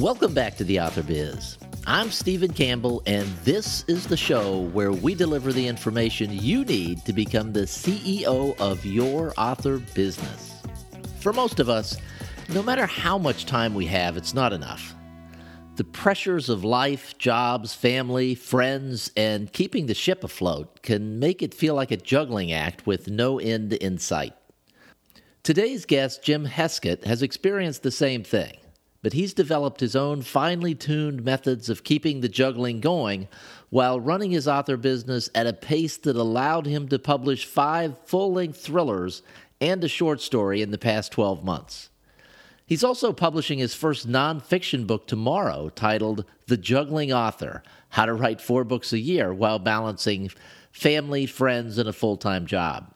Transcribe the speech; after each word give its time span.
Welcome 0.00 0.32
back 0.32 0.56
to 0.56 0.64
the 0.64 0.80
Author 0.80 1.02
Biz. 1.02 1.58
I'm 1.86 2.10
Stephen 2.10 2.54
Campbell, 2.54 3.02
and 3.04 3.28
this 3.44 3.84
is 3.86 4.06
the 4.06 4.16
show 4.16 4.60
where 4.72 4.92
we 4.92 5.14
deliver 5.14 5.52
the 5.52 5.68
information 5.68 6.32
you 6.32 6.64
need 6.64 7.04
to 7.04 7.12
become 7.12 7.52
the 7.52 7.64
CEO 7.64 8.58
of 8.58 8.82
your 8.86 9.34
author 9.36 9.76
business. 9.94 10.62
For 11.18 11.34
most 11.34 11.60
of 11.60 11.68
us, 11.68 11.98
no 12.48 12.62
matter 12.62 12.86
how 12.86 13.18
much 13.18 13.44
time 13.44 13.74
we 13.74 13.84
have, 13.88 14.16
it's 14.16 14.32
not 14.32 14.54
enough. 14.54 14.94
The 15.76 15.84
pressures 15.84 16.48
of 16.48 16.64
life, 16.64 17.18
jobs, 17.18 17.74
family, 17.74 18.34
friends, 18.34 19.10
and 19.18 19.52
keeping 19.52 19.84
the 19.84 19.92
ship 19.92 20.24
afloat 20.24 20.80
can 20.80 21.18
make 21.18 21.42
it 21.42 21.52
feel 21.52 21.74
like 21.74 21.90
a 21.90 21.98
juggling 21.98 22.52
act 22.52 22.86
with 22.86 23.08
no 23.08 23.38
end 23.38 23.74
in 23.74 23.98
sight. 23.98 24.32
Today's 25.42 25.84
guest, 25.84 26.24
Jim 26.24 26.46
Heskett, 26.46 27.04
has 27.04 27.22
experienced 27.22 27.82
the 27.82 27.90
same 27.90 28.24
thing 28.24 28.56
but 29.02 29.12
he's 29.12 29.32
developed 29.32 29.80
his 29.80 29.96
own 29.96 30.22
finely 30.22 30.74
tuned 30.74 31.24
methods 31.24 31.68
of 31.68 31.84
keeping 31.84 32.20
the 32.20 32.28
juggling 32.28 32.80
going 32.80 33.28
while 33.70 34.00
running 34.00 34.30
his 34.30 34.48
author 34.48 34.76
business 34.76 35.30
at 35.34 35.46
a 35.46 35.52
pace 35.52 35.96
that 35.98 36.16
allowed 36.16 36.66
him 36.66 36.88
to 36.88 36.98
publish 36.98 37.46
five 37.46 37.96
full 38.04 38.32
length 38.32 38.60
thrillers 38.60 39.22
and 39.60 39.82
a 39.84 39.88
short 39.88 40.20
story 40.20 40.62
in 40.62 40.70
the 40.70 40.78
past 40.78 41.12
12 41.12 41.44
months. 41.44 41.90
He's 42.66 42.84
also 42.84 43.12
publishing 43.12 43.58
his 43.58 43.74
first 43.74 44.08
nonfiction 44.08 44.86
book 44.86 45.06
tomorrow 45.06 45.70
titled 45.70 46.24
The 46.46 46.56
Juggling 46.56 47.12
Author 47.12 47.62
How 47.88 48.06
to 48.06 48.14
Write 48.14 48.40
Four 48.40 48.64
Books 48.64 48.92
a 48.92 48.98
Year 48.98 49.34
While 49.34 49.58
Balancing 49.58 50.30
Family, 50.70 51.26
Friends, 51.26 51.78
and 51.78 51.88
a 51.88 51.92
Full 51.92 52.16
Time 52.16 52.46
Job. 52.46 52.89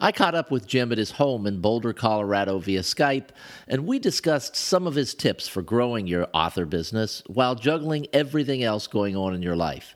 I 0.00 0.12
caught 0.12 0.34
up 0.34 0.50
with 0.50 0.66
Jim 0.66 0.90
at 0.90 0.98
his 0.98 1.12
home 1.12 1.46
in 1.46 1.60
Boulder, 1.60 1.92
Colorado 1.92 2.58
via 2.58 2.80
Skype, 2.80 3.28
and 3.68 3.86
we 3.86 3.98
discussed 3.98 4.56
some 4.56 4.86
of 4.86 4.94
his 4.94 5.14
tips 5.14 5.46
for 5.46 5.62
growing 5.62 6.06
your 6.06 6.26
author 6.34 6.66
business 6.66 7.22
while 7.26 7.54
juggling 7.54 8.06
everything 8.12 8.62
else 8.62 8.86
going 8.86 9.16
on 9.16 9.34
in 9.34 9.42
your 9.42 9.56
life. 9.56 9.94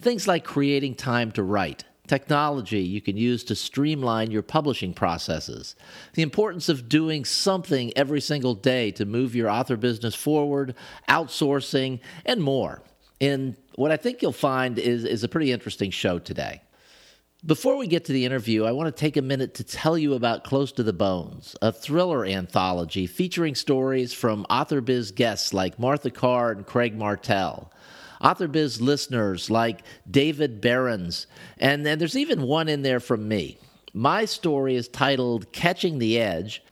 Things 0.00 0.26
like 0.26 0.44
creating 0.44 0.94
time 0.94 1.30
to 1.32 1.42
write, 1.42 1.84
technology 2.06 2.80
you 2.80 3.00
can 3.00 3.16
use 3.16 3.44
to 3.44 3.54
streamline 3.54 4.30
your 4.30 4.42
publishing 4.42 4.94
processes, 4.94 5.76
the 6.14 6.22
importance 6.22 6.68
of 6.68 6.88
doing 6.88 7.24
something 7.24 7.92
every 7.96 8.20
single 8.20 8.54
day 8.54 8.90
to 8.92 9.04
move 9.04 9.34
your 9.34 9.50
author 9.50 9.76
business 9.76 10.14
forward, 10.14 10.74
outsourcing, 11.08 12.00
and 12.24 12.42
more. 12.42 12.82
And 13.20 13.56
what 13.76 13.90
I 13.90 13.96
think 13.96 14.20
you'll 14.22 14.32
find 14.32 14.78
is, 14.78 15.04
is 15.04 15.22
a 15.22 15.28
pretty 15.28 15.52
interesting 15.52 15.90
show 15.90 16.18
today. 16.18 16.60
Before 17.46 17.76
we 17.76 17.88
get 17.88 18.06
to 18.06 18.12
the 18.14 18.24
interview, 18.24 18.64
I 18.64 18.72
want 18.72 18.86
to 18.86 18.98
take 18.98 19.18
a 19.18 19.22
minute 19.22 19.52
to 19.56 19.64
tell 19.64 19.98
you 19.98 20.14
about 20.14 20.44
Close 20.44 20.72
to 20.72 20.82
the 20.82 20.94
Bones, 20.94 21.54
a 21.60 21.72
thriller 21.72 22.24
anthology 22.24 23.06
featuring 23.06 23.54
stories 23.54 24.14
from 24.14 24.46
AuthorBiz 24.48 25.14
guests 25.14 25.52
like 25.52 25.78
Martha 25.78 26.10
Carr 26.10 26.52
and 26.52 26.64
Craig 26.64 26.96
Martelle. 26.96 27.70
AuthorBiz 28.22 28.80
listeners 28.80 29.50
like 29.50 29.82
David 30.10 30.62
Behrens, 30.62 31.26
and, 31.58 31.86
and 31.86 32.00
there's 32.00 32.16
even 32.16 32.44
one 32.44 32.66
in 32.66 32.80
there 32.80 33.00
from 33.00 33.28
me. 33.28 33.58
My 33.92 34.24
story 34.24 34.74
is 34.74 34.88
titled 34.88 35.52
Catching 35.52 35.98
the 35.98 36.18
Edge. 36.18 36.62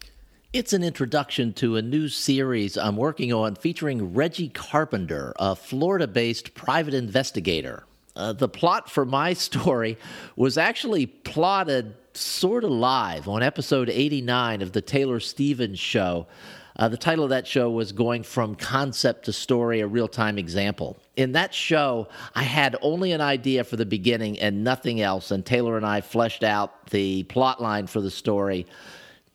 It's 0.54 0.72
an 0.72 0.82
introduction 0.82 1.52
to 1.54 1.76
a 1.76 1.82
new 1.82 2.08
series 2.08 2.78
I'm 2.78 2.96
working 2.96 3.30
on 3.30 3.56
featuring 3.56 4.14
Reggie 4.14 4.48
Carpenter, 4.48 5.34
a 5.36 5.54
Florida 5.54 6.06
based 6.06 6.54
private 6.54 6.94
investigator. 6.94 7.84
Uh, 8.14 8.32
the 8.32 8.48
plot 8.48 8.90
for 8.90 9.04
my 9.04 9.32
story 9.48 9.98
was 10.36 10.58
actually 10.58 11.06
plotted 11.06 11.94
sort 12.14 12.64
of 12.64 12.70
live 12.70 13.28
on 13.28 13.42
episode 13.42 13.88
89 13.88 14.62
of 14.62 14.72
the 14.72 14.82
Taylor 14.82 15.20
Stevens 15.20 15.78
show. 15.78 16.26
Uh, 16.76 16.88
the 16.88 16.96
title 16.96 17.24
of 17.24 17.30
that 17.30 17.46
show 17.46 17.70
was 17.70 17.92
Going 17.92 18.22
from 18.22 18.54
Concept 18.54 19.26
to 19.26 19.32
Story, 19.32 19.80
a 19.80 19.86
real 19.86 20.08
time 20.08 20.38
example. 20.38 20.98
In 21.16 21.32
that 21.32 21.52
show, 21.52 22.08
I 22.34 22.42
had 22.42 22.76
only 22.80 23.12
an 23.12 23.20
idea 23.20 23.64
for 23.64 23.76
the 23.76 23.84
beginning 23.84 24.38
and 24.38 24.64
nothing 24.64 25.02
else, 25.02 25.30
and 25.30 25.44
Taylor 25.44 25.76
and 25.76 25.84
I 25.84 26.00
fleshed 26.00 26.42
out 26.42 26.86
the 26.88 27.24
plot 27.24 27.60
line 27.60 27.86
for 27.86 28.00
the 28.00 28.10
story 28.10 28.66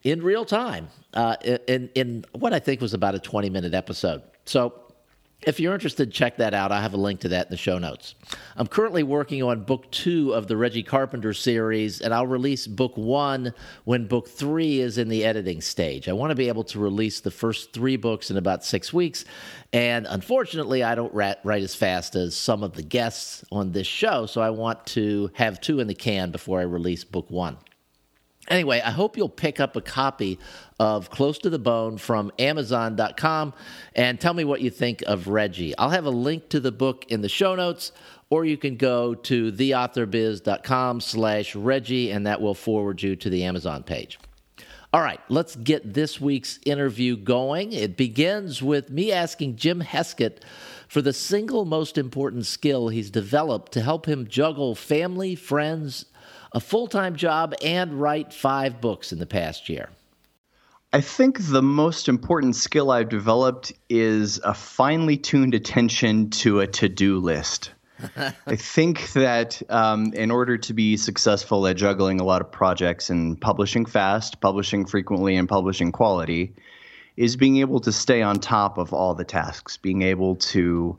in 0.03 0.21
real 0.23 0.45
time 0.45 0.87
uh, 1.13 1.35
in, 1.67 1.89
in 1.93 2.25
what 2.33 2.53
I 2.53 2.59
think 2.59 2.81
was 2.81 2.93
about 2.93 3.13
a 3.13 3.19
20 3.19 3.49
minute 3.49 3.73
episode. 3.73 4.23
So 4.45 4.73
if 5.41 5.59
you're 5.59 5.73
interested, 5.73 6.11
check 6.11 6.37
that 6.37 6.53
out. 6.53 6.71
I 6.71 6.81
have 6.81 6.93
a 6.93 6.97
link 6.97 7.19
to 7.21 7.29
that 7.29 7.47
in 7.47 7.51
the 7.51 7.57
show 7.57 7.77
notes. 7.77 8.15
I'm 8.55 8.65
currently 8.67 9.03
working 9.03 9.43
on 9.43 9.63
book 9.63 9.89
two 9.91 10.33
of 10.33 10.47
the 10.47 10.57
Reggie 10.57 10.83
Carpenter 10.83 11.33
series, 11.33 12.01
and 12.01 12.13
I'll 12.13 12.27
release 12.27 12.65
book 12.65 12.97
one 12.97 13.53
when 13.85 14.07
book 14.07 14.27
three 14.27 14.79
is 14.79 14.97
in 14.97 15.09
the 15.09 15.23
editing 15.23 15.61
stage. 15.61 16.09
I 16.09 16.13
want 16.13 16.31
to 16.31 16.35
be 16.35 16.47
able 16.47 16.63
to 16.65 16.79
release 16.79 17.19
the 17.19 17.31
first 17.31 17.71
three 17.71 17.97
books 17.97 18.31
in 18.31 18.37
about 18.37 18.65
six 18.65 18.91
weeks, 18.91 19.25
and 19.71 20.07
unfortunately, 20.07 20.83
I 20.83 20.95
don't 20.95 21.13
write, 21.13 21.37
write 21.43 21.63
as 21.63 21.75
fast 21.75 22.15
as 22.15 22.35
some 22.35 22.63
of 22.63 22.73
the 22.73 22.83
guests 22.83 23.45
on 23.51 23.71
this 23.71 23.87
show, 23.87 24.25
so 24.25 24.41
I 24.41 24.49
want 24.49 24.85
to 24.87 25.29
have 25.33 25.61
two 25.61 25.79
in 25.79 25.87
the 25.87 25.95
can 25.95 26.31
before 26.31 26.59
I 26.59 26.63
release 26.63 27.03
book 27.03 27.29
one. 27.29 27.57
Anyway, 28.47 28.81
I 28.83 28.91
hope 28.91 29.17
you'll 29.17 29.27
pick 29.27 29.59
up 29.59 29.75
a 29.75 29.81
copy 29.81 30.39
of 30.79 31.09
Close 31.09 31.37
to 31.39 31.49
the 31.49 31.59
Bone 31.59 31.97
from 31.97 32.31
Amazon.com 32.39 33.53
and 33.93 34.19
tell 34.19 34.33
me 34.33 34.45
what 34.45 34.61
you 34.61 34.69
think 34.69 35.03
of 35.05 35.27
Reggie. 35.27 35.77
I'll 35.77 35.89
have 35.89 36.05
a 36.05 36.11
link 36.11 36.49
to 36.49 36.59
the 36.59 36.71
book 36.71 37.05
in 37.09 37.21
the 37.21 37.29
show 37.29 37.55
notes, 37.55 37.91
or 38.29 38.45
you 38.45 38.57
can 38.57 38.77
go 38.77 39.13
to 39.15 39.51
theauthorbiz.com 39.51 41.01
slash 41.01 41.55
Reggie, 41.55 42.11
and 42.11 42.25
that 42.25 42.41
will 42.41 42.53
forward 42.53 43.01
you 43.01 43.15
to 43.17 43.29
the 43.29 43.43
Amazon 43.43 43.83
page. 43.83 44.17
All 44.93 45.01
right, 45.01 45.19
let's 45.27 45.57
get 45.57 45.93
this 45.93 46.21
week's 46.21 46.59
interview 46.65 47.17
going. 47.17 47.73
It 47.73 47.97
begins 47.97 48.63
with 48.63 48.89
me 48.89 49.11
asking 49.11 49.57
Jim 49.57 49.81
Heskett 49.81 50.37
for 50.87 51.01
the 51.01 51.11
single 51.11 51.65
most 51.65 51.97
important 51.97 52.45
skill 52.45 52.87
he's 52.87 53.11
developed 53.11 53.73
to 53.73 53.81
help 53.81 54.05
him 54.07 54.27
juggle 54.27 54.73
family, 54.75 55.35
friends, 55.35 56.05
a 56.51 56.59
full 56.59 56.87
time 56.87 57.15
job, 57.15 57.53
and 57.63 57.99
write 57.99 58.33
five 58.33 58.81
books 58.81 59.11
in 59.11 59.19
the 59.19 59.25
past 59.25 59.69
year? 59.69 59.89
I 60.93 61.01
think 61.01 61.39
the 61.39 61.61
most 61.61 62.07
important 62.07 62.55
skill 62.55 62.91
I've 62.91 63.09
developed 63.09 63.73
is 63.89 64.39
a 64.43 64.53
finely 64.53 65.17
tuned 65.17 65.53
attention 65.53 66.29
to 66.29 66.61
a 66.61 66.67
to 66.67 66.87
do 66.87 67.19
list. 67.19 67.71
I 68.47 68.55
think 68.55 69.11
that 69.13 69.61
um, 69.69 70.13
in 70.13 70.31
order 70.31 70.57
to 70.57 70.73
be 70.73 70.97
successful 70.97 71.67
at 71.67 71.75
juggling 71.75 72.21
a 72.21 72.23
lot 72.23 72.41
of 72.41 72.51
projects 72.51 73.09
and 73.09 73.39
publishing 73.39 73.85
fast, 73.85 74.39
publishing 74.39 74.85
frequently, 74.85 75.35
and 75.35 75.49
publishing 75.49 75.91
quality, 75.91 76.53
is 77.17 77.35
being 77.35 77.57
able 77.57 77.79
to 77.81 77.91
stay 77.91 78.21
on 78.21 78.39
top 78.39 78.77
of 78.77 78.93
all 78.93 79.15
the 79.15 79.25
tasks, 79.25 79.77
being 79.77 80.03
able 80.03 80.35
to 80.35 80.97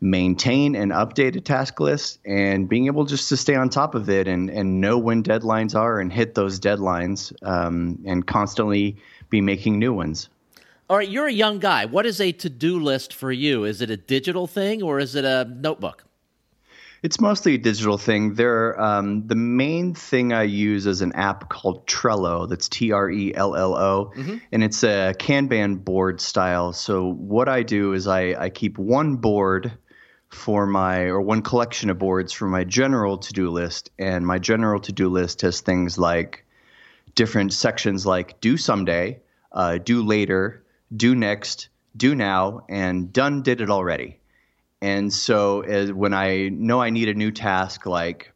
maintain 0.00 0.74
and 0.74 0.92
update 0.92 1.36
a 1.36 1.40
task 1.40 1.78
list 1.78 2.18
and 2.24 2.68
being 2.68 2.86
able 2.86 3.04
just 3.04 3.28
to 3.28 3.36
stay 3.36 3.54
on 3.54 3.68
top 3.68 3.94
of 3.94 4.08
it 4.08 4.26
and, 4.26 4.48
and 4.48 4.80
know 4.80 4.96
when 4.98 5.22
deadlines 5.22 5.74
are 5.74 6.00
and 6.00 6.12
hit 6.12 6.34
those 6.34 6.58
deadlines 6.58 7.32
um, 7.42 7.98
and 8.06 8.26
constantly 8.26 8.96
be 9.28 9.40
making 9.40 9.78
new 9.78 9.92
ones. 9.92 10.28
All 10.88 10.96
right, 10.96 11.08
you're 11.08 11.26
a 11.26 11.32
young 11.32 11.58
guy. 11.58 11.84
What 11.84 12.06
is 12.06 12.20
a 12.20 12.32
to 12.32 12.50
do 12.50 12.80
list 12.80 13.12
for 13.12 13.30
you? 13.30 13.64
Is 13.64 13.80
it 13.80 13.90
a 13.90 13.96
digital 13.96 14.46
thing 14.46 14.82
or 14.82 14.98
is 14.98 15.14
it 15.14 15.24
a 15.24 15.44
notebook? 15.44 16.04
It's 17.02 17.20
mostly 17.20 17.54
a 17.54 17.58
digital 17.58 17.96
thing. 17.96 18.34
There, 18.34 18.78
um, 18.80 19.26
the 19.26 19.34
main 19.34 19.94
thing 19.94 20.32
I 20.32 20.42
use 20.42 20.86
is 20.86 21.00
an 21.00 21.12
app 21.12 21.48
called 21.48 21.86
Trello. 21.86 22.46
That's 22.46 22.68
T 22.68 22.92
R 22.92 23.08
E 23.08 23.34
L 23.34 23.56
L 23.56 23.74
O, 23.74 24.12
mm-hmm. 24.14 24.36
and 24.52 24.62
it's 24.62 24.82
a 24.82 25.14
Kanban 25.18 25.82
board 25.82 26.20
style. 26.20 26.74
So 26.74 27.12
what 27.12 27.48
I 27.48 27.62
do 27.62 27.94
is 27.94 28.06
I, 28.06 28.34
I 28.34 28.50
keep 28.50 28.76
one 28.76 29.16
board 29.16 29.72
for 30.30 30.66
my 30.66 31.02
or 31.02 31.20
one 31.20 31.42
collection 31.42 31.90
of 31.90 31.98
boards 31.98 32.32
for 32.32 32.46
my 32.46 32.64
general 32.64 33.18
to-do 33.18 33.50
list. 33.50 33.90
And 33.98 34.26
my 34.26 34.38
general 34.38 34.80
to-do 34.80 35.08
list 35.08 35.42
has 35.42 35.60
things 35.60 35.98
like 35.98 36.44
different 37.14 37.52
sections 37.52 38.06
like 38.06 38.40
do 38.40 38.56
someday 38.56 39.20
uh, 39.52 39.78
do 39.78 40.02
later 40.02 40.64
do 40.96 41.14
next 41.14 41.68
do 41.96 42.14
now 42.14 42.64
and 42.68 43.12
done 43.12 43.42
did 43.42 43.60
it 43.60 43.70
already. 43.70 44.18
And 44.80 45.12
so 45.12 45.60
as, 45.60 45.92
when 45.92 46.14
i 46.14 46.48
know 46.48 46.80
i 46.80 46.88
need 46.90 47.08
a 47.08 47.14
new 47.14 47.30
task 47.30 47.84
like 47.84 48.32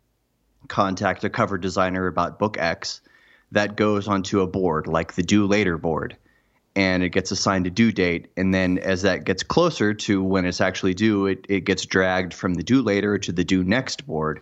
contact 0.68 1.24
a 1.24 1.30
cover 1.30 1.56
designer 1.56 2.06
about 2.06 2.38
book 2.38 2.58
x 2.58 3.00
that 3.52 3.76
goes 3.76 4.08
onto 4.08 4.40
a 4.40 4.46
board 4.46 4.86
like 4.86 5.14
the 5.14 5.22
do 5.22 5.46
later 5.46 5.78
board 5.78 6.16
and 6.76 7.02
it 7.02 7.10
gets 7.10 7.30
assigned 7.30 7.66
a 7.66 7.70
due 7.70 7.92
date. 7.92 8.28
And 8.36 8.52
then 8.52 8.78
as 8.78 9.02
that 9.02 9.24
gets 9.24 9.42
closer 9.42 9.94
to 9.94 10.22
when 10.22 10.44
it's 10.44 10.60
actually 10.60 10.94
due, 10.94 11.26
it, 11.26 11.46
it 11.48 11.60
gets 11.60 11.86
dragged 11.86 12.34
from 12.34 12.54
the 12.54 12.62
do 12.62 12.82
later 12.82 13.18
to 13.18 13.32
the 13.32 13.44
do 13.44 13.62
next 13.62 14.06
board. 14.06 14.40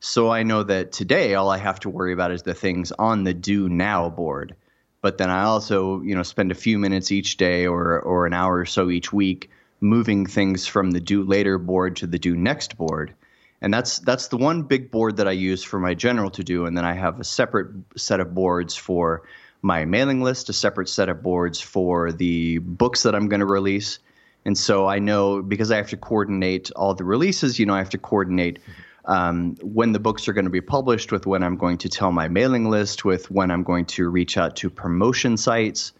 So 0.00 0.30
I 0.30 0.42
know 0.42 0.62
that 0.64 0.92
today 0.92 1.34
all 1.34 1.50
I 1.50 1.58
have 1.58 1.80
to 1.80 1.90
worry 1.90 2.12
about 2.12 2.32
is 2.32 2.42
the 2.42 2.54
things 2.54 2.90
on 2.92 3.24
the 3.24 3.34
do 3.34 3.68
now 3.68 4.08
board. 4.08 4.56
But 5.02 5.18
then 5.18 5.30
I 5.30 5.44
also, 5.44 6.00
you 6.02 6.14
know, 6.14 6.22
spend 6.22 6.50
a 6.50 6.54
few 6.54 6.78
minutes 6.78 7.12
each 7.12 7.36
day 7.36 7.66
or 7.66 8.00
or 8.00 8.26
an 8.26 8.34
hour 8.34 8.58
or 8.58 8.66
so 8.66 8.90
each 8.90 9.12
week 9.12 9.50
moving 9.80 10.26
things 10.26 10.66
from 10.66 10.90
the 10.90 11.00
do 11.00 11.22
later 11.22 11.58
board 11.58 11.96
to 11.96 12.06
the 12.06 12.18
do 12.18 12.36
next 12.36 12.76
board. 12.76 13.14
And 13.62 13.72
that's 13.72 13.98
that's 14.00 14.28
the 14.28 14.36
one 14.36 14.62
big 14.62 14.90
board 14.90 15.16
that 15.18 15.28
I 15.28 15.32
use 15.32 15.62
for 15.62 15.78
my 15.78 15.94
general 15.94 16.30
to 16.30 16.44
do 16.44 16.66
and 16.66 16.76
then 16.76 16.84
I 16.84 16.94
have 16.94 17.20
a 17.20 17.24
separate 17.24 17.68
set 17.96 18.20
of 18.20 18.34
boards 18.34 18.74
for 18.74 19.22
my 19.62 19.84
mailing 19.84 20.22
list, 20.22 20.48
a 20.48 20.52
separate 20.52 20.88
set 20.88 21.08
of 21.08 21.22
boards 21.22 21.60
for 21.60 22.12
the 22.12 22.58
books 22.58 23.02
that 23.02 23.14
I'm 23.14 23.28
going 23.28 23.40
to 23.40 23.46
release, 23.46 23.98
And 24.44 24.56
so 24.56 24.86
I 24.86 24.98
know 24.98 25.42
because 25.42 25.70
I 25.70 25.76
have 25.76 25.90
to 25.90 25.96
coordinate 25.96 26.70
all 26.72 26.94
the 26.94 27.04
releases, 27.04 27.58
you 27.58 27.66
know, 27.66 27.74
I 27.74 27.78
have 27.78 27.90
to 27.90 27.98
coordinate 27.98 28.58
um, 29.04 29.56
when 29.62 29.92
the 29.92 29.98
books 29.98 30.28
are 30.28 30.32
going 30.32 30.44
to 30.44 30.50
be 30.50 30.60
published 30.60 31.12
with 31.12 31.26
when 31.26 31.42
I'm 31.42 31.56
going 31.56 31.78
to 31.78 31.88
tell 31.88 32.12
my 32.12 32.28
mailing 32.28 32.70
list, 32.70 33.04
with 33.04 33.30
when 33.30 33.50
I'm 33.50 33.62
going 33.62 33.86
to 33.86 34.08
reach 34.08 34.36
out 34.36 34.56
to 34.56 34.70
promotion 34.70 35.36
sites, 35.36 35.92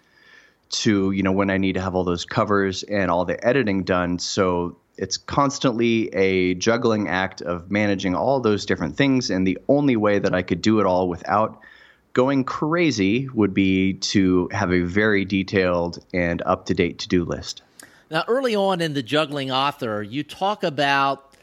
to, 0.70 1.10
you 1.10 1.22
know, 1.22 1.32
when 1.32 1.50
I 1.50 1.58
need 1.58 1.72
to 1.74 1.80
have 1.80 1.94
all 1.94 2.04
those 2.04 2.24
covers 2.24 2.82
and 2.84 3.10
all 3.10 3.24
the 3.24 3.44
editing 3.44 3.82
done. 3.82 4.18
So 4.18 4.76
it's 4.96 5.16
constantly 5.16 6.08
a 6.14 6.54
juggling 6.54 7.08
act 7.08 7.42
of 7.42 7.70
managing 7.70 8.14
all 8.14 8.38
those 8.40 8.64
different 8.66 8.96
things. 8.96 9.30
And 9.30 9.46
the 9.46 9.58
only 9.68 9.96
way 9.96 10.18
that 10.20 10.34
I 10.34 10.42
could 10.42 10.62
do 10.62 10.78
it 10.78 10.86
all 10.86 11.08
without 11.08 11.60
going 12.12 12.44
crazy 12.44 13.28
would 13.30 13.54
be 13.54 13.94
to 13.94 14.48
have 14.52 14.72
a 14.72 14.80
very 14.80 15.24
detailed 15.24 16.04
and 16.12 16.42
up 16.42 16.66
to 16.66 16.74
date 16.74 16.98
to 17.00 17.08
do 17.08 17.24
list. 17.24 17.62
Now, 18.10 18.24
early 18.26 18.56
on 18.56 18.80
in 18.80 18.94
the 18.94 19.02
juggling 19.02 19.50
author, 19.52 20.02
you 20.02 20.24
talk 20.24 20.64
about 20.64 21.36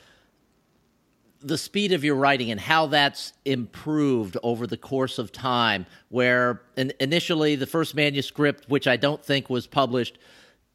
the 1.39 1.57
speed 1.57 1.93
of 1.93 2.03
your 2.03 2.15
writing 2.15 2.51
and 2.51 2.59
how 2.59 2.87
that's 2.87 3.33
improved 3.45 4.37
over 4.43 4.67
the 4.67 4.77
course 4.77 5.17
of 5.17 5.31
time. 5.31 5.85
Where 6.09 6.61
in, 6.75 6.91
initially 6.99 7.55
the 7.55 7.67
first 7.67 7.95
manuscript, 7.95 8.67
which 8.67 8.87
I 8.87 8.97
don't 8.97 9.23
think 9.23 9.49
was 9.49 9.67
published, 9.67 10.17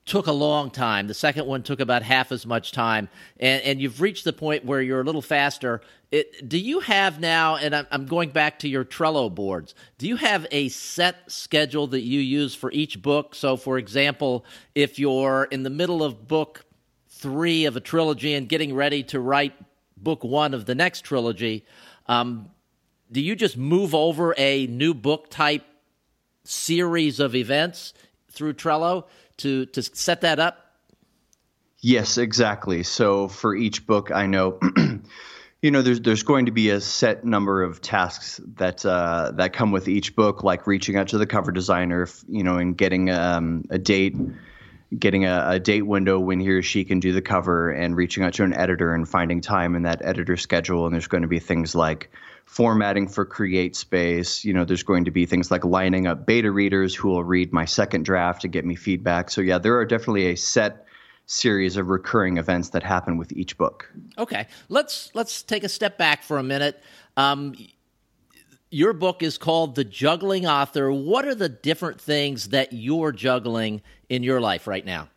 took 0.04 0.26
a 0.26 0.32
long 0.32 0.70
time. 0.70 1.06
The 1.06 1.14
second 1.14 1.46
one 1.46 1.62
took 1.62 1.80
about 1.80 2.02
half 2.02 2.32
as 2.32 2.44
much 2.44 2.72
time, 2.72 3.08
and, 3.38 3.62
and 3.62 3.80
you've 3.80 4.00
reached 4.00 4.24
the 4.24 4.32
point 4.32 4.64
where 4.64 4.82
you're 4.82 5.00
a 5.00 5.04
little 5.04 5.22
faster. 5.22 5.80
It, 6.10 6.48
do 6.48 6.58
you 6.58 6.80
have 6.80 7.20
now? 7.20 7.56
And 7.56 7.74
I'm, 7.74 7.86
I'm 7.90 8.06
going 8.06 8.30
back 8.30 8.58
to 8.60 8.68
your 8.68 8.84
Trello 8.84 9.32
boards. 9.32 9.74
Do 9.98 10.08
you 10.08 10.16
have 10.16 10.46
a 10.50 10.68
set 10.70 11.30
schedule 11.30 11.86
that 11.88 12.02
you 12.02 12.20
use 12.20 12.54
for 12.54 12.70
each 12.72 13.00
book? 13.00 13.34
So, 13.34 13.56
for 13.56 13.78
example, 13.78 14.44
if 14.74 14.98
you're 14.98 15.44
in 15.44 15.62
the 15.62 15.70
middle 15.70 16.02
of 16.02 16.26
book 16.26 16.64
three 17.08 17.66
of 17.66 17.76
a 17.76 17.80
trilogy 17.80 18.34
and 18.34 18.48
getting 18.48 18.74
ready 18.74 19.04
to 19.04 19.20
write 19.20 19.54
book 19.96 20.24
one 20.24 20.52
of 20.52 20.66
the 20.66 20.74
next 20.74 21.02
trilogy, 21.02 21.64
um, 22.06 22.50
do 23.10 23.20
you 23.20 23.36
just 23.36 23.56
move 23.56 23.94
over 23.94 24.34
a 24.36 24.66
new 24.66 24.94
book 24.94 25.30
type 25.30 25.64
series 26.44 27.20
of 27.20 27.36
events 27.36 27.94
through 28.30 28.54
Trello? 28.54 29.04
To 29.42 29.66
to 29.66 29.82
set 29.82 30.22
that 30.22 30.38
up? 30.38 30.62
Yes, 31.80 32.16
exactly. 32.16 32.82
So 32.84 33.28
for 33.28 33.54
each 33.54 33.86
book, 33.86 34.10
I 34.10 34.26
know. 34.26 34.58
you 35.62 35.70
know, 35.70 35.82
there's 35.82 36.00
there's 36.00 36.22
going 36.22 36.46
to 36.46 36.52
be 36.52 36.70
a 36.70 36.80
set 36.80 37.24
number 37.24 37.62
of 37.62 37.80
tasks 37.80 38.40
that 38.56 38.84
uh, 38.86 39.32
that 39.34 39.52
come 39.52 39.72
with 39.72 39.88
each 39.88 40.14
book, 40.16 40.42
like 40.42 40.66
reaching 40.66 40.96
out 40.96 41.08
to 41.08 41.18
the 41.18 41.26
cover 41.26 41.52
designer, 41.52 42.08
you 42.28 42.42
know, 42.42 42.56
and 42.56 42.76
getting 42.76 43.10
um, 43.10 43.64
a 43.70 43.78
date, 43.78 44.16
getting 44.98 45.24
a, 45.24 45.44
a, 45.50 45.60
date 45.60 45.82
window 45.82 46.18
when 46.18 46.40
he 46.40 46.50
or 46.50 46.62
she 46.62 46.84
can 46.84 47.00
do 47.00 47.12
the 47.12 47.22
cover, 47.22 47.70
and 47.70 47.96
reaching 47.96 48.24
out 48.24 48.34
to 48.34 48.44
an 48.44 48.52
editor 48.52 48.94
and 48.94 49.08
finding 49.08 49.40
time 49.40 49.74
in 49.74 49.82
that 49.82 50.02
editor 50.02 50.36
schedule. 50.36 50.84
And 50.84 50.94
there's 50.94 51.06
going 51.06 51.22
to 51.22 51.28
be 51.28 51.38
things 51.38 51.74
like 51.74 52.10
formatting 52.44 53.08
for 53.08 53.24
CreateSpace. 53.24 54.44
You 54.44 54.52
know, 54.52 54.64
there's 54.64 54.82
going 54.82 55.06
to 55.06 55.10
be 55.10 55.26
things 55.26 55.50
like 55.50 55.64
lining 55.64 56.06
up 56.06 56.26
beta 56.26 56.50
readers 56.50 56.94
who 56.94 57.08
will 57.08 57.24
read 57.24 57.52
my 57.52 57.64
second 57.64 58.04
draft 58.04 58.42
to 58.42 58.48
get 58.48 58.64
me 58.64 58.74
feedback. 58.74 59.30
So 59.30 59.40
yeah, 59.40 59.58
there 59.58 59.78
are 59.78 59.86
definitely 59.86 60.26
a 60.26 60.36
set 60.36 60.86
series 61.26 61.76
of 61.76 61.88
recurring 61.88 62.36
events 62.36 62.70
that 62.70 62.82
happen 62.82 63.16
with 63.16 63.32
each 63.32 63.56
book. 63.56 63.90
Okay, 64.18 64.46
let's 64.68 65.10
let's 65.14 65.42
take 65.42 65.64
a 65.64 65.68
step 65.68 65.96
back 65.96 66.22
for 66.22 66.38
a 66.38 66.42
minute. 66.42 66.82
Um, 67.16 67.54
your 68.72 68.94
book 68.94 69.22
is 69.22 69.36
called 69.36 69.74
The 69.74 69.84
Juggling 69.84 70.46
Author. 70.46 70.90
What 70.90 71.26
are 71.26 71.34
the 71.34 71.48
different 71.50 72.00
things 72.00 72.48
that 72.48 72.72
you're 72.72 73.12
juggling 73.12 73.82
in 74.08 74.22
your 74.22 74.40
life 74.40 74.66
right 74.66 74.84
now? 74.84 75.08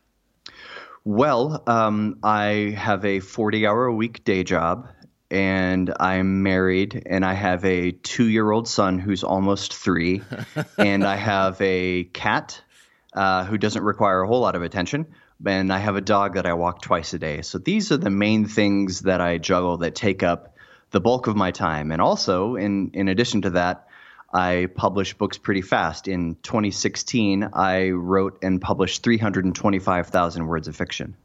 Well, 1.05 1.63
um, 1.65 2.19
I 2.21 2.75
have 2.77 3.05
a 3.05 3.21
40 3.21 3.65
hour 3.65 3.85
a 3.85 3.93
week 3.93 4.25
day 4.25 4.43
job 4.43 4.89
and 5.31 5.93
I'm 5.99 6.43
married 6.43 7.03
and 7.05 7.23
I 7.23 7.33
have 7.33 7.63
a 7.63 7.91
two 7.91 8.27
year 8.27 8.51
old 8.51 8.67
son 8.67 8.99
who's 8.99 9.23
almost 9.23 9.73
three, 9.73 10.21
and 10.77 11.05
I 11.05 11.15
have 11.15 11.59
a 11.61 12.03
cat 12.05 12.61
uh, 13.13 13.45
who 13.45 13.57
doesn't 13.57 13.83
require 13.83 14.21
a 14.21 14.27
whole 14.27 14.41
lot 14.41 14.55
of 14.55 14.63
attention. 14.63 15.07
And 15.45 15.71
I 15.71 15.79
have 15.79 15.95
a 15.95 16.01
dog 16.01 16.35
that 16.35 16.45
I 16.45 16.53
walk 16.53 16.81
twice 16.81 17.13
a 17.13 17.19
day. 17.19 17.41
So 17.41 17.57
these 17.57 17.91
are 17.91 17.97
the 17.97 18.09
main 18.09 18.45
things 18.45 19.01
that 19.01 19.21
I 19.21 19.37
juggle 19.37 19.77
that 19.77 19.93
take 19.95 20.23
up 20.23 20.54
the 20.91 21.01
bulk 21.01 21.27
of 21.27 21.35
my 21.35 21.51
time. 21.51 21.91
And 21.91 22.01
also, 22.01 22.55
in, 22.55 22.91
in 22.93 23.07
addition 23.07 23.41
to 23.43 23.51
that, 23.51 23.87
I 24.33 24.67
publish 24.75 25.13
books 25.13 25.37
pretty 25.37 25.61
fast. 25.61 26.07
In 26.07 26.35
2016, 26.43 27.49
I 27.53 27.89
wrote 27.91 28.39
and 28.43 28.61
published 28.61 29.03
325,000 29.03 30.47
words 30.47 30.67
of 30.67 30.75
fiction. 30.75 31.15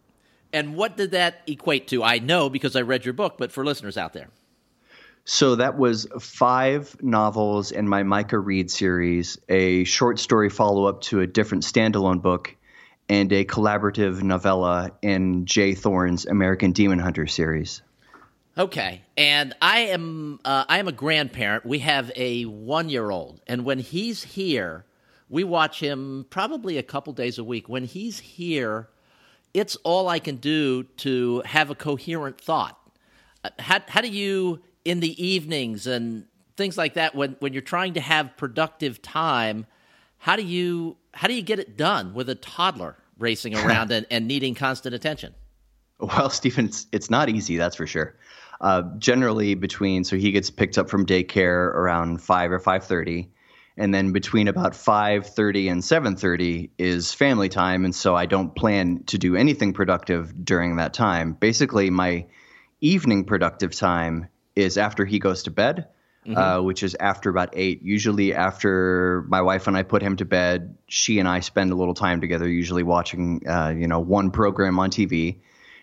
And 0.53 0.77
what 0.77 0.97
did 0.97 1.13
that 1.13 1.43
equate 1.47 1.89
to? 1.89 2.03
I 2.03 2.19
know 2.19 2.49
because 2.49 2.77
I 2.77 2.83
read 2.83 3.05
your 3.05 3.15
book, 3.15 3.37
but 3.39 3.53
for 3.53 3.65
listeners 3.65 3.97
out 3.97 4.13
there. 4.13 4.29
So 5.25 5.57
that 5.57 5.77
was 5.77 6.07
five 6.19 6.97
novels 7.03 7.73
in 7.73 7.89
my 7.89 8.03
Micah 8.03 8.39
Reed 8.39 8.71
series, 8.71 9.39
a 9.49 9.85
short 9.85 10.19
story 10.19 10.49
follow 10.49 10.87
up 10.87 11.03
to 11.03 11.21
a 11.21 11.27
different 11.27 11.65
standalone 11.65 12.23
book, 12.23 12.57
and 13.09 13.33
a 13.33 13.45
collaborative 13.45 14.23
novella 14.23 14.93
in 15.03 15.47
J. 15.47 15.75
Thorn's 15.75 16.27
American 16.27 16.73
Demon 16.73 16.99
Hunter 16.99 17.27
series. 17.27 17.83
Okay, 18.59 19.03
and 19.17 19.55
I 19.63 19.81
am 19.81 20.41
uh, 20.45 20.65
I 20.69 20.79
am 20.79 20.89
a 20.89 20.93
grandparent. 20.93 21.65
We 21.65 21.79
have 21.81 22.11
a 22.17 22.45
one 22.45 22.89
year 22.89 23.11
old, 23.11 23.41
and 23.47 23.65
when 23.65 23.79
he's 23.79 24.25
here, 24.25 24.85
we 25.29 25.45
watch 25.45 25.81
him 25.81 26.27
probably 26.31 26.77
a 26.77 26.83
couple 26.83 27.13
days 27.13 27.39
a 27.39 27.45
week. 27.45 27.69
When 27.69 27.85
he's 27.85 28.19
here, 28.19 28.89
it's 29.55 29.77
all 29.77 30.09
I 30.09 30.19
can 30.19 30.37
do 30.37 30.83
to 30.99 31.43
have 31.47 31.71
a 31.71 31.75
coherent 31.77 32.41
thought. 32.41 32.77
Uh, 33.45 33.51
how, 33.61 33.81
how 33.89 34.01
do 34.01 34.09
you, 34.09 34.61
in 34.85 35.01
the 35.01 35.25
evenings 35.25 35.87
and 35.87 36.27
things 36.57 36.77
like 36.77 36.95
that, 36.95 37.15
when, 37.15 37.37
when 37.39 37.53
you're 37.53 37.63
trying 37.63 37.95
to 37.95 38.01
have 38.01 38.37
productive 38.37 39.01
time, 39.01 39.67
how 40.19 40.37
do 40.37 40.43
you 40.43 40.97
how 41.13 41.29
do 41.29 41.35
you 41.35 41.43
get 41.43 41.59
it 41.59 41.77
done 41.77 42.15
with 42.15 42.29
a 42.29 42.35
toddler 42.35 42.97
racing 43.19 43.57
around 43.65 43.93
and, 43.93 44.07
and 44.11 44.27
needing 44.27 44.57
constant 44.57 44.95
attention? 44.95 45.35
Well, 46.01 46.31
Stephen, 46.31 46.67
it's, 46.67 46.87
it's 46.93 47.11
not 47.11 47.29
easy, 47.29 47.57
that's 47.57 47.77
for 47.77 47.87
sure. 47.87 48.17
Uh, 48.61 48.83
generally, 48.99 49.55
between 49.55 50.05
so 50.05 50.17
he 50.17 50.33
gets 50.33 50.51
picked 50.51 50.77
up 50.77 50.91
from 50.91 51.07
daycare 51.07 51.69
around 51.75 52.23
five 52.23 52.53
or 52.53 52.59
five 52.59 52.85
thirty 52.85 53.31
and 53.81 53.95
then 53.95 54.13
between 54.13 54.47
about 54.47 54.73
5:30 54.75 55.71
and 55.71 55.83
7:30 55.83 56.71
is 56.77 57.15
family 57.15 57.49
time 57.49 57.87
and 57.87 57.95
so 57.95 58.15
I 58.15 58.27
don't 58.27 58.55
plan 58.55 59.05
to 59.07 59.17
do 59.17 59.37
anything 59.37 59.73
productive 59.73 60.45
during 60.45 60.77
that 60.77 60.93
time. 60.93 61.33
Basically 61.33 61.89
my 61.89 62.27
evening 62.83 63.25
productive 63.25 63.75
time 63.75 64.29
is 64.55 64.77
after 64.77 65.07
he 65.07 65.19
goes 65.19 65.45
to 65.45 65.51
bed. 65.51 65.89
Mm-hmm. 66.27 66.37
Uh, 66.37 66.61
which 66.61 66.83
is 66.83 66.95
after 67.01 67.31
about 67.31 67.49
eight. 67.55 67.81
Usually, 67.83 68.35
after 68.35 69.25
my 69.29 69.41
wife 69.41 69.67
and 69.67 69.75
I 69.75 69.85
put 69.85 70.03
him 70.03 70.17
to 70.17 70.27
bed, 70.27 70.77
she 70.87 71.19
and 71.19 71.27
I 71.27 71.41
spend 71.41 71.73
a 71.73 71.75
little 71.75 71.95
time 71.95 72.21
together, 72.21 72.47
usually 72.47 72.83
watching, 72.83 73.49
uh, 73.49 73.71
you 73.75 73.89
know, 73.89 74.01
one 74.01 74.31
program 74.31 74.79
on 74.79 74.91
TV, 74.91 75.39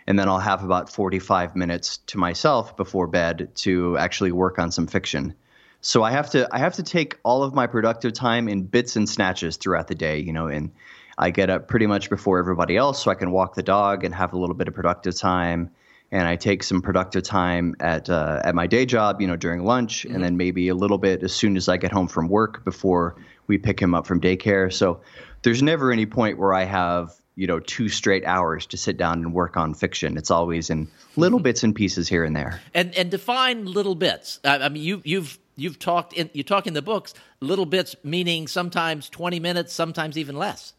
and 0.08 0.18
then 0.18 0.28
I'll 0.30 0.40
have 0.40 0.64
about 0.64 0.90
forty-five 0.90 1.56
minutes 1.56 1.98
to 2.08 2.18
myself 2.18 2.76
before 2.78 3.08
bed 3.08 3.50
to 3.56 3.98
actually 3.98 4.32
work 4.32 4.58
on 4.58 4.72
some 4.72 4.88
fiction. 4.88 5.36
So 5.82 6.02
I 6.02 6.12
have 6.12 6.32
to 6.32 6.48
I 6.52 6.60
have 6.60 6.76
to 6.76 6.84
take 6.84 7.20
all 7.24 7.44
of 7.44 7.54
my 7.54 7.68
productive 7.68 8.14
time 8.14 8.48
in 8.48 8.64
bits 8.64 8.96
and 8.96 9.08
snatches 9.08 9.58
throughout 9.58 9.88
the 9.88 9.96
day, 9.96 10.20
you 10.20 10.34
know, 10.34 10.48
and 10.48 10.72
I 11.18 11.32
get 11.32 11.50
up 11.50 11.68
pretty 11.68 11.88
much 11.88 12.10
before 12.10 12.40
everybody 12.40 12.78
else 12.78 13.04
so 13.04 13.12
I 13.12 13.16
can 13.16 13.32
walk 13.32 13.56
the 13.56 13.64
dog 13.64 14.04
and 14.04 14.16
have 14.16 14.34
a 14.34 14.38
little 14.38 14.56
bit 14.56 14.68
of 14.68 14.74
productive 14.74 15.16
time. 15.16 15.72
And 16.10 16.26
I 16.26 16.38
take 16.38 16.64
some 16.64 16.82
productive 16.82 17.24
time 17.24 17.76
at 17.82 18.10
uh, 18.10 18.42
at 18.44 18.56
my 18.56 18.66
day 18.66 18.86
job, 18.86 19.20
you 19.20 19.28
know, 19.28 19.36
during 19.36 19.66
lunch, 19.66 20.04
mm-hmm. 20.04 20.16
and 20.16 20.24
then 20.24 20.38
maybe 20.38 20.70
a 20.70 20.76
little 20.76 20.98
bit 20.98 21.22
as 21.22 21.34
soon 21.34 21.58
as 21.58 21.68
I 21.68 21.76
get 21.76 21.92
home 21.92 22.08
from 22.08 22.30
work 22.30 22.64
before 22.64 23.16
we 23.48 23.58
pick 23.58 23.80
him 23.80 23.94
up 23.94 24.08
from 24.08 24.22
daycare. 24.22 24.72
So 24.72 25.02
there's 25.42 25.62
never 25.62 25.92
any 25.92 26.06
point 26.06 26.38
where 26.38 26.54
I 26.54 26.64
have 26.64 27.14
you 27.38 27.48
know 27.48 27.60
two 27.62 27.88
straight 27.88 28.25
hours 28.25 28.65
to 28.65 28.77
sit 28.77 28.98
down 28.98 29.20
and 29.20 29.34
work 29.34 29.56
on 29.56 29.74
fiction. 29.74 30.17
It's 30.17 30.32
always 30.32 30.70
in 30.70 30.89
little 31.15 31.39
mm-hmm. 31.39 31.44
bits 31.44 31.63
and 31.63 31.74
pieces 31.74 32.10
here 32.10 32.25
and 32.25 32.36
there. 32.36 32.60
And 32.74 32.94
and 32.96 33.10
define 33.10 33.65
little 33.65 33.96
bits. 33.96 34.41
I 34.44 34.67
mean, 34.67 34.84
you 34.84 35.01
you've 35.06 35.39
you've 35.58 35.79
talked 35.79 36.13
in 36.13 36.29
you 36.34 36.44
talk 36.44 36.67
in 36.67 36.74
the 36.74 36.82
books 36.82 37.13
little 37.41 37.65
bits 37.65 37.96
meaning 38.03 38.48
sometimes 38.48 39.10
20 39.10 39.39
minutes 39.39 39.74
sometimes 39.74 40.17
even 40.17 40.38
less 40.38 40.74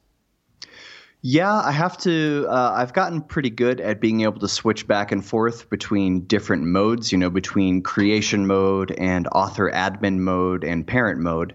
yeah 1.21 1.53
i 1.53 1.73
have 1.73 1.99
to 1.99 2.47
uh, 2.49 2.73
i've 2.77 2.93
gotten 2.93 3.21
pretty 3.21 3.51
good 3.51 3.81
at 3.81 4.01
being 4.01 4.23
able 4.23 4.39
to 4.39 4.49
switch 4.49 4.87
back 4.87 5.13
and 5.13 5.25
forth 5.25 5.69
between 5.69 6.21
different 6.21 6.63
modes 6.63 7.13
you 7.13 7.19
know 7.19 7.29
between 7.29 7.83
creation 7.83 8.47
mode 8.47 8.93
and 8.93 9.27
author 9.33 9.71
admin 9.71 10.19
mode 10.19 10.65
and 10.65 10.87
parent 10.87 11.21
mode 11.21 11.55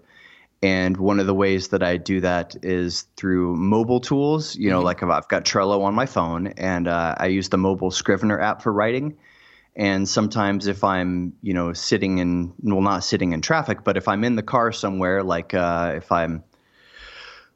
and 0.64 0.98
one 0.98 1.20
of 1.20 1.28
the 1.28 1.34
ways 1.34 1.68
that 1.68 1.84
i 1.84 1.98
do 1.98 2.22
that 2.22 2.56
is 2.64 3.06
through 3.18 3.56
mobile 3.56 4.00
tools 4.00 4.56
you 4.56 4.70
know 4.70 4.78
mm-hmm. 4.78 4.86
like 4.86 5.04
i've 5.04 5.28
got 5.28 5.46
trello 5.46 5.84
on 5.84 5.94
my 5.94 6.08
phone 6.08 6.48
and 6.48 6.88
uh, 6.88 7.14
i 7.18 7.28
use 7.28 7.50
the 7.50 7.58
mobile 7.58 7.92
scrivener 7.92 8.40
app 8.40 8.64
for 8.64 8.74
writing 8.74 9.16
and 9.76 10.08
sometimes 10.08 10.68
if 10.68 10.84
I'm, 10.84 11.34
you 11.42 11.54
know, 11.54 11.74
sitting 11.74 12.20
in, 12.20 12.54
well, 12.62 12.82
not 12.82 13.04
sitting 13.04 13.34
in 13.34 13.42
traffic, 13.42 13.84
but 13.84 13.98
if 13.98 14.08
I'm 14.08 14.24
in 14.24 14.36
the 14.36 14.44
car 14.44 14.72
somewhere, 14.72 15.24
like 15.24 15.54
uh, 15.54 15.94
if 15.96 16.12
I'm, 16.12 16.44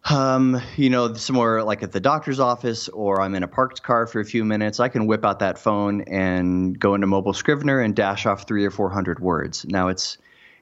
um, 0.09 0.59
you 0.77 0.89
know, 0.89 1.13
somewhere 1.13 1.63
like 1.63 1.83
at 1.83 1.91
the 1.91 1.99
doctor's 1.99 2.39
office 2.39 2.89
or 2.89 3.21
I'm 3.21 3.35
in 3.35 3.43
a 3.43 3.47
parked 3.47 3.83
car 3.83 4.07
for 4.07 4.19
a 4.19 4.25
few 4.25 4.45
minutes, 4.45 4.79
I 4.79 4.87
can 4.87 5.05
whip 5.05 5.25
out 5.25 5.39
that 5.39 5.59
phone 5.59 6.01
and 6.01 6.79
go 6.79 6.95
into 6.95 7.07
Mobile 7.07 7.33
Scrivener 7.33 7.79
and 7.79 7.95
dash 7.95 8.25
off 8.25 8.47
three 8.47 8.65
or 8.65 8.71
four 8.71 8.89
hundred 8.89 9.19
words. 9.19 9.65
Now 9.65 9.89
it's 9.89 10.17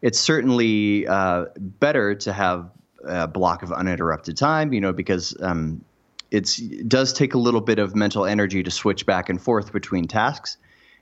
it's 0.05 0.19
certainly 0.19 1.07
uh, 1.07 1.45
better 1.57 2.13
to 2.13 2.31
have 2.31 2.69
a 3.03 3.27
block 3.27 3.63
of 3.63 3.71
uninterrupted 3.71 4.37
time, 4.37 4.71
you 4.71 4.79
know, 4.79 4.93
because 4.93 5.35
um, 5.41 5.83
it 6.29 6.47
does 6.87 7.11
take 7.11 7.33
a 7.33 7.39
little 7.39 7.59
bit 7.59 7.79
of 7.79 7.95
mental 7.95 8.23
energy 8.23 8.61
to 8.61 8.69
switch 8.69 9.07
back 9.07 9.29
and 9.29 9.41
forth 9.41 9.73
between 9.73 10.05
tasks. 10.05 10.57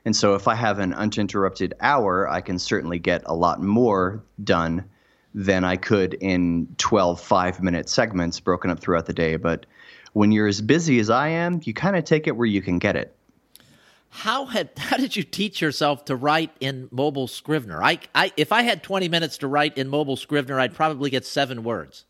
And 0.06 0.16
so 0.16 0.36
if 0.36 0.48
I 0.48 0.54
have 0.54 0.78
an 0.78 0.94
uninterrupted 0.94 1.74
hour, 1.82 2.26
I 2.30 2.40
can 2.40 2.58
certainly 2.58 2.98
get 2.98 3.20
a 3.26 3.34
lot 3.34 3.60
more 3.60 4.24
done 4.42 4.88
than 5.34 5.64
I 5.64 5.76
could 5.76 6.14
in 6.14 6.74
12 6.78 7.20
five 7.20 7.62
minute 7.62 7.90
segments 7.90 8.40
broken 8.40 8.70
up 8.70 8.80
throughout 8.80 9.04
the 9.04 9.12
day. 9.12 9.36
But 9.36 9.66
when 10.14 10.32
you're 10.32 10.48
as 10.48 10.62
busy 10.62 10.98
as 10.98 11.10
I 11.10 11.28
am, 11.28 11.60
you 11.64 11.74
kind 11.74 11.96
of 11.96 12.04
take 12.04 12.26
it 12.26 12.38
where 12.38 12.46
you 12.46 12.62
can 12.62 12.78
get 12.78 12.96
it. 12.96 13.14
How 14.14 14.46
had 14.46 14.70
how 14.76 14.96
did 14.96 15.16
you 15.16 15.24
teach 15.24 15.60
yourself 15.60 16.04
to 16.06 16.16
write 16.16 16.52
in 16.60 16.88
mobile 16.92 17.26
Scrivener? 17.26 17.82
I, 17.82 17.98
I 18.14 18.32
if 18.36 18.52
I 18.52 18.62
had 18.62 18.82
20 18.82 19.08
minutes 19.08 19.38
to 19.38 19.48
write 19.48 19.76
in 19.76 19.88
mobile 19.88 20.16
Scrivener, 20.16 20.58
I'd 20.58 20.74
probably 20.74 21.10
get 21.10 21.26
seven 21.26 21.64
words. 21.64 22.04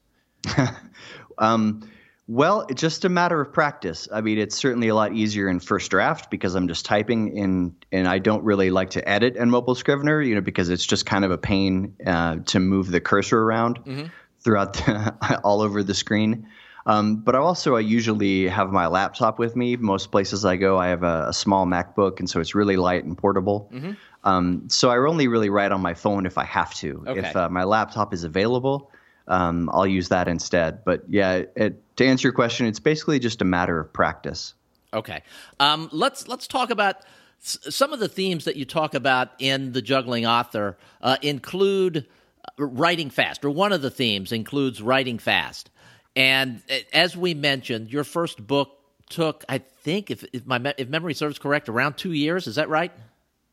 um, 1.39 1.89
well, 2.27 2.67
it's 2.69 2.81
just 2.81 3.05
a 3.07 3.09
matter 3.09 3.41
of 3.41 3.53
practice. 3.53 4.07
I 4.13 4.21
mean, 4.21 4.39
it's 4.39 4.57
certainly 4.57 4.89
a 4.89 4.95
lot 4.95 5.15
easier 5.15 5.49
in 5.49 5.61
first 5.61 5.91
draft 5.91 6.31
because 6.31 6.55
I'm 6.55 6.69
just 6.69 6.85
typing 6.85 7.37
in, 7.37 7.75
and 7.91 8.07
I 8.07 8.19
don't 8.19 8.45
really 8.45 8.71
like 8.71 8.91
to 8.91 9.07
edit 9.09 9.37
in 9.37 9.51
mobile 9.51 9.75
Scrivener, 9.75 10.21
you 10.21 10.35
know, 10.35 10.41
because 10.43 10.69
it's 10.69 10.85
just 10.85 11.07
kind 11.07 11.25
of 11.25 11.31
a 11.31 11.39
pain 11.39 11.97
uh, 12.07 12.37
to 12.47 12.61
move 12.61 12.91
the 12.91 13.01
cursor 13.01 13.43
around 13.43 13.79
mm-hmm. 13.85 14.07
throughout 14.41 14.75
the, 14.75 15.41
all 15.45 15.63
over 15.63 15.83
the 15.83 15.95
screen. 15.95 16.49
Um, 16.87 17.17
but 17.17 17.35
I 17.35 17.38
also 17.38 17.76
I 17.76 17.81
usually 17.81 18.47
have 18.49 18.71
my 18.71 18.87
laptop 18.88 19.38
with 19.38 19.57
me. 19.57 19.76
Most 19.76 20.11
places 20.11 20.45
I 20.45 20.57
go, 20.57 20.79
I 20.79 20.88
have 20.88 21.03
a, 21.03 21.26
a 21.29 21.33
small 21.33 21.67
MacBook, 21.67 22.21
and 22.21 22.29
so 22.29 22.41
it's 22.41 22.55
really 22.55 22.76
light 22.76 23.05
and 23.05 23.17
portable. 23.17 23.71
Mm-hmm. 23.73 23.93
Um, 24.25 24.69
so 24.69 24.91
I 24.91 24.99
only 24.99 25.29
really 25.29 25.50
write 25.50 25.73
on 25.73 25.81
my 25.81 25.95
phone 25.95 26.26
if 26.26 26.37
I 26.38 26.45
have 26.45 26.75
to. 26.75 27.05
Okay. 27.07 27.21
If 27.21 27.37
uh, 27.37 27.49
my 27.49 27.64
laptop 27.64 28.12
is 28.12 28.25
available, 28.25 28.91
um, 29.29 29.71
I'll 29.73 29.87
use 29.87 30.09
that 30.11 30.29
instead. 30.29 30.85
But 30.85 31.05
yeah, 31.09 31.43
it, 31.57 31.97
to 31.97 32.07
answer 32.07 32.29
your 32.29 32.33
question, 32.35 32.67
it's 32.67 32.81
basically 32.81 33.19
just 33.19 33.41
a 33.41 33.45
matter 33.45 33.81
of 33.81 33.93
practice. 33.93 34.55
Okay, 34.93 35.23
um, 35.59 35.88
let's 35.91 36.29
let's 36.29 36.47
talk 36.47 36.71
about 36.71 36.97
some 37.41 37.93
of 37.93 37.99
the 37.99 38.09
themes 38.09 38.45
that 38.45 38.57
you 38.57 38.64
talk 38.64 38.95
about 38.95 39.31
in 39.38 39.73
the 39.73 39.83
juggling 39.83 40.26
author. 40.26 40.76
Uh, 41.00 41.17
include 41.23 42.07
uh, 42.45 42.64
writing 42.64 43.11
fast, 43.11 43.45
or 43.45 43.50
one 43.50 43.73
of 43.73 43.83
the 43.83 43.91
themes 43.91 44.33
includes 44.33 44.83
writing 44.83 45.19
fast. 45.19 45.71
And 46.16 46.62
uh, 46.71 46.75
as 46.92 47.16
we 47.16 47.35
mentioned, 47.35 47.92
your 47.92 48.04
first 48.04 48.44
book 48.47 48.78
took, 49.11 49.44
I 49.49 49.59
think, 49.59 50.11
if, 50.11 50.25
if 50.33 50.47
my 50.47 50.75
if 50.78 50.88
memory 50.88 51.14
serves 51.14 51.38
correct, 51.38 51.68
around 51.68 51.97
two 51.97 52.12
years. 52.12 52.47
Is 52.47 52.56
that 52.56 52.68
right? 52.68 52.92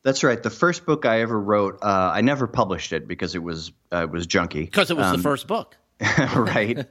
That's 0.04 0.24
right. 0.24 0.42
The 0.42 0.50
first 0.50 0.86
book 0.86 1.06
I 1.06 1.22
ever 1.22 1.40
wrote, 1.40 1.80
uh, 1.82 2.12
I 2.14 2.22
never 2.22 2.48
published 2.48 2.92
it 2.92 3.08
because 3.08 3.36
it 3.36 3.44
was 3.44 3.72
uh, 3.92 4.04
it 4.04 4.12
was 4.12 4.28
junky. 4.28 4.66
Because 4.66 4.90
it 4.90 4.98
was 4.98 5.08
um, 5.08 5.18
the 5.18 5.24
first 5.24 5.48
book, 5.48 5.78
right? 6.36 6.86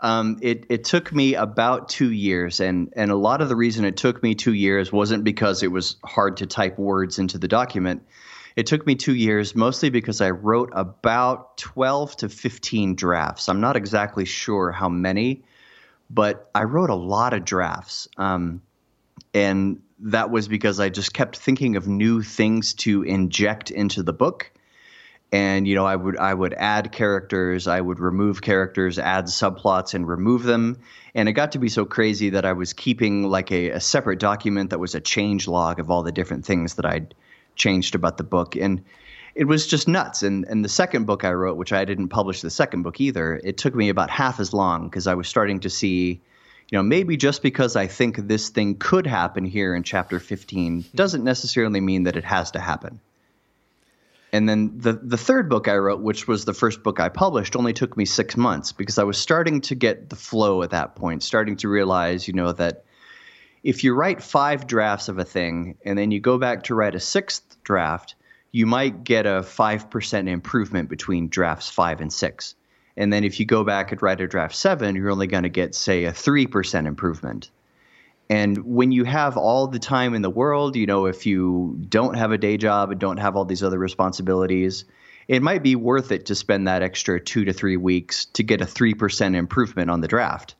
um, 0.00 0.38
it 0.42 0.66
it 0.68 0.84
took 0.84 1.12
me 1.12 1.34
about 1.34 1.88
two 1.88 2.12
years, 2.12 2.60
and 2.60 2.92
and 2.96 3.10
a 3.10 3.16
lot 3.16 3.40
of 3.40 3.48
the 3.48 3.56
reason 3.56 3.84
it 3.84 3.96
took 3.96 4.22
me 4.22 4.34
two 4.34 4.52
years 4.52 4.92
wasn't 4.92 5.22
because 5.22 5.62
it 5.62 5.70
was 5.70 5.96
hard 6.04 6.38
to 6.38 6.46
type 6.46 6.78
words 6.78 7.18
into 7.18 7.38
the 7.38 7.48
document. 7.48 8.02
It 8.56 8.66
took 8.66 8.86
me 8.86 8.94
two 8.94 9.14
years 9.14 9.54
mostly 9.54 9.90
because 9.90 10.22
I 10.22 10.30
wrote 10.30 10.70
about 10.72 11.58
twelve 11.58 12.16
to 12.16 12.30
fifteen 12.30 12.94
drafts. 12.94 13.50
I'm 13.50 13.60
not 13.60 13.76
exactly 13.76 14.24
sure 14.24 14.72
how 14.72 14.88
many, 14.88 15.44
but 16.08 16.50
I 16.54 16.64
wrote 16.64 16.88
a 16.88 16.94
lot 16.94 17.34
of 17.34 17.44
drafts. 17.44 18.08
Um, 18.16 18.62
and 19.34 19.82
that 20.00 20.30
was 20.30 20.48
because 20.48 20.80
I 20.80 20.88
just 20.88 21.12
kept 21.12 21.36
thinking 21.36 21.76
of 21.76 21.86
new 21.86 22.22
things 22.22 22.72
to 22.74 23.02
inject 23.02 23.70
into 23.70 24.02
the 24.02 24.14
book. 24.14 24.50
And 25.32 25.68
you 25.68 25.74
know, 25.74 25.84
I 25.84 25.96
would 25.96 26.16
I 26.16 26.32
would 26.32 26.54
add 26.54 26.92
characters, 26.92 27.66
I 27.66 27.80
would 27.80 28.00
remove 28.00 28.40
characters, 28.40 28.98
add 28.98 29.26
subplots, 29.26 29.92
and 29.92 30.08
remove 30.08 30.44
them. 30.44 30.78
And 31.14 31.28
it 31.28 31.32
got 31.32 31.52
to 31.52 31.58
be 31.58 31.68
so 31.68 31.84
crazy 31.84 32.30
that 32.30 32.46
I 32.46 32.54
was 32.54 32.72
keeping 32.72 33.24
like 33.24 33.52
a, 33.52 33.70
a 33.70 33.80
separate 33.80 34.20
document 34.20 34.70
that 34.70 34.78
was 34.78 34.94
a 34.94 35.00
change 35.00 35.46
log 35.46 35.78
of 35.78 35.90
all 35.90 36.02
the 36.02 36.12
different 36.12 36.46
things 36.46 36.74
that 36.74 36.86
I'd 36.86 37.14
changed 37.56 37.94
about 37.94 38.18
the 38.18 38.24
book. 38.24 38.54
And 38.56 38.84
it 39.34 39.44
was 39.44 39.66
just 39.66 39.88
nuts. 39.88 40.22
And 40.22 40.44
and 40.44 40.64
the 40.64 40.68
second 40.68 41.04
book 41.06 41.24
I 41.24 41.32
wrote, 41.32 41.56
which 41.56 41.72
I 41.72 41.84
didn't 41.84 42.08
publish 42.08 42.40
the 42.40 42.50
second 42.50 42.82
book 42.82 43.00
either, 43.00 43.40
it 43.42 43.58
took 43.58 43.74
me 43.74 43.88
about 43.88 44.10
half 44.10 44.40
as 44.40 44.52
long 44.52 44.88
because 44.88 45.06
I 45.06 45.14
was 45.14 45.28
starting 45.28 45.60
to 45.60 45.70
see 45.70 46.20
you 46.70 46.78
know, 46.78 46.82
maybe 46.82 47.16
just 47.16 47.42
because 47.42 47.76
I 47.76 47.86
think 47.86 48.16
this 48.16 48.48
thing 48.48 48.74
could 48.76 49.06
happen 49.06 49.44
here 49.44 49.74
in 49.74 49.84
chapter 49.84 50.18
15 50.18 50.82
hmm. 50.82 50.96
doesn't 50.96 51.24
necessarily 51.24 51.80
mean 51.80 52.04
that 52.04 52.16
it 52.16 52.24
has 52.24 52.50
to 52.52 52.60
happen. 52.60 53.00
And 54.32 54.48
then 54.48 54.78
the 54.78 54.92
the 54.92 55.16
third 55.16 55.48
book 55.48 55.68
I 55.68 55.76
wrote, 55.76 56.00
which 56.00 56.26
was 56.26 56.44
the 56.44 56.52
first 56.52 56.82
book 56.82 56.98
I 56.98 57.08
published, 57.08 57.56
only 57.56 57.72
took 57.72 57.96
me 57.96 58.04
six 58.04 58.36
months 58.36 58.72
because 58.72 58.98
I 58.98 59.04
was 59.04 59.16
starting 59.16 59.60
to 59.62 59.74
get 59.74 60.10
the 60.10 60.16
flow 60.16 60.62
at 60.62 60.70
that 60.70 60.96
point, 60.96 61.22
starting 61.22 61.56
to 61.58 61.68
realize, 61.68 62.26
you 62.26 62.34
know, 62.34 62.52
that 62.52 62.84
if 63.66 63.82
you 63.82 63.94
write 63.94 64.22
five 64.22 64.68
drafts 64.68 65.08
of 65.08 65.18
a 65.18 65.24
thing 65.24 65.76
and 65.84 65.98
then 65.98 66.12
you 66.12 66.20
go 66.20 66.38
back 66.38 66.62
to 66.62 66.74
write 66.76 66.94
a 66.94 67.00
sixth 67.00 67.56
draft, 67.64 68.14
you 68.52 68.64
might 68.64 69.02
get 69.02 69.26
a 69.26 69.42
five 69.42 69.90
percent 69.90 70.28
improvement 70.28 70.88
between 70.88 71.28
drafts 71.28 71.68
five 71.68 72.00
and 72.00 72.12
six. 72.12 72.54
And 72.96 73.12
then 73.12 73.24
if 73.24 73.40
you 73.40 73.44
go 73.44 73.64
back 73.64 73.90
and 73.90 74.00
write 74.00 74.20
a 74.20 74.28
draft 74.28 74.54
seven, 74.54 74.94
you're 74.94 75.10
only 75.10 75.26
going 75.26 75.42
to 75.42 75.48
get, 75.48 75.74
say, 75.74 76.04
a 76.04 76.12
3% 76.12 76.86
improvement. 76.86 77.50
And 78.30 78.56
when 78.64 78.92
you 78.92 79.02
have 79.02 79.36
all 79.36 79.66
the 79.66 79.80
time 79.80 80.14
in 80.14 80.22
the 80.22 80.30
world, 80.30 80.76
you 80.76 80.86
know, 80.86 81.06
if 81.06 81.26
you 81.26 81.76
don't 81.88 82.14
have 82.14 82.30
a 82.30 82.38
day 82.38 82.56
job 82.56 82.92
and 82.92 83.00
don't 83.00 83.18
have 83.18 83.34
all 83.34 83.44
these 83.44 83.64
other 83.64 83.78
responsibilities, 83.78 84.84
it 85.26 85.42
might 85.42 85.64
be 85.64 85.74
worth 85.74 86.12
it 86.12 86.26
to 86.26 86.36
spend 86.36 86.68
that 86.68 86.82
extra 86.82 87.20
two 87.20 87.44
to 87.44 87.52
three 87.52 87.76
weeks 87.76 88.26
to 88.26 88.44
get 88.44 88.60
a 88.60 88.64
3% 88.64 89.34
improvement 89.34 89.90
on 89.90 90.00
the 90.00 90.08
draft. 90.08 90.54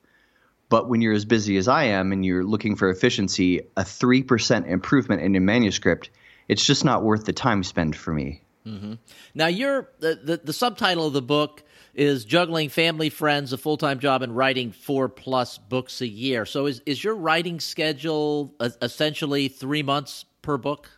But 0.69 0.89
when 0.89 1.01
you're 1.01 1.13
as 1.13 1.25
busy 1.25 1.57
as 1.57 1.67
I 1.67 1.85
am 1.85 2.11
and 2.11 2.25
you're 2.25 2.43
looking 2.43 2.75
for 2.75 2.89
efficiency, 2.89 3.61
a 3.77 3.83
3% 3.83 4.67
improvement 4.67 5.21
in 5.21 5.35
a 5.35 5.39
manuscript, 5.39 6.09
it's 6.47 6.65
just 6.65 6.83
not 6.83 7.03
worth 7.03 7.25
the 7.25 7.33
time 7.33 7.63
spent 7.63 7.95
for 7.95 8.13
me. 8.13 8.41
Mm-hmm. 8.65 8.93
Now, 9.33 9.47
you're, 9.47 9.89
the, 9.99 10.19
the, 10.21 10.37
the 10.43 10.53
subtitle 10.53 11.07
of 11.07 11.13
the 11.13 11.21
book 11.21 11.63
is 11.97 12.25
juggling 12.25 12.69
family, 12.69 13.09
friends, 13.09 13.51
a 13.51 13.57
full 13.57 13.75
time 13.75 13.99
job, 13.99 14.21
and 14.21 14.35
writing 14.35 14.71
four 14.71 15.09
plus 15.09 15.57
books 15.57 15.99
a 15.99 16.07
year. 16.07 16.45
So 16.45 16.67
is 16.67 16.81
is 16.85 17.03
your 17.03 17.15
writing 17.15 17.59
schedule 17.59 18.53
essentially 18.59 19.47
three 19.47 19.83
months 19.83 20.25
per 20.41 20.57
book? 20.57 20.89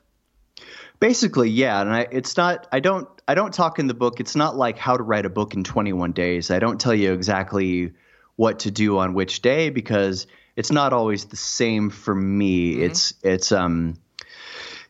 Basically, 1.00 1.50
yeah, 1.50 1.80
and 1.80 1.90
I, 1.90 2.08
it's 2.12 2.36
not. 2.36 2.68
I 2.72 2.82
don't. 2.82 3.08
I 3.28 3.34
don't 3.34 3.54
talk 3.54 3.80
in 3.80 3.88
the 3.88 3.94
book. 3.94 4.20
It's 4.20 4.36
not 4.36 4.58
like 4.58 4.78
how 4.78 4.98
to 4.98 5.04
write 5.04 5.26
a 5.26 5.30
book 5.30 5.54
in 5.54 5.64
21 5.64 6.12
days. 6.12 6.52
I 6.52 6.60
don't 6.60 6.82
tell 6.82 6.94
you 6.94 7.14
exactly 7.14 7.94
what 8.40 8.60
to 8.60 8.72
do 8.72 9.00
on 9.00 9.14
which 9.14 9.42
day 9.42 9.70
because 9.70 10.26
it's 10.56 10.72
not 10.72 10.94
always 10.94 11.26
the 11.26 11.36
same 11.36 11.90
for 11.90 12.16
me. 12.16 12.76
Mm-hmm. 12.76 12.84
It's 12.84 13.14
it's 13.22 13.52
um 13.52 14.00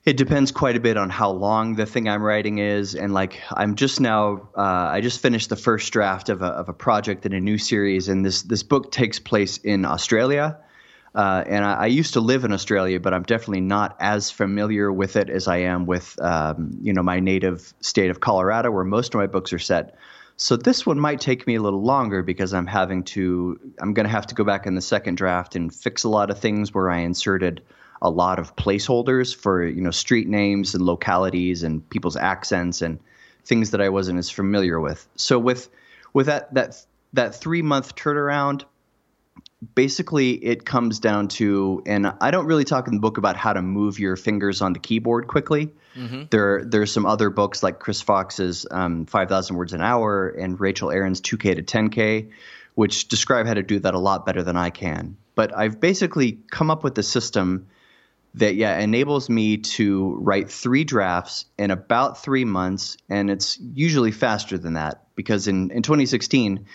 it 0.06 0.18
depends 0.18 0.52
quite 0.52 0.76
a 0.76 0.80
bit 0.80 0.98
on 0.98 1.10
how 1.10 1.32
long 1.32 1.74
the 1.74 1.88
thing 1.88 2.08
I'm 2.08 2.22
writing 2.22 2.60
is, 2.60 2.94
and 2.94 3.12
like 3.12 3.42
I'm 3.52 3.74
just 3.74 4.00
now, 4.00 4.50
uh, 4.56 4.62
I 4.62 5.02
just 5.02 5.20
finished 5.20 5.50
the 5.50 5.56
first 5.56 5.92
draft 5.92 6.30
of 6.30 6.44
a, 6.44 6.46
of 6.46 6.70
a 6.70 6.74
project 6.74 7.26
in 7.26 7.34
a 7.34 7.40
new 7.40 7.58
series, 7.58 8.08
and 8.08 8.24
this 8.24 8.44
this 8.44 8.62
book 8.62 8.92
takes 8.92 9.18
place 9.18 9.58
in 9.58 9.84
Australia. 9.84 10.60
Uh, 11.16 11.44
and 11.48 11.66
I, 11.66 11.74
I, 11.74 11.86
used 11.88 12.14
to 12.14 12.20
live 12.20 12.46
in 12.46 12.52
Australia, 12.52 13.00
but 13.00 13.16
I'm 13.16 13.24
definitely 13.24 13.62
not 13.62 13.98
as 14.00 14.30
familiar 14.30 14.94
with 14.94 15.16
it 15.16 15.28
as 15.32 15.48
I 15.48 15.58
am 15.74 15.88
with, 15.88 16.22
um, 16.22 16.78
you 16.84 16.94
know, 16.94 17.02
my 17.02 17.20
native 17.20 17.74
state 17.82 18.12
of 18.12 18.20
Colorado, 18.20 18.70
where 18.70 18.84
most 18.84 19.16
of 19.16 19.20
my 19.20 19.26
books 19.26 19.52
are 19.52 19.60
set. 19.60 19.98
So 20.42 20.56
this 20.56 20.86
one 20.86 21.02
might 21.02 21.20
take 21.20 21.46
me 21.48 21.56
a 21.56 21.62
little 21.62 21.82
longer 21.82 22.24
because 22.24 22.54
I'm 22.54 22.66
having 22.66 23.04
to, 23.04 23.60
I'm 23.78 23.94
going 23.94 24.06
to 24.06 24.12
have 24.12 24.26
to 24.28 24.36
go 24.36 24.46
back 24.46 24.66
in 24.66 24.74
the 24.74 24.82
second 24.82 25.16
draft 25.16 25.58
and 25.58 25.74
fix 25.74 26.06
a 26.06 26.10
lot 26.10 26.30
of 26.30 26.40
things 26.40 26.74
where 26.74 26.90
I 26.90 27.00
inserted 27.00 27.62
a 28.02 28.10
lot 28.10 28.40
of 28.40 28.56
placeholders 28.56 29.36
for 29.36 29.66
you 29.66 29.82
know 29.82 29.92
street 29.92 30.30
names 30.30 30.74
and 30.74 30.86
localities 30.86 31.64
and 31.64 31.88
people's 31.90 32.16
accents 32.16 32.82
and 32.82 33.00
things 33.44 33.72
that 33.72 33.82
I 33.82 33.90
wasn't 33.90 34.18
as 34.18 34.30
familiar 34.30 34.80
with. 34.80 35.06
So 35.18 35.38
with 35.38 35.70
with 36.14 36.28
that 36.28 36.54
that 36.54 36.86
that 37.12 37.36
three 37.36 37.62
month 37.62 37.96
turnaround, 37.96 38.64
basically 39.76 40.32
it 40.32 40.66
comes 40.66 41.00
down 41.00 41.28
to, 41.28 41.84
and 41.86 42.14
I 42.22 42.32
don't 42.32 42.46
really 42.46 42.64
talk 42.64 42.88
in 42.88 42.94
the 42.94 43.00
book 43.00 43.18
about 43.18 43.36
how 43.36 43.54
to 43.54 43.62
move 43.62 44.00
your 44.00 44.16
fingers 44.16 44.62
on 44.62 44.74
the 44.74 44.80
keyboard 44.80 45.28
quickly. 45.28 45.74
Mm-hmm. 45.96 46.24
There 46.30 46.64
there's 46.66 46.92
some 46.92 47.06
other 47.06 47.30
books 47.30 47.62
like 47.62 47.80
Chris 47.80 48.02
Fox's 48.02 48.66
um, 48.70 49.06
Five 49.06 49.28
Thousand 49.28 49.58
Words 49.58 49.74
an 49.74 49.82
Hour 49.82 50.30
and 50.30 50.60
Rachel 50.60 50.92
Aaron's 50.92 51.20
Two 51.20 51.38
K 51.38 51.56
to 51.56 51.62
Ten 51.62 51.90
K, 51.90 52.30
which 52.76 53.08
describe 53.08 53.48
how 53.48 53.54
to 53.54 53.64
do 53.64 53.80
that 53.80 53.94
a 53.94 54.00
lot 54.00 54.26
better 54.26 54.44
than 54.44 54.56
I 54.56 54.70
can. 54.70 55.18
But 55.36 55.56
I've 55.56 55.80
basically 55.80 56.40
come 56.50 56.72
up 56.72 56.84
with 56.84 56.98
a 56.98 57.04
system 57.04 57.68
that 58.36 58.56
yeah 58.56 58.78
enables 58.80 59.30
me 59.30 59.58
to 59.58 60.16
write 60.22 60.50
three 60.52 60.84
drafts 60.84 61.46
in 61.58 61.72
about 61.72 62.22
three 62.22 62.46
months 62.46 62.96
and 63.10 63.30
it's 63.30 63.58
usually 63.60 64.12
faster 64.12 64.58
than 64.58 64.74
that 64.74 65.04
because 65.16 65.48
in, 65.48 65.72
in 65.72 65.82
2016 65.82 66.68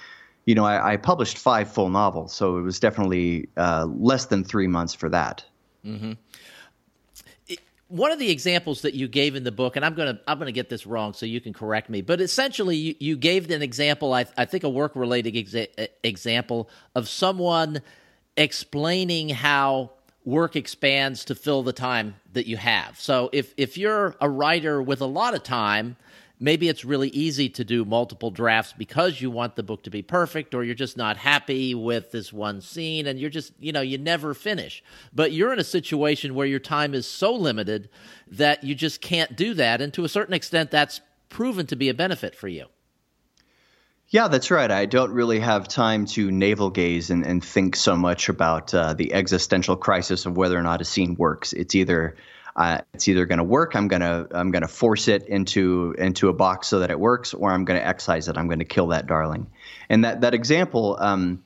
you 0.46 0.54
know, 0.54 0.64
I, 0.64 0.92
I, 0.92 0.96
published 0.96 1.38
five 1.38 1.72
full 1.72 1.88
novels, 1.88 2.34
so 2.34 2.58
it 2.58 2.62
was 2.62 2.78
definitely 2.78 3.48
uh, 3.56 3.86
less 3.86 4.26
than 4.26 4.44
three 4.44 4.66
months 4.66 4.94
for 4.94 5.08
that. 5.08 5.44
Mm-hmm. 5.84 6.12
one 7.88 8.10
of 8.10 8.18
the 8.18 8.30
examples 8.30 8.82
that 8.82 8.94
you 8.94 9.06
gave 9.06 9.36
in 9.36 9.44
the 9.44 9.52
book, 9.52 9.76
and 9.76 9.84
I'm 9.84 9.94
gonna 9.94 10.20
I'm 10.26 10.38
gonna 10.38 10.52
get 10.52 10.68
this 10.68 10.86
wrong, 10.86 11.12
so 11.12 11.26
you 11.26 11.40
can 11.40 11.52
correct 11.52 11.90
me. 11.90 12.00
But 12.00 12.20
essentially, 12.20 12.76
you, 12.76 12.94
you 12.98 13.16
gave 13.16 13.50
an 13.50 13.62
example. 13.62 14.12
I, 14.12 14.26
I 14.36 14.44
think 14.44 14.64
a 14.64 14.68
work 14.68 14.96
related 14.96 15.34
exa- 15.34 15.88
example 16.02 16.70
of 16.94 17.08
someone 17.08 17.82
explaining 18.36 19.28
how 19.28 19.90
work 20.24 20.56
expands 20.56 21.26
to 21.26 21.34
fill 21.34 21.62
the 21.62 21.72
time 21.72 22.16
that 22.32 22.46
you 22.46 22.56
have. 22.56 22.98
So 22.98 23.30
if 23.32 23.52
if 23.56 23.76
you're 23.76 24.16
a 24.20 24.28
writer 24.28 24.82
with 24.82 25.00
a 25.00 25.06
lot 25.06 25.34
of 25.34 25.42
time 25.42 25.96
maybe 26.40 26.68
it's 26.68 26.84
really 26.84 27.08
easy 27.10 27.48
to 27.48 27.64
do 27.64 27.84
multiple 27.84 28.30
drafts 28.30 28.74
because 28.76 29.20
you 29.20 29.30
want 29.30 29.56
the 29.56 29.62
book 29.62 29.82
to 29.84 29.90
be 29.90 30.02
perfect 30.02 30.54
or 30.54 30.64
you're 30.64 30.74
just 30.74 30.96
not 30.96 31.16
happy 31.16 31.74
with 31.74 32.10
this 32.10 32.32
one 32.32 32.60
scene 32.60 33.06
and 33.06 33.18
you're 33.18 33.30
just 33.30 33.52
you 33.60 33.72
know 33.72 33.80
you 33.80 33.98
never 33.98 34.34
finish 34.34 34.82
but 35.12 35.32
you're 35.32 35.52
in 35.52 35.58
a 35.58 35.64
situation 35.64 36.34
where 36.34 36.46
your 36.46 36.58
time 36.58 36.94
is 36.94 37.06
so 37.06 37.32
limited 37.32 37.88
that 38.26 38.64
you 38.64 38.74
just 38.74 39.00
can't 39.00 39.36
do 39.36 39.54
that 39.54 39.80
and 39.80 39.94
to 39.94 40.04
a 40.04 40.08
certain 40.08 40.34
extent 40.34 40.70
that's 40.70 41.00
proven 41.28 41.66
to 41.66 41.76
be 41.76 41.88
a 41.88 41.94
benefit 41.94 42.34
for 42.34 42.48
you 42.48 42.66
yeah, 44.08 44.28
that's 44.28 44.50
right. 44.50 44.70
I 44.70 44.86
don't 44.86 45.10
really 45.10 45.40
have 45.40 45.66
time 45.66 46.06
to 46.06 46.30
navel 46.30 46.70
gaze 46.70 47.10
and, 47.10 47.26
and 47.26 47.42
think 47.42 47.74
so 47.74 47.96
much 47.96 48.28
about 48.28 48.72
uh, 48.72 48.94
the 48.94 49.12
existential 49.12 49.76
crisis 49.76 50.24
of 50.24 50.36
whether 50.36 50.56
or 50.56 50.62
not 50.62 50.80
a 50.80 50.84
scene 50.84 51.16
works. 51.16 51.52
It's 51.52 51.74
either 51.74 52.14
uh, 52.56 52.78
it's 52.92 53.08
either 53.08 53.26
going 53.26 53.38
to 53.38 53.44
work. 53.44 53.74
I'm 53.74 53.88
gonna 53.88 54.26
I'm 54.30 54.50
gonna 54.50 54.68
force 54.68 55.08
it 55.08 55.26
into 55.26 55.94
into 55.98 56.28
a 56.28 56.32
box 56.32 56.68
so 56.68 56.80
that 56.80 56.90
it 56.90 56.98
works, 56.98 57.34
or 57.34 57.50
I'm 57.50 57.64
going 57.64 57.80
to 57.80 57.86
excise 57.86 58.28
it. 58.28 58.36
I'm 58.36 58.46
going 58.46 58.60
to 58.60 58.64
kill 58.64 58.88
that 58.88 59.06
darling. 59.06 59.48
And 59.88 60.04
that 60.04 60.20
that 60.20 60.34
example, 60.34 60.96
um, 61.00 61.42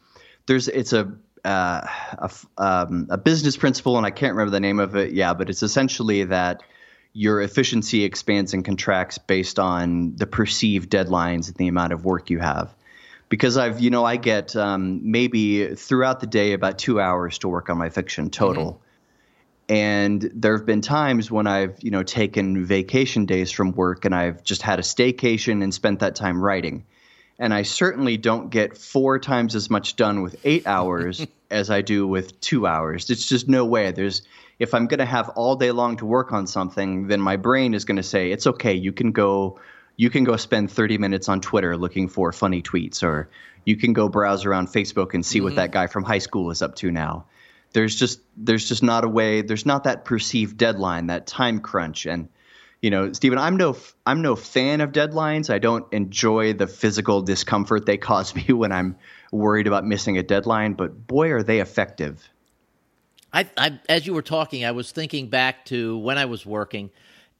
there's 0.46 0.68
it's 0.68 0.92
a 0.92 1.12
uh, 1.44 1.86
a, 2.18 2.30
um, 2.58 3.06
a 3.10 3.16
business 3.16 3.56
principle, 3.56 3.96
and 3.96 4.04
I 4.04 4.10
can't 4.10 4.34
remember 4.34 4.50
the 4.50 4.60
name 4.60 4.80
of 4.80 4.96
it. 4.96 5.12
Yeah, 5.12 5.34
but 5.34 5.48
it's 5.48 5.62
essentially 5.62 6.24
that 6.24 6.62
your 7.14 7.40
efficiency 7.40 8.04
expands 8.04 8.52
and 8.52 8.64
contracts 8.64 9.18
based 9.18 9.58
on 9.58 10.14
the 10.16 10.26
perceived 10.26 10.90
deadlines 10.90 11.48
and 11.48 11.56
the 11.56 11.68
amount 11.68 11.92
of 11.92 12.04
work 12.04 12.28
you 12.30 12.38
have. 12.38 12.74
Because 13.28 13.56
I've, 13.56 13.80
you 13.80 13.90
know, 13.90 14.04
I 14.04 14.16
get 14.16 14.56
um, 14.56 15.10
maybe 15.10 15.74
throughout 15.74 16.20
the 16.20 16.26
day 16.26 16.52
about 16.52 16.78
two 16.78 17.00
hours 17.00 17.38
to 17.38 17.48
work 17.48 17.70
on 17.70 17.78
my 17.78 17.90
fiction 17.90 18.30
total. 18.30 18.72
Mm-hmm. 18.72 18.84
And 19.68 20.30
there 20.34 20.56
have 20.56 20.64
been 20.64 20.80
times 20.80 21.30
when 21.30 21.46
I've, 21.46 21.76
you 21.82 21.90
know, 21.90 22.02
taken 22.02 22.64
vacation 22.64 23.26
days 23.26 23.50
from 23.50 23.72
work 23.72 24.06
and 24.06 24.14
I've 24.14 24.42
just 24.42 24.62
had 24.62 24.78
a 24.78 24.82
staycation 24.82 25.62
and 25.62 25.75
spent 25.75 26.00
that 26.00 26.16
time 26.16 26.42
writing. 26.42 26.84
And 27.38 27.52
I 27.52 27.62
certainly 27.62 28.16
don't 28.16 28.50
get 28.50 28.78
four 28.78 29.18
times 29.18 29.54
as 29.54 29.68
much 29.68 29.96
done 29.96 30.22
with 30.22 30.37
eight 30.44 30.66
hours 30.66 31.26
as 31.50 31.70
I 31.70 31.82
do 31.82 32.06
with 32.06 32.40
two 32.40 32.66
hours. 32.66 33.10
It's 33.10 33.28
just 33.28 33.48
no 33.48 33.66
way. 33.66 33.92
There's 33.92 34.22
if 34.58 34.75
I'm 34.75 34.87
going 34.87 34.98
to 34.98 35.06
have 35.06 35.28
all 35.30 35.54
day 35.54 35.70
long 35.70 35.98
to 35.98 36.06
work 36.06 36.32
on 36.32 36.46
something, 36.46 37.06
then 37.06 37.20
my 37.20 37.37
brain 37.37 37.75
is 37.75 37.84
going 37.84 37.98
to 37.98 38.02
say 38.02 38.32
it's 38.32 38.46
okay. 38.46 38.75
You 38.75 38.92
can 38.92 39.12
go, 39.12 39.60
you 39.96 40.10
can 40.10 40.25
go 40.25 40.37
spend 40.37 40.72
30 40.72 40.98
minutes 40.98 41.28
on 41.28 41.40
Twitter 41.40 41.76
looking 41.76 42.08
for 42.08 42.32
funny 42.32 42.60
tweets, 42.60 43.04
or 43.04 43.28
you 43.64 43.76
can 43.76 43.92
go 43.92 44.08
browse 44.08 44.46
around 44.46 44.68
Facebook 44.68 45.14
and 45.14 45.25
see 45.25 45.38
mm-hmm. 45.38 45.44
what 45.44 45.54
that 45.56 45.70
guy 45.70 45.87
from 45.87 46.02
high 46.02 46.18
school 46.18 46.50
is 46.50 46.62
up 46.62 46.75
to 46.76 46.90
now 46.90 47.26
there's 47.72 47.94
just 47.94 48.20
there's 48.37 48.68
just 48.68 48.82
not 48.82 49.04
a 49.04 49.08
way 49.08 49.42
there's 49.42 49.66
not 49.66 49.84
that 49.84 50.04
perceived 50.04 50.56
deadline 50.56 51.06
that 51.08 51.26
time 51.26 51.60
crunch. 51.60 52.06
And 52.06 52.28
you 52.82 52.90
know 52.90 53.12
Stephen 53.12 53.38
I'm 53.38 53.56
no 53.56 53.76
I'm 54.06 54.22
no 54.22 54.37
fan 54.37 54.80
of 54.80 54.92
deadlines. 54.92 55.50
I 55.50 55.58
don't 55.58 55.90
enjoy 55.92 56.52
the 56.52 56.66
physical 56.66 57.22
discomfort 57.22 57.87
they 57.87 57.96
cause 57.96 58.34
me 58.34 58.44
when 58.52 58.72
I'm 58.72 58.96
worried 59.32 59.66
about 59.66 59.84
missing 59.84 60.18
a 60.18 60.22
deadline 60.22 60.75
but 60.75 61.06
boy 61.06 61.30
are 61.32 61.42
they 61.42 61.60
effective. 61.60 62.28
I, 63.32 63.48
I 63.56 63.78
as 63.88 64.06
you 64.06 64.14
were 64.14 64.22
talking 64.22 64.64
I 64.64 64.72
was 64.72 64.90
thinking 64.93 65.28
back 65.28 65.66
to 65.66 65.99
when 65.99 66.16
I 66.19 66.25
was 66.25 66.47
working 66.47 66.90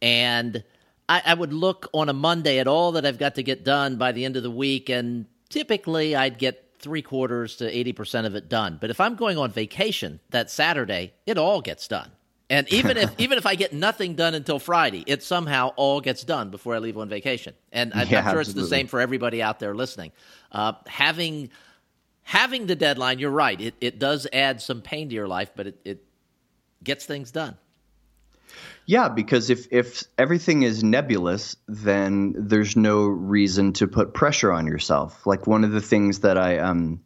and 0.03 0.63
I, 1.09 1.23
I 1.25 1.35
would 1.35 1.55
look 1.55 1.89
on 1.95 2.11
a 2.11 2.13
Monday 2.13 2.59
at 2.59 2.69
all 2.69 2.93
that 2.93 3.07
I've 3.07 3.19
got 3.19 3.37
to 3.37 3.43
get 3.43 3.65
done 3.65 3.97
by 3.97 4.13
the 4.13 4.27
end 4.27 4.37
of 4.37 4.43
the 4.43 4.51
week 4.51 4.91
and 4.91 5.25
typically 5.49 6.15
I'd 6.15 6.39
get 6.39 6.68
three 6.79 7.03
quarters 7.03 7.57
to 7.57 7.73
80% 7.73 8.27
of 8.27 8.35
it 8.35 8.49
done. 8.49 8.79
But 8.81 8.91
if 8.91 9.01
I'm 9.01 9.17
going 9.17 9.39
on 9.39 9.51
vacation 9.51 10.21
that 10.31 10.51
Saturday, 10.51 11.13
it 11.27 11.39
all 11.39 11.61
gets 11.61 11.89
done. 11.89 12.11
And 12.51 12.71
even 12.73 12.97
if 12.97 13.13
even 13.19 13.39
if 13.39 13.47
I 13.47 13.55
get 13.55 13.73
nothing 13.73 14.15
done 14.15 14.35
until 14.35 14.59
Friday, 14.59 15.05
it 15.07 15.23
somehow 15.23 15.69
all 15.77 16.01
gets 16.01 16.25
done 16.25 16.51
before 16.51 16.75
I 16.75 16.79
leave 16.79 16.97
on 16.97 17.09
vacation. 17.09 17.55
And 17.73 17.93
I'm, 17.93 18.09
yeah, 18.09 18.21
I'm 18.21 18.31
sure 18.31 18.41
absolutely. 18.41 18.63
it's 18.63 18.71
the 18.71 18.77
same 18.77 18.87
for 18.87 19.01
everybody 19.01 19.43
out 19.43 19.59
there 19.59 19.75
listening. 19.75 20.13
Uh, 20.51 20.73
having 20.87 21.51
having 22.23 22.67
the 22.67 22.77
deadline, 22.77 23.19
you're 23.19 23.31
right. 23.31 23.61
It 23.61 23.75
it 23.81 23.99
does 23.99 24.27
add 24.33 24.63
some 24.63 24.81
pain 24.81 25.09
to 25.11 25.15
your 25.15 25.29
life, 25.29 25.51
but 25.55 25.67
it, 25.67 25.81
it 25.85 26.05
gets 26.83 27.05
things 27.05 27.31
done. 27.31 27.57
Yeah, 28.89 29.11
because 29.11 29.51
if 29.51 29.71
if 29.71 30.05
everything 30.17 30.63
is 30.63 30.83
nebulous, 30.83 31.57
then 31.67 32.35
there's 32.39 32.75
no 32.75 33.05
reason 33.05 33.75
to 33.75 33.87
put 33.87 34.15
pressure 34.15 34.51
on 34.51 34.67
yourself. 34.67 35.27
Like 35.27 35.47
one 35.47 35.63
of 35.65 35.73
the 35.73 35.83
things 35.83 36.21
that 36.21 36.39
I 36.39 36.57
um 36.61 37.03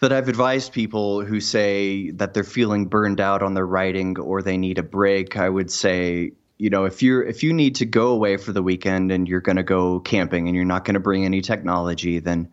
that 0.00 0.12
I've 0.12 0.28
advised 0.28 0.74
people 0.74 1.24
who 1.24 1.40
say 1.40 2.10
that 2.10 2.34
they're 2.34 2.44
feeling 2.44 2.88
burned 2.88 3.22
out 3.22 3.42
on 3.42 3.54
their 3.54 3.66
writing 3.66 4.18
or 4.18 4.42
they 4.42 4.58
need 4.58 4.76
a 4.76 4.82
break, 4.82 5.38
I 5.38 5.48
would 5.48 5.70
say, 5.70 6.32
you 6.58 6.68
know, 6.68 6.84
if 6.84 7.02
you're 7.02 7.22
if 7.22 7.42
you 7.42 7.54
need 7.54 7.76
to 7.76 7.86
go 7.86 8.08
away 8.08 8.36
for 8.36 8.52
the 8.52 8.62
weekend 8.62 9.10
and 9.10 9.26
you're 9.26 9.40
going 9.40 9.56
to 9.56 9.62
go 9.62 10.00
camping 10.00 10.46
and 10.46 10.54
you're 10.54 10.66
not 10.66 10.84
going 10.84 10.92
to 10.92 11.00
bring 11.00 11.24
any 11.24 11.40
technology, 11.40 12.18
then 12.18 12.50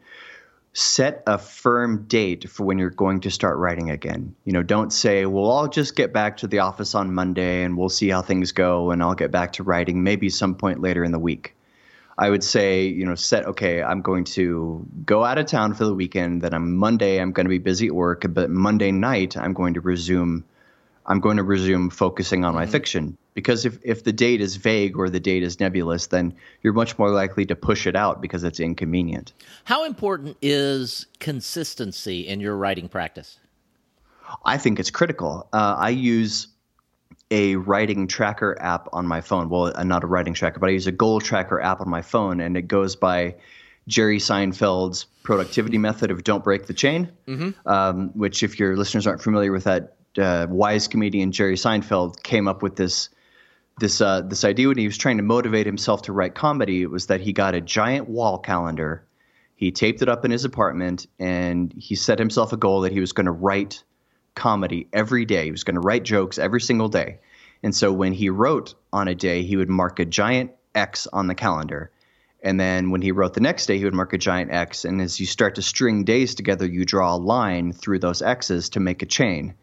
set 0.74 1.22
a 1.28 1.38
firm 1.38 2.06
date 2.08 2.50
for 2.50 2.64
when 2.64 2.80
you're 2.80 2.90
going 2.90 3.20
to 3.22 3.30
start 3.30 3.58
writing 3.58 3.92
again. 3.92 4.36
You 4.44 4.54
know, 4.54 4.64
don't 4.64 4.92
say, 4.92 5.26
well, 5.26 5.52
I'll 5.52 5.68
just 5.68 5.96
get 5.96 6.12
back 6.12 6.38
to 6.38 6.48
the 6.48 6.60
office 6.60 6.96
on 6.96 7.14
Monday 7.14 7.64
and 7.64 7.78
we'll 7.78 7.90
see 7.90 8.10
how 8.10 8.24
things 8.24 8.52
go 8.52 8.90
and 8.90 9.02
I'll 9.04 9.14
get 9.14 9.32
back 9.32 9.54
to 9.54 9.64
writing 9.64 10.04
maybe 10.04 10.30
some 10.30 10.56
point 10.56 10.82
later 10.82 11.04
in 11.04 11.12
the 11.12 11.20
week. 11.20 11.56
I 12.18 12.30
would 12.30 12.44
say, 12.44 12.86
you 12.86 13.06
know, 13.06 13.16
set, 13.16 13.46
okay, 13.46 13.82
I'm 13.82 14.02
going 14.02 14.24
to 14.26 14.86
go 15.06 15.24
out 15.24 15.38
of 15.38 15.46
town 15.46 15.74
for 15.74 15.86
the 15.86 15.94
weekend. 15.94 16.42
Then 16.42 16.54
on 16.54 16.74
Monday, 16.74 17.20
I'm 17.20 17.32
going 17.32 17.46
to 17.46 17.50
be 17.50 17.60
busy 17.60 17.88
at 17.88 17.94
work, 17.94 18.26
but 18.30 18.50
Monday 18.50 18.92
night, 18.92 19.36
I'm 19.38 19.54
going 19.54 19.76
to 19.76 19.82
resume 19.82 20.44
I'm 21.06 21.20
going 21.20 21.38
to 21.38 21.44
resume 21.44 21.90
focusing 21.90 22.46
on 22.46 22.54
my 22.54 22.64
mm-hmm. 22.64 22.72
fiction. 22.72 23.18
Because 23.34 23.66
if, 23.66 23.80
if 23.84 24.04
the 24.04 24.14
date 24.14 24.42
is 24.42 24.58
vague 24.58 24.98
or 24.98 25.10
the 25.10 25.20
date 25.20 25.42
is 25.42 25.60
nebulous, 25.60 26.08
then 26.08 26.36
you're 26.62 26.74
much 26.74 27.00
more 27.00 27.10
likely 27.10 27.46
to 27.48 27.56
push 27.56 27.88
it 27.88 27.96
out 27.96 28.22
because 28.22 28.44
it's 28.44 28.60
inconvenient. 28.60 29.34
How 29.64 29.86
important 29.86 30.38
is 30.42 31.08
consistency 31.20 32.28
in 32.28 32.40
your 32.40 32.56
writing 32.56 32.90
practice? 32.90 33.40
I 34.46 34.58
think 34.58 34.80
it's 34.80 34.92
critical. 34.92 35.48
Uh, 35.52 35.76
I 35.78 35.90
use 35.90 36.48
a 37.32 37.56
writing 37.56 38.08
tracker 38.08 38.56
app 38.62 38.88
on 38.94 39.08
my 39.08 39.22
phone. 39.22 39.50
Well, 39.50 39.74
uh, 39.76 39.84
not 39.84 40.04
a 40.04 40.08
writing 40.08 40.36
tracker, 40.36 40.60
but 40.60 40.70
I 40.70 40.74
use 40.74 40.88
a 40.88 40.92
goal 40.92 41.20
tracker 41.20 41.60
app 41.60 41.82
on 41.82 41.90
my 41.90 42.04
phone, 42.04 42.40
and 42.40 42.56
it 42.56 42.68
goes 42.68 42.96
by 42.96 43.36
Jerry 43.88 44.20
Seinfeld's 44.20 45.06
productivity 45.24 45.78
method 45.78 46.12
of 46.12 46.24
don't 46.24 46.44
break 46.44 46.68
the 46.68 46.74
chain, 46.74 47.12
mm-hmm. 47.28 47.68
um, 47.68 48.10
which, 48.10 48.44
if 48.44 48.60
your 48.60 48.78
listeners 48.78 49.08
aren't 49.08 49.22
familiar 49.22 49.52
with 49.52 49.64
that, 49.64 49.96
uh, 50.18 50.48
wise 50.50 50.88
comedian 50.88 51.32
Jerry 51.32 51.56
Seinfeld 51.56 52.22
came 52.24 52.48
up 52.48 52.62
with 52.62 52.76
this 52.76 53.10
this 53.80 54.02
uh, 54.02 54.22
this 54.22 54.44
idea 54.44 54.68
when 54.68 54.78
he 54.78 54.86
was 54.86 54.98
trying 54.98 55.18
to 55.18 55.24
motivate 55.24 55.66
himself 55.66 56.04
to 56.04 56.14
write 56.14 56.36
comedy. 56.36 56.82
It 56.82 56.92
was 56.92 57.08
that 57.08 57.22
he 57.22 57.34
got 57.34 57.56
a 57.56 57.62
giant 57.62 58.08
wall 58.08 58.38
calendar, 58.38 59.06
he 59.56 59.72
taped 59.72 60.02
it 60.02 60.10
up 60.10 60.26
in 60.26 60.32
his 60.32 60.46
apartment, 60.46 61.08
and 61.20 61.74
he 61.74 61.96
set 61.96 62.20
himself 62.20 62.54
a 62.54 62.58
goal 62.58 62.82
that 62.82 62.92
he 62.92 63.00
was 63.00 63.14
going 63.14 63.26
to 63.26 63.32
write 63.32 63.84
comedy 64.36 64.88
every 64.94 65.26
day. 65.26 65.46
He 65.46 65.52
was 65.52 65.64
going 65.64 65.76
to 65.76 65.82
write 65.82 66.04
jokes 66.04 66.38
every 66.38 66.62
single 66.62 66.90
day. 66.90 67.20
And 67.64 67.74
so 67.74 67.92
when 67.92 68.14
he 68.14 68.30
wrote 68.30 68.76
on 68.92 69.08
a 69.08 69.16
day, 69.16 69.44
he 69.44 69.56
would 69.56 69.70
mark 69.70 70.00
a 70.00 70.06
giant 70.06 70.52
X 70.76 71.08
on 71.14 71.28
the 71.28 71.36
calendar. 71.36 71.92
And 72.44 72.60
then 72.60 72.92
when 72.92 73.02
he 73.02 73.14
wrote 73.14 73.36
the 73.36 73.40
next 73.42 73.68
day, 73.68 73.78
he 73.78 73.86
would 73.86 73.94
mark 73.94 74.12
a 74.12 74.18
giant 74.18 74.52
X. 74.52 74.84
And 74.84 75.00
as 75.02 75.20
you 75.20 75.26
start 75.26 75.56
to 75.56 75.62
string 75.62 76.04
days 76.04 76.36
together, 76.36 76.66
you 76.66 76.84
draw 76.84 77.16
a 77.16 77.18
line 77.18 77.72
through 77.72 78.00
those 78.00 78.22
X's 78.22 78.70
to 78.70 78.82
make 78.82 79.02
a 79.02 79.06
chain 79.06 79.54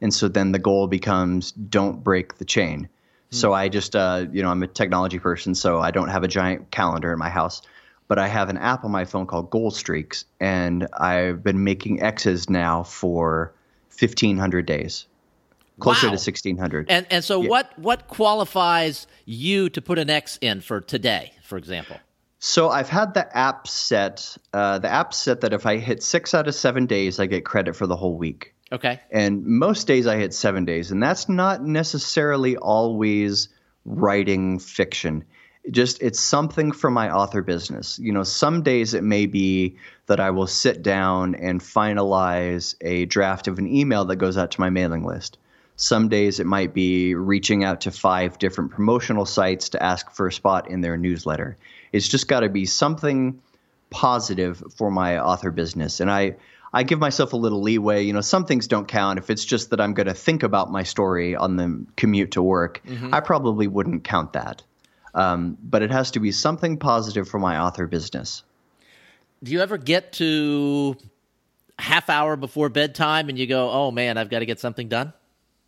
and 0.00 0.12
so 0.12 0.28
then 0.28 0.52
the 0.52 0.58
goal 0.58 0.86
becomes 0.86 1.52
don't 1.52 2.02
break 2.02 2.38
the 2.38 2.44
chain. 2.44 2.88
Hmm. 3.30 3.36
So 3.36 3.52
I 3.52 3.68
just, 3.68 3.96
uh, 3.96 4.26
you 4.32 4.42
know, 4.42 4.50
I'm 4.50 4.62
a 4.62 4.66
technology 4.66 5.18
person, 5.18 5.54
so 5.54 5.78
I 5.78 5.90
don't 5.90 6.08
have 6.08 6.24
a 6.24 6.28
giant 6.28 6.70
calendar 6.70 7.12
in 7.12 7.18
my 7.18 7.28
house, 7.28 7.62
but 8.06 8.18
I 8.18 8.28
have 8.28 8.48
an 8.48 8.56
app 8.56 8.84
on 8.84 8.90
my 8.90 9.04
phone 9.04 9.26
called 9.26 9.50
Goal 9.50 9.70
Streaks, 9.70 10.24
and 10.40 10.86
I've 10.98 11.42
been 11.42 11.64
making 11.64 12.02
X's 12.02 12.48
now 12.48 12.82
for 12.82 13.52
1,500 13.98 14.64
days, 14.64 15.06
closer 15.80 16.06
wow. 16.06 16.12
to 16.12 16.16
1,600. 16.16 16.86
And 16.88 17.06
and 17.10 17.24
so 17.24 17.42
yeah. 17.42 17.48
what 17.48 17.78
what 17.78 18.08
qualifies 18.08 19.06
you 19.24 19.68
to 19.70 19.82
put 19.82 19.98
an 19.98 20.08
X 20.08 20.38
in 20.40 20.60
for 20.60 20.80
today, 20.80 21.32
for 21.42 21.58
example? 21.58 21.96
So 22.40 22.70
I've 22.70 22.88
had 22.88 23.14
the 23.14 23.36
app 23.36 23.66
set. 23.66 24.36
Uh, 24.52 24.78
the 24.78 24.88
app 24.88 25.12
set 25.12 25.40
that 25.40 25.52
if 25.52 25.66
I 25.66 25.76
hit 25.78 26.02
six 26.02 26.34
out 26.34 26.46
of 26.46 26.54
seven 26.54 26.86
days, 26.86 27.18
I 27.18 27.26
get 27.26 27.44
credit 27.44 27.74
for 27.74 27.86
the 27.86 27.96
whole 27.96 28.16
week. 28.16 28.54
Okay. 28.70 29.00
And 29.10 29.46
most 29.46 29.86
days 29.86 30.06
I 30.06 30.16
hit 30.16 30.34
seven 30.34 30.64
days, 30.64 30.90
and 30.90 31.02
that's 31.02 31.28
not 31.28 31.64
necessarily 31.64 32.56
always 32.56 33.48
writing 33.84 34.58
fiction. 34.58 35.24
just 35.70 36.02
it's 36.02 36.20
something 36.20 36.72
for 36.72 36.90
my 36.90 37.10
author 37.10 37.42
business. 37.42 37.98
You 37.98 38.12
know, 38.12 38.22
some 38.22 38.62
days 38.62 38.94
it 38.94 39.04
may 39.04 39.26
be 39.26 39.76
that 40.06 40.20
I 40.20 40.30
will 40.30 40.46
sit 40.46 40.82
down 40.82 41.34
and 41.34 41.60
finalize 41.60 42.74
a 42.80 43.04
draft 43.06 43.48
of 43.48 43.58
an 43.58 43.66
email 43.66 44.04
that 44.06 44.16
goes 44.16 44.38
out 44.38 44.52
to 44.52 44.60
my 44.60 44.70
mailing 44.70 45.04
list. 45.04 45.38
Some 45.76 46.08
days 46.08 46.40
it 46.40 46.46
might 46.46 46.74
be 46.74 47.14
reaching 47.14 47.64
out 47.64 47.82
to 47.82 47.90
five 47.90 48.38
different 48.38 48.72
promotional 48.72 49.26
sites 49.26 49.68
to 49.70 49.82
ask 49.82 50.10
for 50.10 50.26
a 50.26 50.32
spot 50.32 50.70
in 50.70 50.80
their 50.80 50.96
newsletter. 50.96 51.56
It's 51.92 52.08
just 52.08 52.28
got 52.28 52.40
to 52.40 52.48
be 52.48 52.66
something 52.66 53.40
positive 53.90 54.62
for 54.76 54.90
my 54.90 55.18
author 55.18 55.50
business. 55.50 56.00
And 56.00 56.10
I 56.10 56.36
I 56.72 56.82
give 56.82 56.98
myself 56.98 57.32
a 57.32 57.36
little 57.36 57.62
leeway. 57.62 58.04
You 58.04 58.12
know, 58.12 58.20
some 58.20 58.44
things 58.44 58.68
don't 58.68 58.86
count. 58.86 59.18
If 59.18 59.30
it's 59.30 59.44
just 59.44 59.70
that 59.70 59.80
I'm 59.80 59.94
going 59.94 60.06
to 60.06 60.14
think 60.14 60.42
about 60.42 60.70
my 60.70 60.82
story 60.82 61.34
on 61.34 61.56
the 61.56 61.86
commute 61.96 62.32
to 62.32 62.42
work, 62.42 62.82
mm-hmm. 62.84 63.14
I 63.14 63.20
probably 63.20 63.66
wouldn't 63.66 64.04
count 64.04 64.34
that. 64.34 64.62
Um, 65.14 65.56
but 65.62 65.82
it 65.82 65.90
has 65.90 66.12
to 66.12 66.20
be 66.20 66.32
something 66.32 66.78
positive 66.78 67.28
for 67.28 67.38
my 67.38 67.58
author 67.58 67.86
business. 67.86 68.42
Do 69.42 69.52
you 69.52 69.60
ever 69.60 69.78
get 69.78 70.12
to 70.14 70.96
half 71.78 72.10
hour 72.10 72.36
before 72.36 72.68
bedtime 72.68 73.28
and 73.28 73.38
you 73.38 73.46
go, 73.46 73.70
"Oh 73.70 73.90
man, 73.90 74.18
I've 74.18 74.30
got 74.30 74.40
to 74.40 74.46
get 74.46 74.60
something 74.60 74.88
done"? 74.88 75.12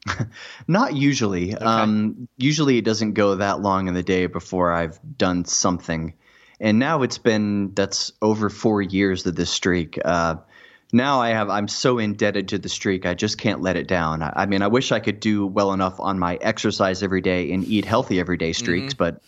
Not 0.68 0.94
usually. 0.94 1.54
Okay. 1.54 1.64
Um, 1.64 2.28
usually, 2.36 2.78
it 2.78 2.84
doesn't 2.84 3.14
go 3.14 3.36
that 3.36 3.60
long 3.60 3.88
in 3.88 3.94
the 3.94 4.02
day 4.02 4.26
before 4.26 4.72
I've 4.72 4.98
done 5.16 5.44
something. 5.44 6.14
And 6.58 6.78
now 6.78 7.02
it's 7.02 7.18
been 7.18 7.74
that's 7.74 8.12
over 8.20 8.50
four 8.50 8.82
years 8.82 9.24
of 9.26 9.34
this 9.34 9.50
streak. 9.50 9.98
Uh, 10.04 10.36
now 10.92 11.20
I 11.20 11.30
have 11.30 11.48
I'm 11.50 11.68
so 11.68 11.98
indebted 11.98 12.48
to 12.48 12.58
the 12.58 12.68
streak 12.68 13.06
I 13.06 13.14
just 13.14 13.38
can't 13.38 13.60
let 13.60 13.76
it 13.76 13.86
down. 13.86 14.22
I, 14.22 14.32
I, 14.36 14.46
mean 14.46 14.62
I 14.62 14.68
wish 14.68 14.92
I 14.92 15.00
could 15.00 15.20
do 15.20 15.46
well 15.46 15.72
enough 15.72 15.98
on 16.00 16.18
my 16.18 16.36
exercise 16.36 17.02
every 17.02 17.20
day 17.20 17.52
and 17.52 17.64
eat 17.64 17.84
healthy 17.84 18.20
every 18.20 18.36
day 18.36 18.52
streaks, 18.52 18.94
mm-hmm. 18.94 18.98
but 18.98 19.22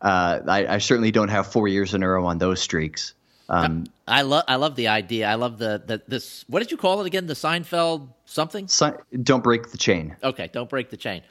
uh, 0.00 0.40
I, 0.48 0.66
I, 0.66 0.78
certainly 0.78 1.12
don't 1.12 1.28
have 1.28 1.46
four 1.46 1.68
years 1.68 1.94
in 1.94 2.02
a 2.02 2.08
row 2.08 2.26
on 2.26 2.38
those 2.38 2.60
streaks. 2.60 3.14
Um, 3.48 3.84
I 4.08 4.22
love 4.22 4.44
I 4.48 4.56
love 4.56 4.76
the 4.76 4.88
idea. 4.88 5.28
I 5.28 5.34
love 5.34 5.58
the, 5.58 5.82
the 5.84 6.02
this. 6.08 6.44
What 6.48 6.60
did 6.60 6.70
you 6.70 6.76
call 6.76 7.00
it 7.00 7.06
again? 7.06 7.26
The 7.26 7.34
Seinfeld 7.34 8.08
something? 8.24 8.66
Se- 8.66 8.96
don't 9.22 9.44
break 9.44 9.70
the 9.70 9.78
chain. 9.78 10.16
Okay, 10.22 10.48
don't 10.52 10.68
break 10.68 10.90
the 10.90 10.96
chain. 10.96 11.22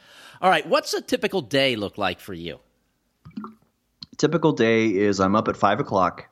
All 0.42 0.50
right, 0.50 0.66
what's 0.68 0.94
a 0.94 1.02
typical 1.02 1.42
day 1.42 1.76
look 1.76 1.98
like 1.98 2.20
for 2.20 2.34
you? 2.34 2.60
Typical 4.18 4.54
day 4.54 4.88
is 4.88 5.20
I'm 5.20 5.36
up 5.36 5.48
at 5.48 5.58
five 5.58 5.80
o'clock, 5.80 6.30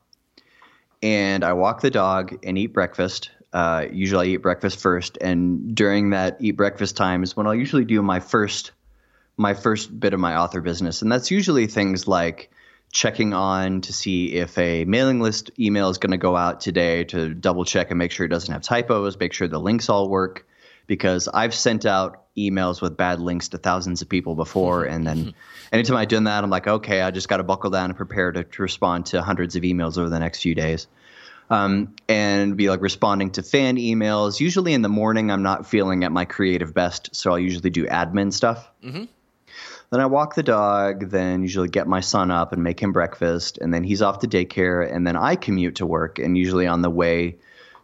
and 1.02 1.44
I 1.44 1.54
walk 1.54 1.82
the 1.82 1.92
dog 1.92 2.38
and 2.44 2.58
eat 2.58 2.74
breakfast. 2.74 3.32
Uh, 3.52 3.86
usually 3.92 4.28
I 4.28 4.34
eat 4.34 4.38
breakfast 4.38 4.80
first, 4.80 5.18
and 5.20 5.74
during 5.76 6.12
that 6.12 6.38
eat 6.40 6.52
breakfast 6.52 6.96
time 6.96 7.24
is 7.24 7.36
when 7.36 7.48
I'll 7.48 7.56
usually 7.56 7.86
do 7.86 8.02
my 8.02 8.20
first 8.20 8.72
my 9.38 9.54
first 9.54 9.98
bit 9.98 10.14
of 10.14 10.20
my 10.20 10.36
author 10.36 10.62
business, 10.62 11.02
and 11.02 11.12
that's 11.12 11.32
usually 11.32 11.66
things 11.66 12.08
like 12.08 12.52
checking 12.92 13.34
on 13.34 13.82
to 13.82 13.94
see 13.94 14.34
if 14.34 14.58
a 14.58 14.84
mailing 14.86 15.22
list 15.22 15.52
email 15.60 15.90
is 15.90 15.98
going 15.98 16.12
to 16.12 16.18
go 16.18 16.36
out 16.36 16.60
today 16.60 17.04
to 17.06 17.34
double 17.34 17.64
check 17.64 17.90
and 17.92 17.98
make 17.98 18.12
sure 18.12 18.26
it 18.26 18.30
doesn't 18.30 18.52
have 18.52 18.62
typos, 18.62 19.18
make 19.20 19.32
sure 19.32 19.48
the 19.48 19.60
links 19.60 19.90
all 19.90 20.10
work. 20.10 20.46
Because 20.88 21.28
I've 21.28 21.54
sent 21.54 21.86
out 21.86 22.26
emails 22.36 22.82
with 22.82 22.98
bad 22.98 23.20
links 23.20 23.50
to 23.50 23.60
thousands 23.60 24.02
of 24.02 24.10
people 24.10 24.34
before, 24.34 24.86
and 24.86 25.06
then 25.06 25.36
anytime 25.72 25.98
I've 25.98 26.08
done 26.08 26.24
that, 26.24 26.44
I'm 26.44 26.50
like, 26.50 26.68
okay, 26.68 27.02
I 27.02 27.12
just 27.12 27.30
got 27.30 27.38
to 27.38 27.44
buckle 27.44 27.70
down 27.70 27.92
and 27.92 27.96
prepare 27.96 28.32
to, 28.32 28.44
to 28.44 28.62
respond 28.64 29.06
to 29.08 29.22
hundreds 29.22 29.56
of 29.56 29.62
emails 29.62 30.00
over 30.00 30.10
the 30.10 30.20
next 30.20 30.42
few 30.42 30.56
days 30.56 30.88
um, 31.50 31.96
and 32.08 32.56
be 32.56 32.70
like 32.70 32.82
responding 32.82 33.32
to 33.32 33.44
fan 33.44 33.78
emails. 33.78 34.40
Usually 34.40 34.74
in 34.74 34.82
the 34.82 34.90
morning, 34.90 35.32
I'm 35.32 35.44
not 35.44 35.66
feeling 35.66 36.04
at 36.04 36.12
my 36.12 36.26
creative 36.26 36.74
best, 36.74 37.16
so 37.16 37.32
I'll 37.32 37.40
usually 37.40 37.70
do 37.70 37.86
admin 37.88 38.32
stuff. 38.32 38.70
Mm-hmm. 38.84 39.06
Then 39.92 40.00
I 40.00 40.06
walk 40.06 40.36
the 40.36 40.44
dog, 40.44 41.10
then 41.10 41.42
usually 41.42 41.68
get 41.68 41.88
my 41.88 42.00
son 42.00 42.30
up 42.30 42.54
and 42.54 42.64
make 42.64 42.80
him 42.80 42.92
breakfast, 42.92 43.58
and 43.58 43.74
then 43.74 43.84
he's 43.84 44.04
off 44.04 44.20
to 44.20 44.28
daycare, 44.28 44.88
and 44.94 45.06
then 45.06 45.16
I 45.16 45.36
commute 45.36 45.76
to 45.78 45.86
work. 45.86 46.20
And 46.20 46.38
usually 46.38 46.68
on 46.68 46.84
the 46.84 46.92
way 46.92 47.38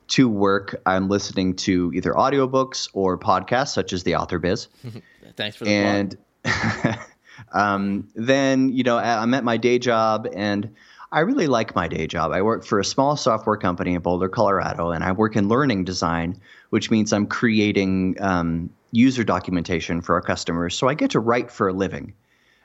to 0.10 0.30
work, 0.30 0.80
I'm 0.86 1.10
listening 1.10 1.56
to 1.56 1.92
either 1.96 2.14
audiobooks 2.14 2.90
or 2.94 3.18
podcasts, 3.18 3.74
such 3.74 3.92
as 3.92 4.04
The 4.04 4.16
Author 4.16 4.38
Biz. 4.38 4.68
Thanks 5.36 5.58
for 5.58 5.66
the 5.66 5.72
and 5.72 6.18
um, 7.54 8.08
then 8.16 8.70
you 8.70 8.84
know 8.84 8.98
I'm 8.98 9.34
at 9.34 9.44
my 9.44 9.58
day 9.58 9.80
job 9.80 10.28
and 10.34 10.76
I 11.12 11.22
really 11.22 11.48
like 11.48 11.76
my 11.76 11.88
day 11.88 12.08
job. 12.08 12.32
I 12.32 12.42
work 12.42 12.66
for 12.66 12.80
a 12.80 12.86
small 12.86 13.16
software 13.16 13.58
company 13.58 13.94
in 13.94 14.02
Boulder, 14.02 14.30
Colorado, 14.30 14.92
and 14.92 15.04
I 15.04 15.12
work 15.12 15.36
in 15.36 15.48
learning 15.48 15.86
design, 15.86 16.42
which 16.70 16.92
means 16.92 17.14
I'm 17.14 17.28
creating 17.28 18.18
um, 18.20 18.70
user 18.92 19.24
documentation 19.24 20.02
for 20.02 20.16
our 20.16 20.22
customers. 20.22 20.76
So 20.78 20.88
I 20.88 20.94
get 20.94 21.12
to 21.12 21.20
write 21.20 21.52
for 21.52 21.68
a 21.68 21.74
living. 21.74 22.14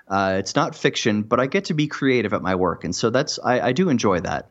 Uh, 0.09 0.37
it's 0.38 0.57
not 0.57 0.74
fiction, 0.74 1.22
but 1.22 1.38
I 1.38 1.46
get 1.46 1.66
to 1.66 1.74
be 1.74 1.87
creative 1.87 2.33
at 2.33 2.42
my 2.42 2.57
work, 2.57 2.85
and 2.85 2.94
so 2.94 3.11
that's 3.11 3.38
I, 3.38 3.61
I 3.61 3.72
do 3.72 3.88
enjoy 3.88 4.20
that. 4.20 4.50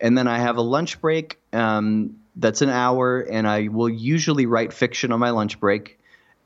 And 0.00 0.16
then 0.16 0.28
I 0.28 0.38
have 0.38 0.56
a 0.56 0.62
lunch 0.62 1.00
break 1.00 1.38
um, 1.52 2.16
that's 2.36 2.60
an 2.60 2.68
hour, 2.68 3.20
and 3.20 3.48
I 3.48 3.68
will 3.68 3.88
usually 3.88 4.46
write 4.46 4.72
fiction 4.72 5.12
on 5.12 5.20
my 5.20 5.30
lunch 5.30 5.58
break 5.58 6.00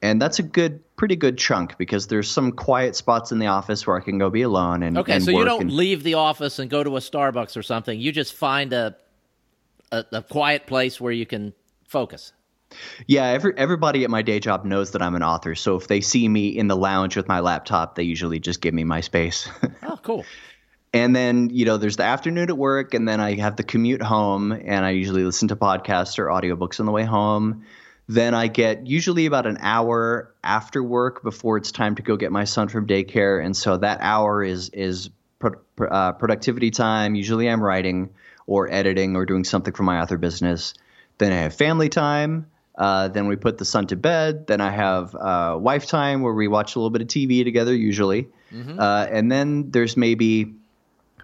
and 0.05 0.21
that's 0.21 0.39
a 0.39 0.43
good 0.43 0.84
pretty 0.97 1.17
good 1.17 1.39
chunk 1.39 1.77
because 1.77 2.07
there's 2.07 2.31
some 2.31 2.53
quiet 2.53 2.97
spots 2.97 3.33
in 3.33 3.39
the 3.39 3.49
office 3.49 3.87
where 3.87 3.97
I 3.97 4.01
can 4.01 4.19
go 4.19 4.31
be 4.31 4.43
alone 4.43 4.83
and 4.83 4.99
okay. 4.99 5.15
And 5.15 5.25
so 5.25 5.31
you 5.31 5.45
don't 5.45 5.63
and, 5.63 5.73
leave 5.73 6.03
the 6.03 6.15
office 6.15 6.59
and 6.59 6.71
go 6.71 6.85
to 6.85 6.97
a 6.97 7.01
Starbucks 7.01 7.57
or 7.57 7.63
something. 7.63 7.99
You 7.99 8.13
just 8.13 8.35
find 8.35 8.73
a, 8.73 8.97
a, 9.91 10.05
a 10.13 10.23
quiet 10.23 10.67
place 10.67 11.01
where 11.01 11.13
you 11.13 11.27
can 11.27 11.53
focus. 11.89 12.33
Yeah, 13.07 13.27
every, 13.27 13.55
everybody 13.57 14.05
at 14.05 14.11
my 14.11 14.23
day 14.23 14.41
job 14.41 14.65
knows 14.65 14.93
that 14.93 15.03
I'm 15.03 15.15
an 15.15 15.23
author. 15.23 15.55
So 15.55 15.77
if 15.77 15.87
they 15.87 16.01
see 16.01 16.29
me 16.29 16.49
in 16.49 16.67
the 16.69 16.77
lounge 16.77 17.17
with 17.17 17.29
my 17.29 17.41
laptop, 17.41 17.95
they 17.95 18.03
usually 18.03 18.41
just 18.41 18.61
give 18.61 18.75
me 18.75 18.85
my 18.85 19.01
space. 19.01 19.49
oh, 19.83 19.99
cool. 20.03 20.25
And 20.93 21.15
then, 21.15 21.51
you 21.51 21.65
know, 21.65 21.77
there's 21.77 21.97
the 21.97 22.05
afternoon 22.05 22.51
at 22.51 22.57
work, 22.57 22.95
and 22.95 23.07
then 23.09 23.21
I 23.21 23.35
have 23.35 23.57
the 23.57 23.65
commute 23.65 24.03
home, 24.03 24.53
and 24.53 24.85
I 24.85 24.91
usually 24.91 25.25
listen 25.25 25.49
to 25.49 25.57
podcasts 25.57 26.19
or 26.19 26.27
audiobooks 26.27 26.79
on 26.79 26.87
the 26.87 26.93
way 26.93 27.03
home. 27.03 27.65
Then 28.07 28.35
I 28.35 28.49
get 28.49 28.87
usually 28.87 29.27
about 29.27 29.47
an 29.47 29.59
hour 29.61 30.35
after 30.43 30.83
work 30.83 31.23
before 31.23 31.57
it's 31.57 31.73
time 31.73 31.95
to 31.95 32.03
go 32.03 32.17
get 32.17 32.33
my 32.33 32.45
son 32.45 32.69
from 32.69 32.87
daycare, 32.87 33.43
and 33.45 33.57
so 33.57 33.79
that 33.79 34.01
hour 34.03 34.43
is 34.43 34.69
is 34.71 35.11
pro- 35.39 35.59
uh, 35.87 36.13
productivity 36.13 36.71
time. 36.71 37.15
Usually 37.15 37.49
I'm 37.49 37.63
writing 37.63 38.11
or 38.47 38.71
editing 38.71 39.17
or 39.17 39.25
doing 39.25 39.45
something 39.45 39.73
for 39.73 39.85
my 39.85 40.01
author 40.01 40.19
business. 40.19 40.75
Then 41.19 41.33
I 41.33 41.37
have 41.37 41.55
family 41.55 41.89
time. 41.89 42.47
Uh, 42.77 43.09
then 43.09 43.29
we 43.29 43.37
put 43.37 43.59
the 43.59 43.65
son 43.65 43.87
to 43.87 43.97
bed. 43.97 44.47
Then 44.47 44.61
I 44.61 44.71
have 44.71 45.15
uh, 45.15 45.57
wife 45.59 45.87
time 45.87 46.23
where 46.23 46.35
we 46.35 46.49
watch 46.49 46.75
a 46.75 46.79
little 46.79 46.91
bit 46.91 47.03
of 47.03 47.09
TV 47.09 47.45
together, 47.45 47.75
usually. 47.75 48.29
Mm-hmm. 48.53 48.79
Uh, 48.79 49.07
and 49.11 49.31
then 49.31 49.71
there's 49.71 49.97
maybe 49.97 50.55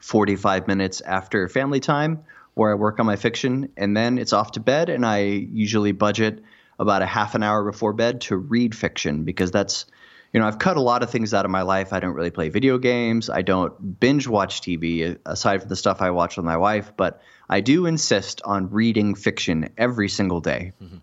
45 0.00 0.68
minutes 0.68 1.00
after 1.00 1.48
family 1.48 1.80
time 1.80 2.22
where 2.54 2.70
I 2.70 2.74
work 2.74 3.00
on 3.00 3.06
my 3.06 3.16
fiction. 3.16 3.70
And 3.76 3.96
then 3.96 4.18
it's 4.18 4.32
off 4.32 4.52
to 4.52 4.60
bed. 4.60 4.88
And 4.88 5.04
I 5.04 5.22
usually 5.22 5.92
budget 5.92 6.42
about 6.80 7.02
a 7.02 7.06
half 7.06 7.36
an 7.36 7.44
hour 7.44 7.62
before 7.62 7.92
bed 7.92 8.22
to 8.22 8.36
read 8.36 8.74
fiction 8.74 9.22
because 9.22 9.52
that's 9.52 9.86
you 10.32 10.40
know 10.40 10.46
I've 10.46 10.58
cut 10.58 10.76
a 10.76 10.80
lot 10.80 11.02
of 11.02 11.10
things 11.10 11.32
out 11.34 11.44
of 11.44 11.50
my 11.50 11.62
life. 11.62 11.92
I 11.92 12.00
don't 12.00 12.14
really 12.14 12.30
play 12.30 12.48
video 12.48 12.78
games. 12.78 13.30
I 13.30 13.42
don't 13.42 14.00
binge 14.00 14.26
watch 14.26 14.62
TV 14.62 15.16
aside 15.24 15.60
from 15.60 15.68
the 15.68 15.76
stuff 15.76 16.00
I 16.00 16.10
watch 16.10 16.36
with 16.36 16.46
my 16.46 16.56
wife, 16.56 16.92
but 16.96 17.20
I 17.48 17.60
do 17.60 17.86
insist 17.86 18.40
on 18.44 18.70
reading 18.70 19.14
fiction 19.14 19.68
every 19.76 20.08
single 20.08 20.40
day. 20.40 20.72
Mm-hmm. 20.82 20.96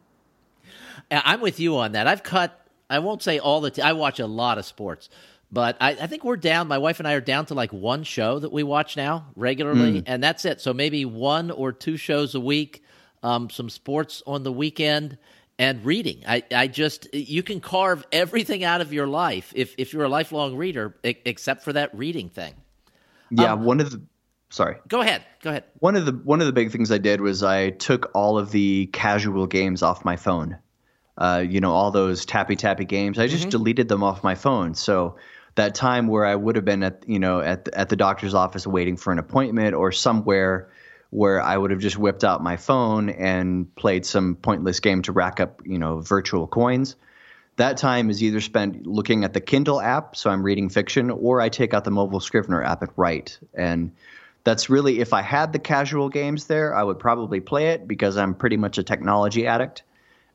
I'm 1.12 1.40
with 1.40 1.60
you 1.60 1.78
on 1.78 1.94
that. 1.94 2.08
I've 2.08 2.24
cut 2.24 2.68
I 2.90 3.00
won't 3.00 3.22
say 3.22 3.40
all 3.40 3.62
the 3.62 3.72
t- 3.72 3.82
I 3.82 3.94
watch 3.94 4.20
a 4.20 4.28
lot 4.28 4.58
of 4.58 4.66
sports. 4.66 5.10
But 5.50 5.78
I, 5.80 5.92
I, 5.92 6.08
think 6.08 6.26
we're 6.26 6.36
down. 6.36 6.68
My 6.68 6.78
wife 6.78 7.00
and 7.00 7.08
I 7.08 7.14
are 7.14 7.22
down 7.22 7.46
to 7.46 7.54
like 7.54 7.72
one 7.72 8.04
show 8.04 8.38
that 8.40 8.52
we 8.52 8.64
watch 8.64 8.98
now 8.98 9.28
regularly, 9.38 10.02
mm. 10.02 10.04
and 10.06 10.22
that's 10.22 10.44
it. 10.44 10.60
So 10.60 10.74
maybe 10.74 11.06
one 11.06 11.52
or 11.52 11.72
two 11.72 11.96
shows 11.96 12.36
a 12.36 12.40
week, 12.40 12.84
um, 13.24 13.50
some 13.50 13.70
sports 13.70 14.22
on 14.28 14.44
the 14.44 14.52
weekend, 14.52 15.18
and 15.60 15.84
reading. 15.84 16.24
I, 16.28 16.44
I 16.54 16.68
just 16.68 17.14
you 17.14 17.44
can 17.44 17.60
carve 17.60 18.06
everything 18.12 18.64
out 18.64 18.82
of 18.82 18.94
your 18.94 19.08
life 19.08 19.52
if 19.56 19.76
if 19.78 19.94
you're 19.94 20.04
a 20.04 20.10
lifelong 20.10 20.56
reader, 20.56 20.96
except 21.04 21.64
for 21.64 21.74
that 21.74 21.96
reading 21.96 22.30
thing. 22.30 22.54
Yeah, 23.30 23.54
um, 23.54 23.64
one 23.64 23.80
of 23.80 23.92
the 23.92 24.02
sorry. 24.50 24.78
Go 24.88 25.02
ahead. 25.02 25.24
Go 25.42 25.50
ahead. 25.50 25.66
One 25.80 25.96
of 25.96 26.06
the 26.06 26.12
one 26.12 26.42
of 26.42 26.48
the 26.48 26.54
big 26.54 26.72
things 26.72 26.92
I 26.92 26.98
did 26.98 27.22
was 27.22 27.44
I 27.44 27.72
took 27.72 28.12
all 28.14 28.38
of 28.38 28.52
the 28.52 28.88
casual 28.88 29.48
games 29.48 29.84
off 29.84 30.06
my 30.06 30.16
phone. 30.16 30.58
Uh, 31.18 31.44
you 31.48 31.60
know, 31.60 31.72
all 31.72 31.90
those 31.90 32.26
tappy 32.26 32.56
tappy 32.56 32.86
games. 32.86 33.18
I 33.18 33.28
just 33.28 33.44
mm-hmm. 33.44 33.50
deleted 33.50 33.88
them 33.88 34.04
off 34.04 34.24
my 34.24 34.36
phone. 34.36 34.76
So 34.76 35.18
that 35.56 35.74
time 35.74 36.08
where 36.08 36.26
I 36.26 36.36
would 36.36 36.56
have 36.56 36.66
been 36.66 36.84
at 36.84 37.04
you 37.08 37.20
know 37.20 37.42
at 37.42 37.68
at 37.70 37.90
the 37.90 37.96
doctor's 37.96 38.34
office 38.34 38.68
waiting 38.68 38.98
for 38.98 39.12
an 39.12 39.20
appointment 39.20 39.74
or 39.74 39.92
somewhere 39.92 40.70
where 41.10 41.42
I 41.42 41.58
would 41.58 41.72
have 41.72 41.80
just 41.80 41.98
whipped 41.98 42.24
out 42.24 42.44
my 42.44 42.58
phone 42.58 43.10
and 43.10 43.74
played 43.76 44.06
some 44.06 44.36
pointless 44.36 44.80
game 44.80 45.02
to 45.04 45.12
rack 45.12 45.40
up, 45.40 45.62
you 45.66 45.78
know, 45.78 46.00
virtual 46.00 46.48
coins. 46.48 46.96
That 47.56 47.78
time 47.78 48.10
is 48.10 48.22
either 48.22 48.42
spent 48.42 48.86
looking 48.86 49.24
at 49.24 49.34
the 49.34 49.42
Kindle 49.42 49.82
app, 49.82 50.16
so 50.16 50.30
I'm 50.30 50.44
reading 50.44 50.70
fiction, 50.70 51.10
or 51.10 51.42
I 51.42 51.50
take 51.50 51.74
out 51.74 51.86
the 51.86 51.92
mobile 51.92 52.20
Scrivener 52.20 52.64
app 52.64 52.82
and 52.84 52.92
write. 52.96 53.40
And 53.54 53.94
that's 54.44 54.70
really, 54.70 55.00
if 55.00 55.12
I 55.14 55.22
had 55.22 55.54
the 55.54 55.60
casual 55.60 56.10
games 56.10 56.46
there, 56.46 56.76
I 56.76 56.84
would 56.84 57.00
probably 57.00 57.40
play 57.40 57.70
it 57.70 57.88
because 57.88 58.16
I'm 58.16 58.36
pretty 58.36 58.58
much 58.58 58.78
a 58.78 58.84
technology 58.84 59.48
addict. 59.48 59.84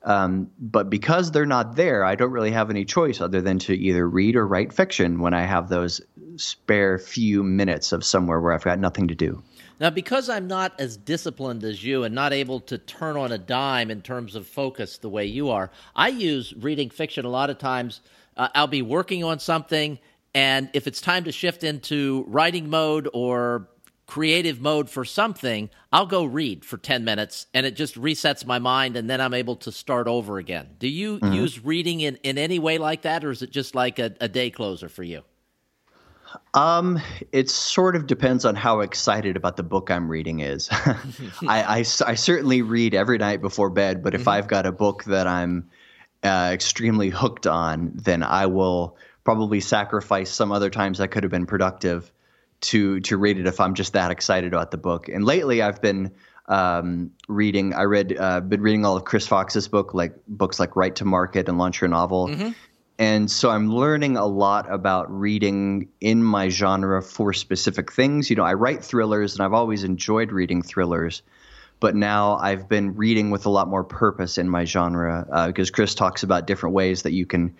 Um, 0.04 0.50
but 0.58 0.90
because 0.90 1.30
they're 1.30 1.46
not 1.46 1.76
there, 1.76 2.04
I 2.04 2.16
don't 2.16 2.32
really 2.32 2.50
have 2.50 2.70
any 2.70 2.84
choice 2.84 3.20
other 3.20 3.40
than 3.40 3.60
to 3.60 3.74
either 3.74 4.08
read 4.08 4.34
or 4.34 4.46
write 4.46 4.72
fiction 4.72 5.20
when 5.20 5.32
I 5.32 5.42
have 5.42 5.68
those 5.68 6.00
spare 6.36 6.98
few 6.98 7.44
minutes 7.44 7.92
of 7.92 8.04
somewhere 8.04 8.40
where 8.40 8.52
I've 8.52 8.64
got 8.64 8.80
nothing 8.80 9.08
to 9.08 9.14
do. 9.14 9.42
Now, 9.80 9.90
because 9.90 10.28
I'm 10.28 10.46
not 10.46 10.78
as 10.78 10.96
disciplined 10.96 11.64
as 11.64 11.82
you 11.82 12.04
and 12.04 12.14
not 12.14 12.32
able 12.32 12.60
to 12.60 12.78
turn 12.78 13.16
on 13.16 13.32
a 13.32 13.38
dime 13.38 13.90
in 13.90 14.02
terms 14.02 14.34
of 14.34 14.46
focus 14.46 14.98
the 14.98 15.08
way 15.08 15.26
you 15.26 15.50
are, 15.50 15.70
I 15.96 16.08
use 16.08 16.54
reading 16.54 16.90
fiction 16.90 17.24
a 17.24 17.30
lot 17.30 17.50
of 17.50 17.58
times. 17.58 18.00
Uh, 18.36 18.48
I'll 18.54 18.66
be 18.66 18.82
working 18.82 19.24
on 19.24 19.38
something, 19.38 19.98
and 20.34 20.70
if 20.72 20.86
it's 20.86 21.00
time 21.00 21.24
to 21.24 21.32
shift 21.32 21.64
into 21.64 22.24
writing 22.28 22.70
mode 22.70 23.08
or 23.12 23.68
creative 24.06 24.60
mode 24.60 24.90
for 24.90 25.04
something, 25.04 25.70
I'll 25.90 26.06
go 26.06 26.24
read 26.24 26.64
for 26.64 26.76
10 26.76 27.04
minutes 27.04 27.46
and 27.54 27.64
it 27.64 27.76
just 27.76 27.94
resets 27.94 28.44
my 28.44 28.58
mind 28.58 28.96
and 28.96 29.08
then 29.08 29.22
I'm 29.22 29.32
able 29.32 29.56
to 29.56 29.72
start 29.72 30.06
over 30.06 30.38
again. 30.38 30.68
Do 30.78 30.88
you 30.88 31.18
mm-hmm. 31.18 31.32
use 31.32 31.64
reading 31.64 32.00
in, 32.00 32.16
in 32.16 32.36
any 32.36 32.58
way 32.58 32.76
like 32.76 33.02
that 33.02 33.24
or 33.24 33.30
is 33.30 33.40
it 33.40 33.50
just 33.50 33.74
like 33.74 33.98
a, 33.98 34.14
a 34.20 34.28
day 34.28 34.50
closer 34.50 34.90
for 34.90 35.02
you? 35.02 35.22
Um, 36.54 37.00
it 37.32 37.48
sort 37.50 37.96
of 37.96 38.06
depends 38.06 38.44
on 38.44 38.54
how 38.54 38.80
excited 38.80 39.36
about 39.36 39.56
the 39.56 39.62
book 39.62 39.90
I'm 39.90 40.08
reading 40.08 40.40
is. 40.40 40.68
I, 40.72 40.96
I, 41.46 41.76
I, 41.78 42.14
certainly 42.14 42.62
read 42.62 42.94
every 42.94 43.18
night 43.18 43.40
before 43.40 43.70
bed, 43.70 44.02
but 44.02 44.14
if 44.14 44.22
mm-hmm. 44.22 44.30
I've 44.30 44.48
got 44.48 44.66
a 44.66 44.72
book 44.72 45.04
that 45.04 45.26
I'm 45.26 45.70
uh, 46.22 46.50
extremely 46.52 47.08
hooked 47.08 47.46
on, 47.46 47.92
then 47.94 48.22
I 48.22 48.46
will 48.46 48.96
probably 49.24 49.60
sacrifice 49.60 50.30
some 50.30 50.52
other 50.52 50.70
times 50.70 51.00
I 51.00 51.06
could 51.06 51.22
have 51.22 51.30
been 51.30 51.46
productive 51.46 52.12
to 52.62 53.00
to 53.00 53.16
read 53.16 53.38
it 53.38 53.46
if 53.46 53.60
I'm 53.60 53.74
just 53.74 53.94
that 53.94 54.10
excited 54.10 54.52
about 54.52 54.70
the 54.70 54.78
book. 54.78 55.08
And 55.08 55.24
lately, 55.24 55.62
I've 55.62 55.82
been 55.82 56.12
um, 56.46 57.10
reading. 57.28 57.74
I 57.74 57.82
read, 57.82 58.16
uh, 58.18 58.40
been 58.40 58.60
reading 58.60 58.84
all 58.84 58.96
of 58.96 59.04
Chris 59.04 59.26
Fox's 59.26 59.68
book, 59.68 59.94
like 59.94 60.14
books 60.28 60.60
like 60.60 60.76
Write 60.76 60.96
to 60.96 61.04
Market 61.04 61.48
and 61.48 61.58
Launch 61.58 61.80
Your 61.80 61.88
Novel. 61.88 62.28
Mm-hmm. 62.28 62.50
And 63.02 63.28
so 63.28 63.50
I'm 63.50 63.68
learning 63.68 64.16
a 64.16 64.26
lot 64.26 64.72
about 64.72 65.10
reading 65.10 65.88
in 66.00 66.22
my 66.22 66.48
genre 66.48 67.02
for 67.02 67.32
specific 67.32 67.90
things. 67.90 68.30
You 68.30 68.36
know, 68.36 68.44
I 68.44 68.54
write 68.54 68.84
thrillers, 68.84 69.34
and 69.34 69.42
I've 69.42 69.52
always 69.52 69.82
enjoyed 69.82 70.30
reading 70.30 70.62
thrillers. 70.62 71.22
But 71.80 71.96
now 71.96 72.36
I've 72.36 72.68
been 72.68 72.94
reading 72.94 73.32
with 73.32 73.44
a 73.44 73.50
lot 73.50 73.66
more 73.66 73.82
purpose 73.82 74.38
in 74.38 74.48
my 74.48 74.64
genre 74.64 75.26
uh, 75.32 75.48
because 75.48 75.68
Chris 75.68 75.96
talks 75.96 76.22
about 76.22 76.46
different 76.46 76.76
ways 76.76 77.02
that 77.02 77.10
you 77.10 77.26
can 77.26 77.56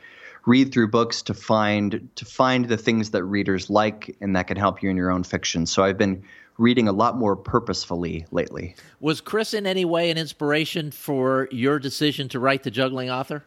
read 0.47 0.73
through 0.73 0.93
books 0.93 1.23
to 1.23 1.35
find 1.35 2.09
to 2.15 2.25
find 2.25 2.69
the 2.69 2.77
things 2.77 3.11
that 3.11 3.25
readers 3.25 3.69
like 3.69 4.17
and 4.21 4.37
that 4.37 4.47
can 4.47 4.57
help 4.57 4.81
you 4.81 4.91
in 4.91 4.97
your 4.97 5.11
own 5.11 5.25
fiction. 5.25 5.67
So 5.67 5.83
I've 5.83 5.99
been 5.99 6.23
reading 6.57 6.87
a 6.87 6.93
lot 6.93 7.19
more 7.19 7.35
purposefully 7.35 8.27
lately. 8.31 8.77
Was 9.01 9.21
Chris 9.21 9.55
in 9.55 9.67
any 9.67 9.85
way 9.85 10.09
an 10.09 10.19
inspiration 10.19 10.93
for 10.93 11.49
your 11.51 11.81
decision 11.81 12.29
to 12.29 12.39
write 12.39 12.63
The 12.63 12.71
Juggling 12.71 13.11
Author? 13.11 13.43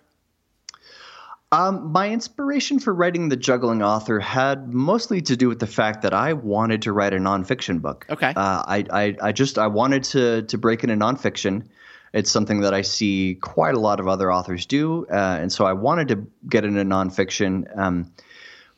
Um, 1.55 1.93
my 1.93 2.09
inspiration 2.09 2.79
for 2.79 2.93
writing 2.93 3.29
The 3.29 3.37
Juggling 3.37 3.81
Author 3.81 4.19
had 4.19 4.73
mostly 4.73 5.21
to 5.21 5.37
do 5.37 5.47
with 5.47 5.59
the 5.59 5.67
fact 5.67 6.01
that 6.01 6.13
I 6.13 6.33
wanted 6.33 6.81
to 6.81 6.91
write 6.91 7.13
a 7.13 7.17
nonfiction 7.17 7.81
book. 7.81 8.05
Okay. 8.09 8.27
Uh, 8.27 8.33
I, 8.35 8.85
I, 8.91 9.15
I 9.21 9.31
just 9.31 9.57
I 9.57 9.67
wanted 9.67 10.03
to 10.15 10.41
to 10.41 10.57
break 10.57 10.83
into 10.83 10.97
nonfiction. 10.97 11.67
It's 12.11 12.29
something 12.29 12.61
that 12.61 12.73
I 12.73 12.81
see 12.81 13.35
quite 13.35 13.73
a 13.73 13.79
lot 13.79 14.01
of 14.01 14.07
other 14.09 14.33
authors 14.33 14.65
do, 14.65 15.05
uh, 15.09 15.37
and 15.41 15.49
so 15.51 15.65
I 15.65 15.73
wanted 15.73 16.09
to 16.09 16.27
get 16.49 16.65
into 16.65 16.83
nonfiction. 16.83 17.65
Um, 17.77 18.11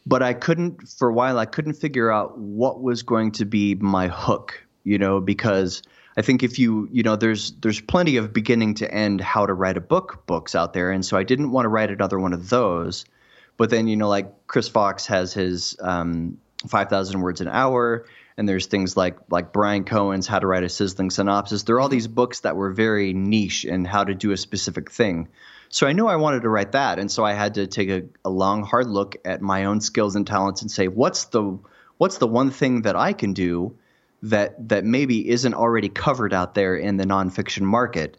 but 0.06 0.22
I 0.22 0.34
couldn't 0.34 0.88
for 0.88 1.10
a 1.10 1.13
while. 1.13 1.40
I 1.40 1.48
couldn't 1.48 1.74
figure 1.74 2.12
out 2.12 2.38
what 2.38 2.80
was 2.80 3.02
going 3.02 3.32
to 3.34 3.46
be 3.46 3.74
my 3.74 4.08
hook. 4.08 4.63
You 4.84 5.00
know, 5.00 5.20
because 5.20 5.82
I 6.17 6.23
think 6.23 6.43
if 6.43 6.58
you 6.58 6.89
you 6.91 7.03
know 7.03 7.15
there's 7.15 7.51
there's 7.51 7.80
plenty 7.80 8.17
of 8.17 8.34
beginning 8.34 8.75
to 8.75 8.91
end 8.91 9.21
how 9.21 9.45
to 9.45 9.53
write 9.53 9.77
a 9.77 9.82
book 9.82 10.25
books 10.25 10.56
out 10.56 10.73
there, 10.73 10.91
and 10.91 11.06
so 11.06 11.17
I 11.17 11.23
didn't 11.23 11.51
want 11.51 11.65
to 11.65 11.69
write 11.69 11.91
another 11.91 12.19
one 12.19 12.34
of 12.34 12.49
those. 12.49 13.06
But 13.56 13.69
then 13.69 13.88
you 13.88 13.95
know, 13.95 14.10
like 14.10 14.47
Chris 14.47 14.67
Fox 14.67 15.06
has 15.08 15.34
his 15.34 15.77
um, 15.80 16.39
five 16.67 16.89
thousand 16.89 17.21
words 17.21 17.41
an 17.41 17.47
hour 17.47 18.06
and 18.38 18.47
there's 18.47 18.67
things 18.67 18.95
like 18.95 19.17
like 19.30 19.51
Bryan 19.51 19.84
Cohen's 19.84 20.27
How 20.27 20.39
to 20.39 20.47
Write 20.47 20.63
a 20.63 20.69
Sizzling 20.69 21.10
Synopsis. 21.10 21.63
There 21.63 21.75
are 21.75 21.80
all 21.80 21.89
these 21.89 22.08
books 22.08 22.41
that 22.41 22.56
were 22.56 22.71
very 22.71 23.13
niche 23.13 23.65
in 23.65 23.84
how 23.84 24.03
to 24.03 24.13
do 24.13 24.32
a 24.32 24.38
specific 24.38 24.91
thing. 24.91 25.27
So 25.69 25.88
I 25.88 25.93
knew 25.93 26.08
I 26.08 26.15
wanted 26.15 26.43
to 26.43 26.49
write 26.49 26.73
that, 26.73 26.99
and 26.99 27.12
so 27.12 27.25
I 27.25 27.34
had 27.34 27.56
to 27.56 27.67
take 27.67 27.89
a, 27.89 28.03
a 28.23 28.30
long, 28.30 28.63
hard 28.63 28.88
look 28.88 29.17
at 29.25 29.41
my 29.41 29.65
own 29.65 29.82
skills 29.82 30.15
and 30.15 30.25
talents 30.25 30.62
and 30.62 30.71
say, 30.71 30.88
what's 30.88 31.25
the 31.25 31.60
what's 31.97 32.19
the 32.19 32.27
one 32.27 32.51
thing 32.51 32.84
that 32.84 32.95
I 32.95 33.13
can 33.13 33.34
do 33.34 33.75
that 34.23 34.69
that 34.69 34.84
maybe 34.84 35.30
isn't 35.30 35.53
already 35.53 35.89
covered 35.89 36.34
out 36.34 36.56
there 36.56 36.75
in 36.75 36.97
the 36.97 37.06
nonfiction 37.06 37.62
market? 37.62 38.17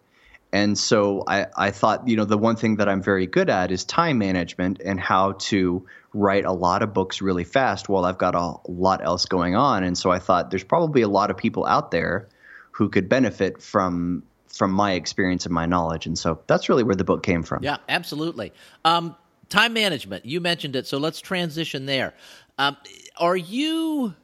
And 0.52 0.78
so 0.78 1.24
I, 1.26 1.46
I 1.56 1.70
thought, 1.70 2.08
you 2.08 2.16
know, 2.16 2.24
the 2.24 2.38
one 2.38 2.56
thing 2.56 2.76
that 2.76 2.88
I'm 2.88 3.02
very 3.02 3.26
good 3.26 3.50
at 3.50 3.70
is 3.70 3.84
time 3.84 4.18
management 4.18 4.80
and 4.82 4.98
how 4.98 5.32
to 5.32 5.86
write 6.14 6.46
a 6.46 6.52
lot 6.52 6.82
of 6.82 6.94
books 6.94 7.20
really 7.20 7.44
fast 7.44 7.88
while 7.88 8.06
I've 8.06 8.16
got 8.16 8.34
a 8.34 8.54
lot 8.66 9.04
else 9.04 9.26
going 9.26 9.56
on. 9.56 9.84
And 9.84 9.96
so 9.96 10.10
I 10.10 10.18
thought 10.18 10.50
there's 10.50 10.64
probably 10.64 11.02
a 11.02 11.08
lot 11.08 11.30
of 11.30 11.36
people 11.36 11.66
out 11.66 11.90
there 11.90 12.28
who 12.70 12.88
could 12.88 13.08
benefit 13.08 13.60
from 13.60 14.22
from 14.46 14.72
my 14.72 14.92
experience 14.92 15.44
and 15.44 15.54
my 15.54 15.66
knowledge. 15.66 16.06
And 16.06 16.18
so 16.18 16.40
that's 16.46 16.68
really 16.68 16.82
where 16.82 16.96
the 16.96 17.04
book 17.04 17.22
came 17.22 17.42
from. 17.42 17.62
Yeah, 17.62 17.76
absolutely. 17.88 18.52
Um, 18.84 19.14
time 19.50 19.72
management, 19.72 20.24
you 20.24 20.40
mentioned 20.40 20.74
it, 20.74 20.86
so 20.86 20.98
let's 20.98 21.20
transition 21.20 21.86
there. 21.86 22.14
Um, 22.56 22.76
are 23.18 23.36
you, 23.36 24.14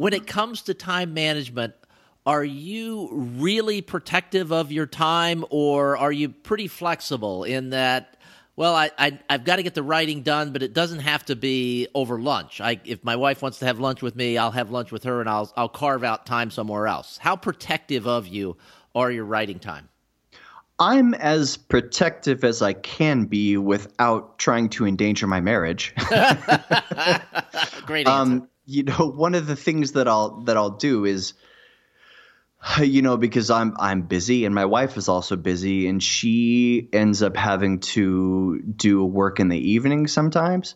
when 0.00 0.14
it 0.14 0.26
comes 0.26 0.62
to 0.62 0.72
time 0.72 1.12
management, 1.12 1.74
are 2.24 2.42
you 2.42 3.10
really 3.12 3.82
protective 3.82 4.50
of 4.50 4.72
your 4.72 4.86
time 4.86 5.44
or 5.50 5.98
are 5.98 6.10
you 6.10 6.30
pretty 6.30 6.68
flexible 6.68 7.44
in 7.44 7.70
that 7.70 8.16
well, 8.56 8.74
I, 8.74 8.90
I 8.98 9.18
have 9.30 9.44
got 9.44 9.56
to 9.56 9.62
get 9.62 9.74
the 9.74 9.82
writing 9.82 10.22
done, 10.22 10.52
but 10.52 10.62
it 10.62 10.74
doesn't 10.74 10.98
have 10.98 11.24
to 11.26 11.36
be 11.36 11.88
over 11.94 12.20
lunch. 12.20 12.60
I, 12.60 12.78
if 12.84 13.02
my 13.02 13.16
wife 13.16 13.40
wants 13.40 13.58
to 13.60 13.66
have 13.66 13.78
lunch 13.78 14.02
with 14.02 14.14
me, 14.16 14.36
I'll 14.36 14.50
have 14.50 14.70
lunch 14.70 14.92
with 14.92 15.04
her, 15.04 15.20
and 15.20 15.30
I'll 15.30 15.50
I'll 15.56 15.68
carve 15.68 16.04
out 16.04 16.26
time 16.26 16.50
somewhere 16.50 16.86
else. 16.86 17.16
How 17.16 17.36
protective 17.36 18.06
of 18.06 18.26
you 18.26 18.58
are 18.94 19.10
your 19.10 19.24
writing 19.24 19.60
time? 19.60 19.88
I'm 20.78 21.14
as 21.14 21.56
protective 21.56 22.44
as 22.44 22.60
I 22.60 22.72
can 22.72 23.24
be 23.24 23.56
without 23.56 24.38
trying 24.38 24.68
to 24.70 24.86
endanger 24.86 25.26
my 25.26 25.40
marriage. 25.40 25.94
Great 27.86 28.08
answer. 28.08 28.08
Um, 28.08 28.48
you 28.70 28.84
know, 28.84 29.12
one 29.14 29.34
of 29.34 29.46
the 29.46 29.56
things 29.56 29.92
that 29.92 30.08
I'll 30.08 30.42
that 30.42 30.56
I'll 30.56 30.70
do 30.70 31.04
is 31.04 31.34
you 32.80 33.02
know 33.02 33.16
because 33.16 33.50
i'm 33.50 33.74
i'm 33.78 34.02
busy 34.02 34.44
and 34.44 34.54
my 34.54 34.66
wife 34.66 34.96
is 34.98 35.08
also 35.08 35.34
busy 35.36 35.88
and 35.88 36.02
she 36.02 36.88
ends 36.92 37.22
up 37.22 37.36
having 37.36 37.80
to 37.80 38.60
do 38.60 39.02
work 39.04 39.40
in 39.40 39.48
the 39.48 39.58
evening 39.58 40.06
sometimes. 40.06 40.74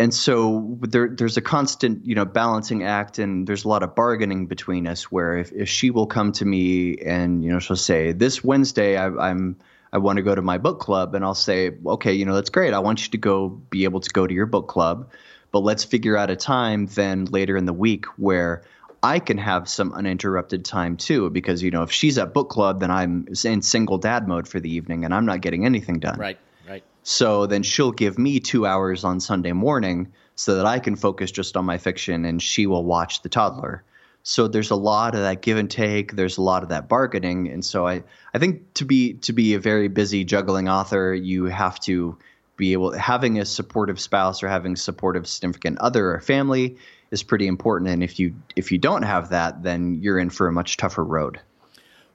And 0.00 0.14
so 0.14 0.78
there, 0.80 1.08
there's 1.08 1.36
a 1.38 1.40
constant 1.40 2.06
you 2.06 2.14
know 2.14 2.24
balancing 2.24 2.84
act 2.84 3.18
and 3.18 3.46
there's 3.46 3.64
a 3.64 3.68
lot 3.68 3.82
of 3.82 3.96
bargaining 3.96 4.46
between 4.46 4.86
us 4.86 5.10
where 5.10 5.38
if, 5.38 5.50
if 5.52 5.68
she 5.68 5.90
will 5.90 6.06
come 6.06 6.30
to 6.32 6.44
me 6.44 6.98
and 6.98 7.44
you 7.44 7.50
know 7.50 7.58
she'll 7.58 7.76
say 7.76 8.12
this 8.12 8.44
wednesday 8.44 8.96
I, 8.96 9.08
i'm 9.08 9.56
i 9.92 9.98
want 9.98 10.18
to 10.18 10.22
go 10.22 10.34
to 10.34 10.42
my 10.42 10.58
book 10.58 10.78
club. 10.78 11.16
And 11.16 11.24
i'll 11.24 11.34
say 11.34 11.72
okay 11.84 12.12
you 12.12 12.26
know 12.26 12.36
that's 12.36 12.50
great. 12.50 12.72
I 12.74 12.78
want 12.78 13.04
you 13.04 13.10
to 13.10 13.18
go 13.18 13.48
be 13.48 13.84
able 13.84 14.00
to 14.00 14.10
go 14.10 14.24
to 14.24 14.32
your 14.32 14.46
book 14.46 14.68
club 14.68 15.10
but 15.50 15.60
let's 15.60 15.84
figure 15.84 16.16
out 16.16 16.30
a 16.30 16.36
time 16.36 16.86
then 16.86 17.24
later 17.26 17.56
in 17.56 17.64
the 17.64 17.72
week 17.72 18.06
where 18.16 18.62
I 19.02 19.20
can 19.20 19.38
have 19.38 19.68
some 19.68 19.92
uninterrupted 19.92 20.64
time 20.64 20.96
too, 20.96 21.30
because 21.30 21.62
you 21.62 21.70
know 21.70 21.82
if 21.82 21.92
she's 21.92 22.18
at 22.18 22.34
book 22.34 22.50
club, 22.50 22.80
then 22.80 22.90
I'm 22.90 23.28
in 23.44 23.62
single 23.62 23.98
dad 23.98 24.26
mode 24.26 24.48
for 24.48 24.60
the 24.60 24.70
evening, 24.70 25.04
and 25.04 25.14
I'm 25.14 25.26
not 25.26 25.40
getting 25.40 25.64
anything 25.64 26.00
done. 26.00 26.18
Right, 26.18 26.38
right. 26.68 26.82
So 27.04 27.46
then 27.46 27.62
she'll 27.62 27.92
give 27.92 28.18
me 28.18 28.40
two 28.40 28.66
hours 28.66 29.04
on 29.04 29.20
Sunday 29.20 29.52
morning 29.52 30.12
so 30.34 30.56
that 30.56 30.66
I 30.66 30.78
can 30.78 30.96
focus 30.96 31.30
just 31.30 31.56
on 31.56 31.64
my 31.64 31.78
fiction, 31.78 32.24
and 32.24 32.42
she 32.42 32.66
will 32.66 32.84
watch 32.84 33.22
the 33.22 33.28
toddler. 33.28 33.84
So 34.24 34.48
there's 34.48 34.70
a 34.70 34.76
lot 34.76 35.14
of 35.14 35.20
that 35.20 35.42
give 35.42 35.56
and 35.56 35.70
take. 35.70 36.14
There's 36.14 36.36
a 36.36 36.42
lot 36.42 36.62
of 36.62 36.70
that 36.70 36.88
bargaining, 36.88 37.48
and 37.48 37.64
so 37.64 37.86
I 37.86 38.02
I 38.34 38.38
think 38.38 38.74
to 38.74 38.84
be 38.84 39.14
to 39.14 39.32
be 39.32 39.54
a 39.54 39.60
very 39.60 39.88
busy 39.88 40.24
juggling 40.24 40.68
author, 40.68 41.14
you 41.14 41.44
have 41.44 41.78
to 41.80 42.18
be 42.58 42.74
able 42.74 42.92
having 42.92 43.38
a 43.38 43.46
supportive 43.46 43.98
spouse 43.98 44.42
or 44.42 44.48
having 44.48 44.76
supportive 44.76 45.26
significant 45.26 45.78
other 45.78 46.12
or 46.12 46.20
family 46.20 46.76
is 47.10 47.22
pretty 47.22 47.46
important. 47.46 47.90
And 47.90 48.02
if 48.02 48.18
you 48.18 48.34
if 48.54 48.70
you 48.70 48.76
don't 48.76 49.04
have 49.04 49.30
that, 49.30 49.62
then 49.62 49.94
you're 50.02 50.18
in 50.18 50.28
for 50.28 50.46
a 50.46 50.52
much 50.52 50.76
tougher 50.76 51.04
road. 51.04 51.40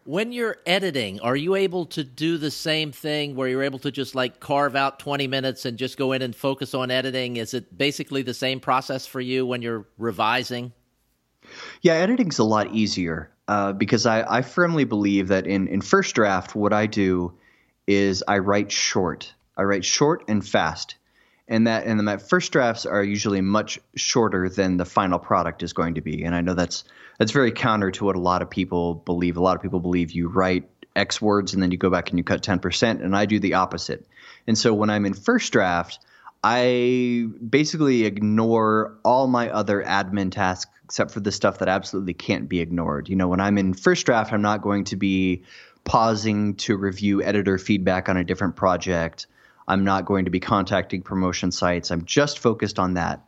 When 0.05 0.33
you're 0.33 0.57
editing, 0.65 1.21
are 1.21 1.35
you 1.35 1.55
able 1.55 1.85
to 1.87 2.03
do 2.03 2.37
the 2.37 2.51
same 2.51 2.91
thing 2.91 3.35
where 3.35 3.47
you're 3.47 3.63
able 3.63 3.79
to 3.79 3.91
just 3.91 4.15
like 4.15 4.41
carve 4.41 4.75
out 4.75 4.99
20 4.99 5.27
minutes 5.27 5.63
and 5.63 5.77
just 5.77 5.97
go 5.97 6.11
in 6.11 6.21
and 6.21 6.35
focus 6.35 6.73
on 6.73 6.91
editing? 6.91 7.37
Is 7.37 7.53
it 7.53 7.75
basically 7.75 8.21
the 8.21 8.33
same 8.33 8.59
process 8.59 9.07
for 9.07 9.21
you 9.21 9.45
when 9.45 9.61
you're 9.61 9.87
revising? 9.97 10.73
Yeah, 11.81 11.93
editing's 11.93 12.37
a 12.37 12.43
lot 12.43 12.73
easier 12.73 13.31
uh, 13.47 13.71
because 13.71 14.05
I, 14.05 14.23
I 14.39 14.41
firmly 14.41 14.83
believe 14.83 15.29
that 15.29 15.47
in, 15.47 15.69
in 15.69 15.79
first 15.79 16.15
draft, 16.15 16.53
what 16.53 16.73
I 16.73 16.85
do 16.85 17.33
is 17.87 18.23
I 18.27 18.39
write 18.39 18.73
short. 18.73 19.33
I 19.57 19.63
write 19.63 19.85
short 19.85 20.23
and 20.27 20.45
fast 20.45 20.95
and 21.47 21.67
that 21.67 21.85
and 21.85 22.01
my 22.03 22.17
first 22.17 22.51
drafts 22.51 22.85
are 22.85 23.03
usually 23.03 23.41
much 23.41 23.79
shorter 23.95 24.49
than 24.49 24.77
the 24.77 24.85
final 24.85 25.19
product 25.19 25.61
is 25.61 25.73
going 25.73 25.95
to 25.95 26.01
be 26.01 26.23
and 26.23 26.33
i 26.33 26.41
know 26.41 26.53
that's 26.53 26.85
that's 27.19 27.31
very 27.31 27.51
counter 27.51 27.91
to 27.91 28.05
what 28.05 28.15
a 28.15 28.19
lot 28.19 28.41
of 28.41 28.49
people 28.49 28.95
believe 28.95 29.37
a 29.37 29.41
lot 29.41 29.55
of 29.55 29.61
people 29.61 29.79
believe 29.79 30.11
you 30.11 30.29
write 30.29 30.69
X 30.95 31.21
words 31.21 31.53
and 31.53 31.61
then 31.61 31.71
you 31.71 31.77
go 31.77 31.89
back 31.89 32.09
and 32.09 32.19
you 32.19 32.23
cut 32.23 32.41
10%. 32.41 33.03
And 33.03 33.15
I 33.15 33.25
do 33.25 33.39
the 33.39 33.55
opposite. 33.55 34.05
And 34.47 34.57
so 34.57 34.73
when 34.73 34.89
I'm 34.89 35.05
in 35.05 35.13
first 35.13 35.51
draft, 35.51 35.99
I 36.43 37.27
basically 37.49 38.03
ignore 38.03 38.97
all 39.03 39.27
my 39.27 39.49
other 39.49 39.81
admin 39.81 40.31
tasks 40.31 40.69
except 40.83 41.11
for 41.11 41.21
the 41.21 41.31
stuff 41.31 41.59
that 41.59 41.69
absolutely 41.69 42.13
can't 42.13 42.49
be 42.49 42.59
ignored. 42.59 43.07
You 43.07 43.15
know, 43.15 43.29
when 43.29 43.39
I'm 43.39 43.57
in 43.57 43.73
first 43.73 44.05
draft, 44.05 44.33
I'm 44.33 44.41
not 44.41 44.61
going 44.61 44.83
to 44.85 44.97
be 44.97 45.43
pausing 45.85 46.55
to 46.55 46.75
review 46.75 47.23
editor 47.23 47.57
feedback 47.57 48.09
on 48.09 48.17
a 48.17 48.23
different 48.23 48.55
project. 48.55 49.27
I'm 49.67 49.83
not 49.83 50.05
going 50.05 50.25
to 50.25 50.31
be 50.31 50.39
contacting 50.39 51.01
promotion 51.01 51.51
sites. 51.51 51.91
I'm 51.91 52.05
just 52.05 52.39
focused 52.39 52.79
on 52.79 52.95
that. 52.95 53.25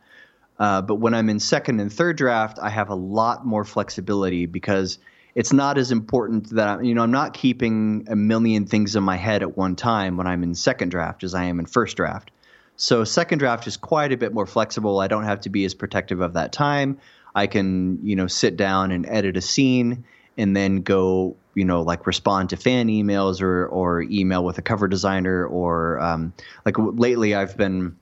Uh, 0.58 0.82
but 0.82 0.96
when 0.96 1.14
I'm 1.14 1.28
in 1.28 1.40
second 1.40 1.80
and 1.80 1.92
third 1.92 2.16
draft, 2.16 2.58
I 2.60 2.70
have 2.70 2.88
a 2.88 2.94
lot 2.94 3.46
more 3.46 3.64
flexibility 3.64 4.46
because 4.46 4.98
it's 5.34 5.52
not 5.52 5.76
as 5.76 5.92
important 5.92 6.50
that 6.50 6.68
I'm, 6.68 6.84
you 6.84 6.94
know 6.94 7.02
I'm 7.02 7.10
not 7.10 7.34
keeping 7.34 8.06
a 8.08 8.16
million 8.16 8.66
things 8.66 8.96
in 8.96 9.02
my 9.02 9.16
head 9.16 9.42
at 9.42 9.56
one 9.56 9.76
time 9.76 10.16
when 10.16 10.26
I'm 10.26 10.42
in 10.42 10.54
second 10.54 10.88
draft 10.88 11.24
as 11.24 11.34
I 11.34 11.44
am 11.44 11.58
in 11.58 11.66
first 11.66 11.96
draft. 11.96 12.30
So 12.76 13.04
second 13.04 13.38
draft 13.38 13.66
is 13.66 13.76
quite 13.76 14.12
a 14.12 14.16
bit 14.16 14.32
more 14.32 14.46
flexible. 14.46 15.00
I 15.00 15.08
don't 15.08 15.24
have 15.24 15.40
to 15.42 15.50
be 15.50 15.64
as 15.64 15.74
protective 15.74 16.20
of 16.20 16.34
that 16.34 16.52
time. 16.52 16.98
I 17.34 17.46
can, 17.46 18.00
you 18.02 18.16
know, 18.16 18.26
sit 18.26 18.56
down 18.56 18.92
and 18.92 19.06
edit 19.06 19.36
a 19.36 19.42
scene 19.42 20.04
and 20.36 20.56
then 20.56 20.82
go, 20.82 21.36
you 21.54 21.64
know, 21.64 21.82
like 21.82 22.06
respond 22.06 22.50
to 22.50 22.56
fan 22.56 22.88
emails 22.88 23.40
or 23.40 23.66
or 23.66 24.02
email 24.02 24.44
with 24.44 24.58
a 24.58 24.62
cover 24.62 24.88
designer 24.88 25.46
or 25.46 26.00
um, 26.00 26.32
like 26.64 26.76
lately 26.78 27.34
I've 27.34 27.56
been 27.56 27.96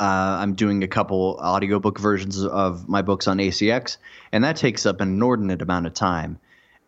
uh, 0.00 0.38
I'm 0.40 0.54
doing 0.54 0.82
a 0.82 0.88
couple 0.88 1.38
audiobook 1.42 1.98
versions 1.98 2.44
of 2.44 2.88
my 2.88 3.02
books 3.02 3.28
on 3.28 3.38
ACX, 3.38 3.96
and 4.32 4.44
that 4.44 4.56
takes 4.56 4.86
up 4.86 5.00
an 5.00 5.08
inordinate 5.08 5.62
amount 5.62 5.86
of 5.86 5.94
time. 5.94 6.38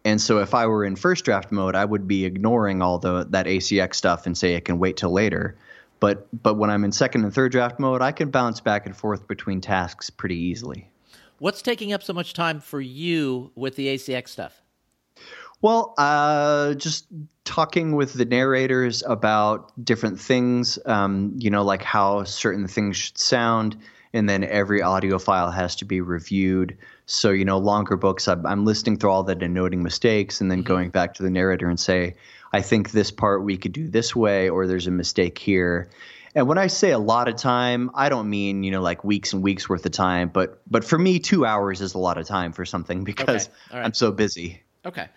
And 0.05 0.21
so 0.21 0.39
if 0.39 0.55
I 0.55 0.67
were 0.67 0.85
in 0.85 0.97
first 0.97 1.25
draft 1.25 1.51
mode, 1.51 1.75
I 1.75 1.85
would 1.85 2.07
be 2.07 2.25
ignoring 2.25 2.83
all 2.83 2.99
the 2.99 3.27
that 3.31 3.47
ACX 3.47 3.95
stuff 3.95 4.27
and 4.27 4.37
say 4.37 4.55
it 4.55 4.65
can 4.65 4.79
wait 4.79 4.97
till 4.97 5.11
later. 5.11 5.57
But 6.01 6.29
but 6.43 6.55
when 6.55 6.71
I'm 6.71 6.85
in 6.85 6.93
second 6.93 7.25
and 7.25 7.35
third 7.35 7.53
draft 7.53 7.81
mode, 7.81 8.03
I 8.03 8.12
can 8.12 8.31
bounce 8.31 8.61
back 8.61 8.87
and 8.87 8.97
forth 8.97 9.27
between 9.27 9.61
tasks 9.61 10.11
pretty 10.11 10.37
easily. 10.37 10.91
What's 11.39 11.61
taking 11.61 11.93
up 11.93 12.03
so 12.03 12.12
much 12.12 12.35
time 12.35 12.61
for 12.61 12.81
you 12.81 13.51
with 13.55 13.77
the 13.77 13.89
ACX 13.89 14.29
stuff? 14.29 14.62
Well, 15.62 15.95
uh, 15.97 16.75
just 16.75 17.07
talking 17.45 17.97
with 17.97 18.12
the 18.12 18.25
narrators 18.25 19.03
about 19.07 19.73
different 19.83 20.21
things, 20.21 20.79
um, 20.87 21.33
you 21.38 21.51
know, 21.51 21.62
like 21.62 21.83
how 21.83 22.25
certain 22.25 22.66
things 22.69 22.97
should 22.97 23.19
sound, 23.19 23.77
and 24.12 24.29
then 24.29 24.45
every 24.45 24.83
audio 24.83 25.19
file 25.19 25.51
has 25.51 25.77
to 25.77 25.85
be 25.85 26.01
reviewed. 26.01 26.77
So, 27.07 27.31
you 27.31 27.45
know, 27.45 27.59
longer 27.59 27.97
books, 27.97 28.29
I'm, 28.29 28.45
I'm 28.45 28.64
listening 28.64 28.99
through 28.99 29.11
all 29.11 29.23
that 29.25 29.42
and 29.42 29.55
noting 29.55 29.83
mistakes, 29.83 30.40
and 30.40 30.51
then 30.51 30.59
mm-hmm. 30.59 30.69
going 30.69 30.90
back 30.90 31.14
to 31.14 31.23
the 31.23 31.31
narrator 31.31 31.69
and 31.69 31.81
say, 31.81 32.16
I 32.53 32.62
think 32.62 32.90
this 32.90 33.11
part 33.11 33.42
we 33.42 33.57
could 33.57 33.73
do 33.73 33.88
this 33.88 34.14
way, 34.14 34.49
or 34.49 34.66
there's 34.66 34.87
a 34.87 34.90
mistake 34.90 35.38
here. 35.38 35.90
And 36.35 36.47
when 36.49 36.59
I 36.59 36.66
say 36.66 36.90
a 36.90 36.99
lot 36.99 37.29
of 37.29 37.37
time, 37.37 37.90
I 37.95 38.11
don't 38.11 38.29
mean 38.29 38.62
you 38.62 38.71
know 38.71 38.83
like 38.83 39.03
weeks 39.05 39.33
and 39.33 39.42
weeks 39.42 39.69
worth 39.69 39.87
of 39.87 39.92
time, 39.92 40.29
but 40.29 40.61
but 40.71 40.85
for 40.85 40.99
me, 40.99 41.19
two 41.19 41.47
hours 41.47 41.81
is 41.81 41.95
a 41.95 41.99
lot 41.99 42.19
of 42.19 42.27
time 42.27 42.53
for 42.53 42.64
something 42.64 43.05
because 43.11 43.49
okay. 43.49 43.79
right. 43.79 43.85
I'm 43.85 43.95
so 43.95 44.12
busy. 44.12 44.62
Okay. 44.85 45.09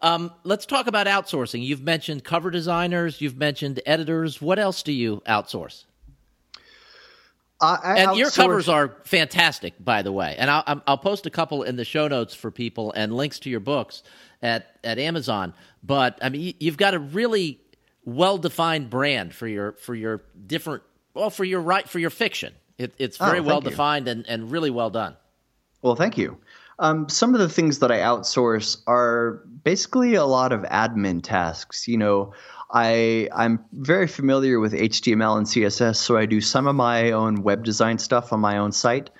Um, 0.00 0.32
let's 0.44 0.66
talk 0.66 0.86
about 0.86 1.06
outsourcing. 1.06 1.64
You've 1.64 1.82
mentioned 1.82 2.24
cover 2.24 2.50
designers, 2.50 3.20
you've 3.20 3.36
mentioned 3.36 3.80
editors. 3.86 4.40
What 4.40 4.58
else 4.58 4.82
do 4.82 4.92
you 4.92 5.22
outsource? 5.26 5.84
Uh, 7.60 7.76
and 7.84 8.16
your 8.16 8.30
covers 8.30 8.68
are 8.68 8.94
fantastic, 9.04 9.74
by 9.84 10.02
the 10.02 10.12
way. 10.12 10.36
And 10.38 10.48
I'll, 10.48 10.82
I'll 10.86 10.98
post 10.98 11.26
a 11.26 11.30
couple 11.30 11.64
in 11.64 11.74
the 11.74 11.84
show 11.84 12.06
notes 12.06 12.32
for 12.32 12.52
people 12.52 12.92
and 12.92 13.12
links 13.12 13.40
to 13.40 13.50
your 13.50 13.60
books 13.60 14.04
at, 14.42 14.78
at 14.84 14.98
Amazon. 14.98 15.54
But 15.82 16.18
I 16.22 16.28
mean, 16.28 16.54
you've 16.60 16.76
got 16.76 16.94
a 16.94 17.00
really 17.00 17.60
well 18.04 18.38
defined 18.38 18.90
brand 18.90 19.34
for 19.34 19.48
your 19.48 19.72
for 19.72 19.94
your 19.94 20.22
different 20.46 20.82
well 21.14 21.30
for 21.30 21.44
your 21.44 21.60
right 21.60 21.88
for 21.88 21.98
your 21.98 22.10
fiction. 22.10 22.54
It, 22.78 22.94
it's 22.96 23.16
very 23.16 23.40
oh, 23.40 23.42
well 23.42 23.60
defined 23.60 24.06
and, 24.06 24.24
and 24.28 24.52
really 24.52 24.70
well 24.70 24.90
done. 24.90 25.16
Well, 25.82 25.96
thank 25.96 26.16
you. 26.16 26.38
Um, 26.78 27.08
some 27.08 27.34
of 27.34 27.40
the 27.40 27.48
things 27.48 27.80
that 27.80 27.90
I 27.90 27.98
outsource 27.98 28.82
are 28.86 29.42
basically 29.64 30.14
a 30.14 30.24
lot 30.24 30.52
of 30.52 30.62
admin 30.62 31.22
tasks. 31.22 31.88
You 31.88 31.98
know, 31.98 32.32
I 32.70 33.28
I'm 33.34 33.64
very 33.72 34.06
familiar 34.06 34.60
with 34.60 34.72
HTML 34.72 35.38
and 35.38 35.46
CSS, 35.46 35.96
so 35.96 36.16
I 36.16 36.26
do 36.26 36.40
some 36.40 36.66
of 36.66 36.76
my 36.76 37.12
own 37.12 37.42
web 37.42 37.64
design 37.64 37.98
stuff 37.98 38.32
on 38.32 38.40
my 38.40 38.58
own 38.58 38.72
site. 38.72 39.10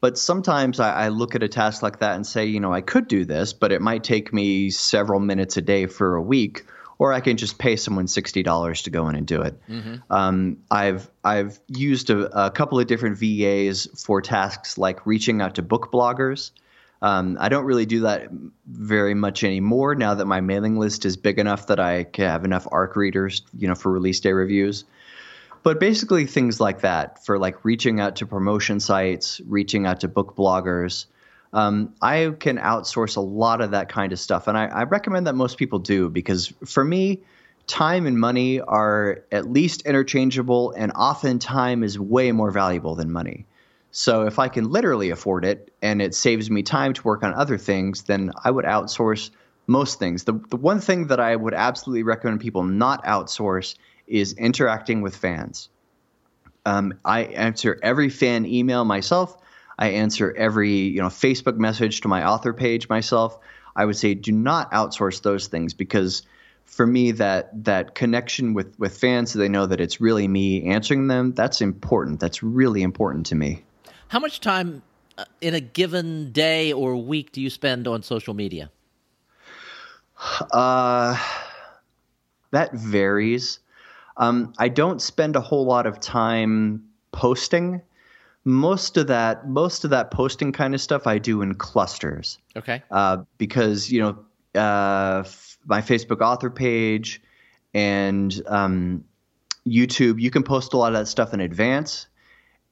But 0.00 0.16
sometimes 0.16 0.78
I, 0.78 0.92
I, 0.92 1.08
look 1.08 1.34
at 1.34 1.42
a 1.42 1.48
task 1.48 1.82
like 1.82 1.98
that 1.98 2.14
and 2.14 2.24
say, 2.24 2.46
you 2.46 2.60
know, 2.60 2.72
I 2.72 2.82
could 2.82 3.08
do 3.08 3.24
this, 3.24 3.52
but 3.52 3.72
it 3.72 3.82
might 3.82 4.04
take 4.04 4.32
me 4.32 4.70
several 4.70 5.18
minutes 5.18 5.56
a 5.56 5.60
day 5.60 5.86
for 5.86 6.14
a 6.14 6.22
week, 6.22 6.64
or 7.00 7.12
I 7.12 7.18
can 7.18 7.36
just 7.36 7.58
pay 7.58 7.74
someone 7.74 8.06
sixty 8.06 8.44
dollars 8.44 8.82
to 8.82 8.90
go 8.90 9.08
in 9.08 9.16
and 9.16 9.26
do 9.26 9.42
it. 9.42 9.60
Mm-hmm. 9.68 9.96
Um, 10.12 10.58
I've 10.70 11.10
I've 11.24 11.58
used 11.66 12.10
a, 12.10 12.46
a, 12.46 12.50
couple 12.52 12.78
of 12.78 12.86
different 12.86 13.18
VAs 13.18 13.88
for 14.00 14.22
tasks 14.22 14.78
like 14.78 15.04
reaching 15.04 15.40
out 15.40 15.56
to 15.56 15.62
book 15.62 15.90
bloggers. 15.90 16.52
Um, 17.00 17.36
I 17.40 17.48
don't 17.48 17.64
really 17.64 17.86
do 17.86 18.00
that 18.00 18.28
very 18.66 19.14
much 19.14 19.44
anymore 19.44 19.94
now 19.94 20.14
that 20.14 20.26
my 20.26 20.40
mailing 20.40 20.78
list 20.78 21.04
is 21.04 21.16
big 21.16 21.38
enough 21.38 21.68
that 21.68 21.78
I 21.78 22.06
have 22.16 22.44
enough 22.44 22.66
ARC 22.72 22.96
readers, 22.96 23.42
you 23.56 23.68
know, 23.68 23.76
for 23.76 23.92
release 23.92 24.18
day 24.20 24.32
reviews. 24.32 24.84
But 25.62 25.80
basically 25.80 26.26
things 26.26 26.60
like 26.60 26.80
that 26.80 27.24
for 27.24 27.38
like 27.38 27.64
reaching 27.64 28.00
out 28.00 28.16
to 28.16 28.26
promotion 28.26 28.80
sites, 28.80 29.40
reaching 29.46 29.86
out 29.86 30.00
to 30.00 30.08
book 30.08 30.34
bloggers. 30.36 31.06
Um, 31.52 31.94
I 32.02 32.34
can 32.38 32.58
outsource 32.58 33.16
a 33.16 33.20
lot 33.20 33.60
of 33.60 33.70
that 33.70 33.88
kind 33.88 34.12
of 34.12 34.20
stuff, 34.20 34.48
and 34.48 34.58
I, 34.58 34.66
I 34.66 34.82
recommend 34.84 35.26
that 35.26 35.34
most 35.34 35.56
people 35.56 35.78
do 35.78 36.10
because 36.10 36.52
for 36.64 36.84
me, 36.84 37.20
time 37.66 38.06
and 38.06 38.18
money 38.18 38.60
are 38.60 39.24
at 39.32 39.50
least 39.50 39.82
interchangeable, 39.82 40.72
and 40.76 40.92
often 40.94 41.38
time 41.38 41.82
is 41.84 41.98
way 41.98 42.32
more 42.32 42.50
valuable 42.50 42.94
than 42.94 43.12
money. 43.12 43.46
So 43.90 44.22
if 44.26 44.38
I 44.38 44.48
can 44.48 44.70
literally 44.70 45.10
afford 45.10 45.44
it 45.44 45.72
and 45.80 46.02
it 46.02 46.14
saves 46.14 46.50
me 46.50 46.62
time 46.62 46.92
to 46.92 47.02
work 47.02 47.22
on 47.22 47.34
other 47.34 47.58
things, 47.58 48.02
then 48.02 48.32
I 48.44 48.50
would 48.50 48.64
outsource 48.64 49.30
most 49.66 49.98
things. 49.98 50.24
The, 50.24 50.40
the 50.50 50.56
one 50.56 50.80
thing 50.80 51.08
that 51.08 51.20
I 51.20 51.34
would 51.34 51.54
absolutely 51.54 52.02
recommend 52.02 52.40
people 52.40 52.64
not 52.64 53.04
outsource 53.04 53.76
is 54.06 54.32
interacting 54.34 55.02
with 55.02 55.16
fans. 55.16 55.68
Um, 56.66 56.94
I 57.04 57.24
answer 57.24 57.78
every 57.82 58.08
fan 58.08 58.44
email 58.46 58.84
myself. 58.84 59.36
I 59.78 59.90
answer 59.90 60.34
every 60.36 60.72
you 60.72 61.00
know 61.00 61.08
Facebook 61.08 61.56
message 61.56 62.00
to 62.02 62.08
my 62.08 62.26
author 62.26 62.52
page 62.52 62.88
myself. 62.88 63.38
I 63.76 63.84
would 63.84 63.96
say 63.96 64.14
do 64.14 64.32
not 64.32 64.72
outsource 64.72 65.22
those 65.22 65.46
things 65.46 65.72
because 65.72 66.24
for 66.64 66.86
me 66.86 67.12
that 67.12 67.64
that 67.64 67.94
connection 67.94 68.54
with 68.54 68.78
with 68.78 68.98
fans 68.98 69.32
so 69.32 69.38
they 69.38 69.48
know 69.48 69.66
that 69.66 69.80
it's 69.80 70.00
really 70.00 70.26
me 70.26 70.64
answering 70.64 71.06
them 71.06 71.32
that's 71.32 71.60
important. 71.60 72.20
That's 72.20 72.42
really 72.42 72.82
important 72.82 73.26
to 73.26 73.34
me. 73.34 73.64
How 74.08 74.18
much 74.18 74.40
time 74.40 74.82
uh, 75.18 75.24
in 75.40 75.54
a 75.54 75.60
given 75.60 76.32
day 76.32 76.72
or 76.72 76.96
week 76.96 77.32
do 77.32 77.40
you 77.40 77.50
spend 77.50 77.86
on 77.86 78.02
social 78.02 78.34
media? 78.34 78.70
Uh, 80.50 81.16
that 82.50 82.72
varies. 82.72 83.60
Um, 84.16 84.52
I 84.58 84.68
don't 84.68 85.00
spend 85.00 85.36
a 85.36 85.40
whole 85.40 85.64
lot 85.64 85.86
of 85.86 86.00
time 86.00 86.84
posting. 87.12 87.82
Most 88.44 88.96
of 88.96 89.08
that, 89.08 89.46
most 89.46 89.84
of 89.84 89.90
that 89.90 90.10
posting 90.10 90.52
kind 90.52 90.74
of 90.74 90.80
stuff, 90.80 91.06
I 91.06 91.18
do 91.18 91.42
in 91.42 91.54
clusters. 91.54 92.38
Okay. 92.56 92.82
Uh, 92.90 93.18
because 93.36 93.92
you 93.92 94.00
know, 94.00 94.60
uh, 94.60 95.20
f- 95.26 95.58
my 95.66 95.82
Facebook 95.82 96.22
author 96.22 96.48
page 96.48 97.20
and 97.74 98.42
um, 98.46 99.04
YouTube, 99.66 100.18
you 100.18 100.30
can 100.30 100.42
post 100.42 100.72
a 100.72 100.78
lot 100.78 100.92
of 100.92 100.98
that 100.98 101.06
stuff 101.06 101.34
in 101.34 101.40
advance 101.40 102.06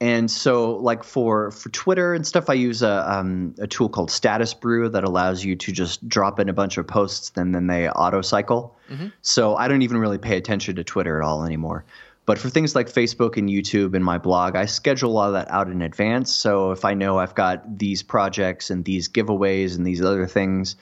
and 0.00 0.30
so, 0.30 0.76
like 0.76 1.04
for 1.04 1.50
for 1.50 1.70
Twitter 1.70 2.12
and 2.12 2.26
stuff, 2.26 2.50
I 2.50 2.54
use 2.54 2.82
a 2.82 3.10
um, 3.10 3.54
a 3.58 3.66
tool 3.66 3.88
called 3.88 4.10
Statusbrew 4.10 4.92
that 4.92 5.04
allows 5.04 5.42
you 5.42 5.56
to 5.56 5.72
just 5.72 6.06
drop 6.06 6.38
in 6.38 6.50
a 6.50 6.52
bunch 6.52 6.76
of 6.76 6.86
posts 6.86 7.32
and 7.34 7.54
then 7.54 7.66
they 7.66 7.88
auto 7.88 8.20
cycle. 8.20 8.76
Mm-hmm. 8.90 9.08
So 9.22 9.56
I 9.56 9.68
don't 9.68 9.80
even 9.80 9.96
really 9.96 10.18
pay 10.18 10.36
attention 10.36 10.76
to 10.76 10.84
Twitter 10.84 11.22
at 11.22 11.26
all 11.26 11.44
anymore. 11.44 11.86
But 12.26 12.38
for 12.38 12.50
things 12.50 12.74
like 12.74 12.92
Facebook 12.92 13.38
and 13.38 13.48
YouTube 13.48 13.94
and 13.94 14.04
my 14.04 14.18
blog, 14.18 14.54
I 14.54 14.66
schedule 14.66 15.12
a 15.12 15.14
lot 15.14 15.28
of 15.28 15.32
that 15.34 15.50
out 15.50 15.70
in 15.70 15.80
advance. 15.80 16.34
So 16.34 16.72
if 16.72 16.84
I 16.84 16.92
know 16.92 17.18
I've 17.18 17.36
got 17.36 17.78
these 17.78 18.02
projects 18.02 18.68
and 18.68 18.84
these 18.84 19.08
giveaways 19.08 19.76
and 19.76 19.86
these 19.86 20.02
other 20.02 20.26
things, 20.26 20.76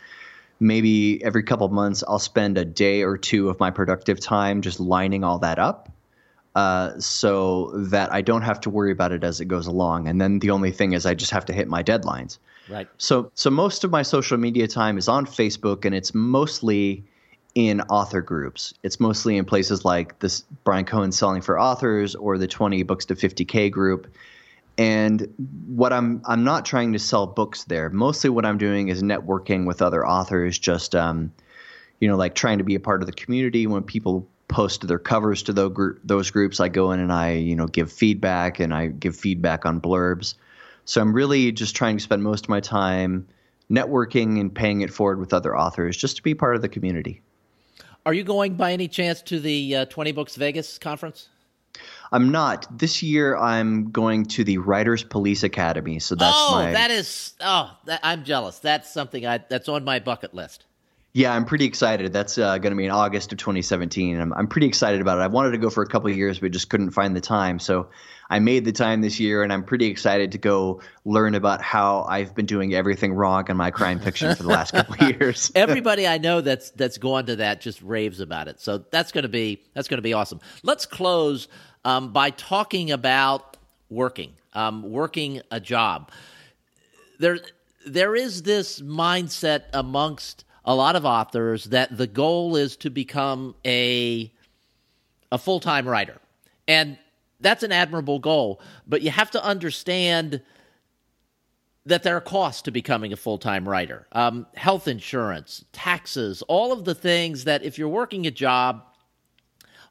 maybe 0.59 1.23
every 1.23 1.43
couple 1.45 1.69
months 1.69 2.03
I'll 2.09 2.19
spend 2.19 2.59
a 2.59 2.65
day 2.65 3.03
or 3.03 3.19
two 3.19 3.49
of 3.51 3.61
my 3.61 3.71
productive 3.71 4.19
time 4.19 4.63
just 4.63 4.81
lining 4.81 5.23
all 5.23 5.39
that 5.41 5.59
up 5.59 5.94
uh, 6.55 6.99
so 6.99 7.73
that 7.75 8.13
I 8.13 8.21
don't 8.21 8.43
have 8.43 8.61
to 8.61 8.71
worry 8.71 8.93
about 8.93 9.13
it 9.13 9.25
as 9.25 9.41
it 9.41 9.47
goes 9.47 9.67
along. 9.67 10.07
And 10.07 10.21
then 10.21 10.39
the 10.39 10.51
only 10.51 10.71
thing 10.71 10.93
is 10.93 11.05
I 11.05 11.15
just 11.15 11.33
have 11.33 11.45
to 11.47 11.53
hit 11.53 11.69
my 11.69 11.83
deadlines. 11.83 12.39
Right. 12.69 12.89
So 12.99 13.31
so 13.35 13.51
most 13.51 13.85
of 13.85 13.91
my 13.91 14.03
social 14.03 14.39
media 14.39 14.69
time 14.69 14.97
is 14.97 15.09
on 15.09 15.27
Facebook, 15.27 15.85
and 15.85 15.95
it's 15.95 16.15
mostly 16.15 17.05
in 17.55 17.81
author 17.83 18.21
groups. 18.21 18.75
It's 18.83 18.99
mostly 18.99 19.37
in 19.37 19.45
places 19.45 19.85
like 19.85 20.19
this 20.21 20.43
Bryan 20.65 20.85
Cohen 20.85 21.13
Selling 21.13 21.43
for 21.43 21.59
Authors 21.59 22.15
or 22.15 22.37
the 22.39 22.49
20 22.49 22.83
Books 22.83 23.05
to 23.07 23.15
50K 23.15 23.71
group. 23.71 24.07
And 24.77 25.33
what 25.69 25.93
I'm 25.93 26.21
I'm 26.25 26.43
not 26.43 26.65
trying 26.65 26.93
to 26.95 26.99
sell 26.99 27.27
books 27.27 27.65
there. 27.65 27.91
Mostly 27.91 28.31
what 28.31 28.45
I'm 28.45 28.59
doing 28.59 28.89
is 28.89 29.03
networking 29.03 29.67
with 29.67 29.83
other 29.83 30.07
authors, 30.07 30.59
just 30.59 30.97
um, 30.97 31.33
you 32.01 32.09
know, 32.09 32.17
like 32.17 32.35
trying 32.35 32.59
to 32.59 32.65
be 32.65 32.75
a 32.75 32.81
part 32.81 33.01
of 33.01 33.07
the 33.07 33.13
community 33.13 33.67
when 33.67 33.83
people 33.85 34.27
post 34.49 34.87
their 34.87 34.99
covers 34.99 35.43
to 35.45 35.53
those 35.53 36.31
groups. 36.31 36.61
I 36.61 36.69
go 36.69 36.93
in 36.93 37.01
and 37.01 37.13
I, 37.13 37.33
you 37.33 37.57
know, 37.57 37.67
give 37.67 37.93
feedback 37.93 38.61
and 38.61 38.75
I 38.75 38.89
give 38.89 39.17
feedback 39.17 39.67
on 39.67 39.81
blurbs. 39.81 40.35
So 40.85 41.01
I'm 41.01 41.15
really 41.15 41.51
just 41.53 41.75
trying 41.75 41.97
to 41.97 42.03
spend 42.03 42.23
most 42.23 42.45
of 42.45 42.49
my 42.51 42.61
time 42.61 43.27
networking 43.71 44.39
and 44.41 44.55
paying 44.55 44.83
it 44.83 44.93
forward 44.93 45.19
with 45.19 45.33
other 45.33 45.57
authors 45.57 45.97
just 45.97 46.17
to 46.17 46.23
be 46.23 46.35
part 46.35 46.57
of 46.57 46.63
the 46.63 46.69
community. 46.69 47.23
Are 48.07 48.13
you 48.13 48.23
going 48.23 48.55
by 48.55 48.73
any 48.73 48.89
chance 48.89 49.23
to 49.23 49.41
the 49.41 49.77
uh, 49.77 49.85
20 49.87 50.13
Books 50.13 50.37
Vegas 50.37 50.79
conference? 50.79 51.29
I'm 52.13 52.31
not. 52.31 52.79
This 52.79 53.03
year 53.03 53.37
I'm 53.37 53.91
going 53.91 54.27
to 54.27 54.45
the 54.45 54.59
Writers 54.59 55.03
Police 55.03 55.43
Academy. 55.43 55.99
So 55.99 56.15
that's 56.15 56.37
oh, 56.37 56.51
my 56.53 56.73
that 56.73 56.91
is 56.91 57.33
oh, 57.41 57.77
that, 57.87 58.01
I'm 58.03 58.25
jealous. 58.25 58.59
That's 58.61 58.93
something 58.93 59.27
I 59.27 59.39
that's 59.39 59.69
on 59.69 59.85
my 59.85 59.99
bucket 59.99 60.35
list. 60.35 60.65
Yeah, 61.17 61.33
I'm 61.33 61.45
pretty 61.45 61.65
excited. 61.65 62.13
That's 62.13 62.39
uh, 62.39 62.59
going 62.59 62.73
to 62.73 62.77
be 62.77 62.87
in 62.87 62.91
August 62.91 63.31
of 63.31 63.39
2017. 63.39 64.21
I'm, 64.21 64.33
I'm 64.33 64.49
pretty 64.49 64.67
excited 64.67 65.01
about 65.01 65.19
it. 65.19 65.21
I 65.21 65.29
wanted 65.29 65.53
to 65.53 65.59
go 65.59 65.71
for 65.71 65.85
a 65.85 65.87
couple 65.87 66.11
of 66.11 66.17
years, 66.17 66.41
but 66.41 66.51
just 66.51 66.69
couldn't 66.69 66.91
find 66.91 67.15
the 67.15 67.21
time. 67.21 67.61
So 67.61 67.89
I 68.29 68.41
made 68.41 68.65
the 68.65 68.73
time 68.73 69.01
this 69.01 69.21
year, 69.21 69.45
and 69.45 69.53
I'm 69.53 69.63
pretty 69.63 69.87
excited 69.87 70.33
to 70.33 70.39
go 70.39 70.83
learn 71.05 71.37
about 71.37 71.63
how 71.63 72.03
I've 72.09 72.35
been 72.35 72.47
doing 72.47 72.75
everything 72.75 73.13
wrong 73.13 73.49
in 73.49 73.57
my 73.57 73.71
crime 73.71 74.01
fiction 74.01 74.35
for 74.35 74.43
the 74.43 74.49
last 74.49 74.73
couple 74.73 74.95
of 74.95 75.03
years. 75.21 75.53
Everybody 75.55 76.09
I 76.09 76.19
know 76.19 76.41
that's 76.41 76.71
that's 76.71 76.99
gone 76.99 77.27
to 77.27 77.37
that 77.37 77.61
just 77.61 77.81
raves 77.81 78.19
about 78.19 78.49
it. 78.49 78.61
So 78.61 78.79
that's 78.79 79.13
going 79.13 79.23
to 79.23 79.29
be 79.29 79.63
that's 79.73 79.87
going 79.87 79.99
to 79.99 80.03
be 80.03 80.15
awesome. 80.15 80.41
Let's 80.65 80.85
close 80.85 81.47
um, 81.85 82.13
by 82.13 82.31
talking 82.31 82.91
about 82.91 83.57
working, 83.89 84.33
um, 84.53 84.83
working 84.83 85.43
a 85.53 85.61
job. 85.61 86.11
There 87.21 87.39
there 87.87 88.17
is 88.17 88.43
this 88.43 88.81
mindset 88.81 89.67
amongst 89.73 90.45
a 90.65 90.75
lot 90.75 90.97
of 90.97 91.05
authors 91.05 91.65
that 91.67 91.97
the 91.97 92.07
goal 92.07 92.57
is 92.57 92.77
to 92.79 92.91
become 92.91 93.55
a 93.65 94.33
a 95.33 95.39
full-time 95.39 95.89
writer. 95.89 96.21
And 96.69 96.97
that's 97.41 97.63
an 97.65 97.73
admirable 97.73 98.21
goal, 98.21 98.61
but 98.87 99.03
you 99.03 99.11
have 99.11 99.31
to 99.33 99.45
understand 99.45 100.41
that 101.87 102.03
there 102.03 102.17
are 102.17 102.21
costs 102.21 102.63
to 102.63 102.71
becoming 102.71 103.13
a 103.13 103.17
full-time 103.17 103.69
writer. 103.69 104.07
Um, 104.13 104.47
health 104.55 104.87
insurance, 104.89 105.65
taxes, 105.73 106.43
all 106.43 106.73
of 106.73 106.85
the 106.85 106.95
things 106.95 107.45
that 107.45 107.63
if 107.65 107.79
you're 107.79 107.89
working 107.89 108.27
a 108.27 108.31
job 108.31 108.85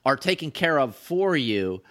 are 0.06 0.16
taken 0.16 0.50
care 0.50 0.80
of 0.80 0.96
for 0.96 1.36
you 1.36 1.82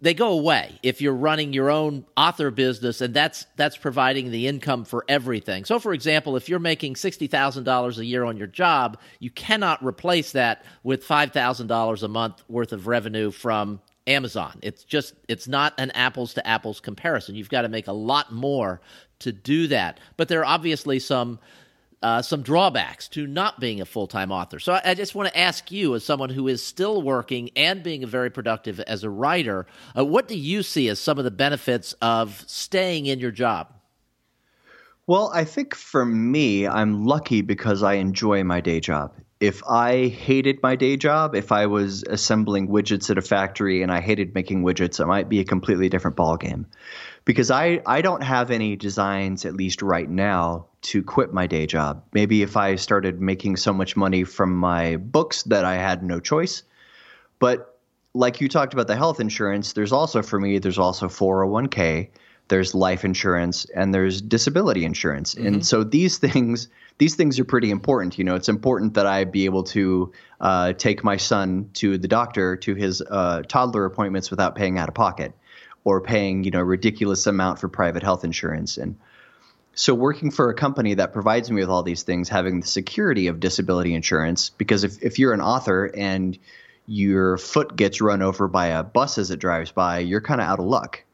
they 0.00 0.12
go 0.12 0.32
away 0.32 0.78
if 0.82 1.00
you're 1.00 1.14
running 1.14 1.52
your 1.52 1.70
own 1.70 2.04
author 2.16 2.50
business 2.50 3.00
and 3.00 3.14
that's 3.14 3.46
that's 3.56 3.76
providing 3.76 4.30
the 4.30 4.46
income 4.46 4.84
for 4.84 5.04
everything. 5.08 5.64
So 5.64 5.78
for 5.78 5.92
example, 5.94 6.36
if 6.36 6.48
you're 6.48 6.58
making 6.58 6.94
$60,000 6.94 7.98
a 7.98 8.04
year 8.04 8.24
on 8.24 8.36
your 8.36 8.46
job, 8.46 8.98
you 9.20 9.30
cannot 9.30 9.84
replace 9.84 10.32
that 10.32 10.64
with 10.82 11.06
$5,000 11.06 12.02
a 12.02 12.08
month 12.08 12.42
worth 12.48 12.72
of 12.72 12.86
revenue 12.86 13.30
from 13.30 13.80
Amazon. 14.06 14.58
It's 14.62 14.84
just 14.84 15.14
it's 15.28 15.48
not 15.48 15.74
an 15.78 15.90
apples 15.92 16.34
to 16.34 16.46
apples 16.46 16.80
comparison. 16.80 17.34
You've 17.34 17.48
got 17.48 17.62
to 17.62 17.68
make 17.68 17.88
a 17.88 17.92
lot 17.92 18.32
more 18.32 18.80
to 19.20 19.32
do 19.32 19.66
that. 19.68 19.98
But 20.16 20.28
there 20.28 20.40
are 20.40 20.44
obviously 20.44 20.98
some 20.98 21.38
uh, 22.06 22.22
some 22.22 22.40
drawbacks 22.40 23.08
to 23.08 23.26
not 23.26 23.58
being 23.58 23.80
a 23.80 23.84
full 23.84 24.06
time 24.06 24.30
author. 24.30 24.60
So 24.60 24.74
I, 24.74 24.90
I, 24.90 24.94
just 24.94 25.16
want 25.16 25.28
to 25.28 25.36
ask 25.36 25.72
you, 25.72 25.96
as 25.96 26.04
someone 26.04 26.30
who 26.30 26.46
is 26.46 26.62
still 26.62 27.02
working 27.02 27.50
and 27.56 27.82
being 27.82 28.06
very 28.06 28.30
productive 28.30 28.78
as 28.78 29.02
a 29.02 29.10
writer, 29.10 29.66
uh, 29.98 30.04
what 30.04 30.28
do 30.28 30.38
you 30.38 30.62
see 30.62 30.88
as 30.88 31.00
some 31.00 31.18
of 31.18 31.24
the 31.24 31.32
benefits 31.32 31.94
of 31.94 32.44
staying 32.46 33.06
in 33.06 33.18
your 33.18 33.32
job? 33.32 33.72
Well, 35.08 35.32
I 35.34 35.42
think 35.42 35.74
for 35.74 36.06
me, 36.06 36.68
I'm 36.68 37.04
lucky 37.06 37.42
because 37.42 37.82
I 37.82 37.94
enjoy 37.94 38.44
my 38.44 38.60
day 38.60 38.78
job. 38.78 39.12
If 39.40 39.64
I 39.68 40.06
hated 40.06 40.62
my 40.62 40.76
day 40.76 40.96
job, 40.96 41.34
if 41.34 41.50
I 41.50 41.66
was 41.66 42.04
assembling 42.04 42.68
widgets 42.68 43.10
at 43.10 43.18
a 43.18 43.22
factory 43.22 43.82
and 43.82 43.90
I 43.90 44.00
hated 44.00 44.32
making 44.32 44.62
widgets, 44.62 45.00
it 45.00 45.06
might 45.06 45.28
be 45.28 45.40
a 45.40 45.44
completely 45.44 45.88
different 45.88 46.16
ballgame 46.16 46.66
because 47.26 47.50
I, 47.50 47.82
I 47.84 48.00
don't 48.00 48.22
have 48.22 48.50
any 48.50 48.76
designs, 48.76 49.44
at 49.44 49.54
least 49.54 49.82
right 49.82 50.08
now, 50.08 50.66
to 50.82 51.02
quit 51.02 51.34
my 51.34 51.46
day 51.48 51.66
job. 51.66 52.04
Maybe 52.14 52.40
if 52.40 52.56
I 52.56 52.76
started 52.76 53.20
making 53.20 53.56
so 53.56 53.74
much 53.74 53.96
money 53.96 54.22
from 54.22 54.56
my 54.56 54.96
books 54.96 55.42
that 55.42 55.64
I 55.64 55.74
had 55.74 56.02
no 56.04 56.20
choice. 56.20 56.62
But 57.40 57.78
like 58.14 58.40
you 58.40 58.48
talked 58.48 58.72
about 58.72 58.86
the 58.86 58.96
health 58.96 59.18
insurance, 59.18 59.72
there's 59.72 59.92
also 59.92 60.22
for 60.22 60.38
me, 60.38 60.58
there's 60.60 60.78
also 60.78 61.08
401k, 61.08 62.10
there's 62.46 62.76
life 62.76 63.04
insurance, 63.04 63.64
and 63.74 63.92
there's 63.92 64.22
disability 64.22 64.84
insurance. 64.84 65.34
Mm-hmm. 65.34 65.46
And 65.46 65.66
so 65.66 65.82
these 65.82 66.18
things 66.18 66.68
these 66.98 67.16
things 67.16 67.38
are 67.40 67.44
pretty 67.44 67.70
important. 67.70 68.16
You 68.16 68.24
know, 68.24 68.36
it's 68.36 68.48
important 68.48 68.94
that 68.94 69.04
I 69.04 69.24
be 69.24 69.44
able 69.44 69.64
to 69.64 70.12
uh, 70.40 70.72
take 70.74 71.04
my 71.04 71.18
son 71.18 71.68
to 71.74 71.98
the 71.98 72.08
doctor 72.08 72.56
to 72.56 72.74
his 72.74 73.02
uh, 73.02 73.42
toddler 73.42 73.84
appointments 73.84 74.30
without 74.30 74.54
paying 74.54 74.78
out 74.78 74.88
of 74.88 74.94
pocket 74.94 75.34
or 75.86 76.00
paying 76.00 76.42
you 76.42 76.50
know 76.50 76.58
a 76.58 76.64
ridiculous 76.64 77.28
amount 77.28 77.60
for 77.60 77.68
private 77.68 78.02
health 78.02 78.24
insurance. 78.24 78.76
And 78.76 78.98
so 79.74 79.94
working 79.94 80.32
for 80.32 80.50
a 80.50 80.54
company 80.54 80.94
that 80.94 81.12
provides 81.12 81.48
me 81.48 81.60
with 81.60 81.70
all 81.70 81.84
these 81.84 82.02
things 82.02 82.28
having 82.28 82.58
the 82.58 82.66
security 82.66 83.28
of 83.28 83.38
disability 83.38 83.94
insurance 83.94 84.50
because 84.50 84.82
if, 84.82 85.00
if 85.00 85.20
you're 85.20 85.32
an 85.32 85.40
author 85.40 85.84
and 85.96 86.36
your 86.86 87.38
foot 87.38 87.76
gets 87.76 88.00
run 88.00 88.20
over 88.20 88.48
by 88.48 88.66
a 88.66 88.82
bus 88.82 89.16
as 89.16 89.30
it 89.30 89.38
drives 89.38 89.70
by 89.70 90.00
you're 90.00 90.20
kind 90.20 90.40
of 90.40 90.48
out 90.48 90.58
of 90.58 90.66
luck. 90.66 91.04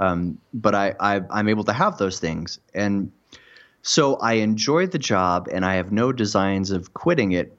Um, 0.00 0.38
but 0.52 0.74
I, 0.74 0.94
I 0.98 1.20
i'm 1.30 1.48
able 1.48 1.64
to 1.64 1.72
have 1.72 1.96
those 1.96 2.18
things. 2.18 2.58
And 2.74 3.12
so 3.82 4.16
i 4.16 4.34
enjoy 4.34 4.88
the 4.88 4.98
job 4.98 5.48
and 5.52 5.64
i 5.64 5.76
have 5.76 5.92
no 5.92 6.10
designs 6.10 6.72
of 6.72 6.92
quitting 6.92 7.30
it. 7.32 7.56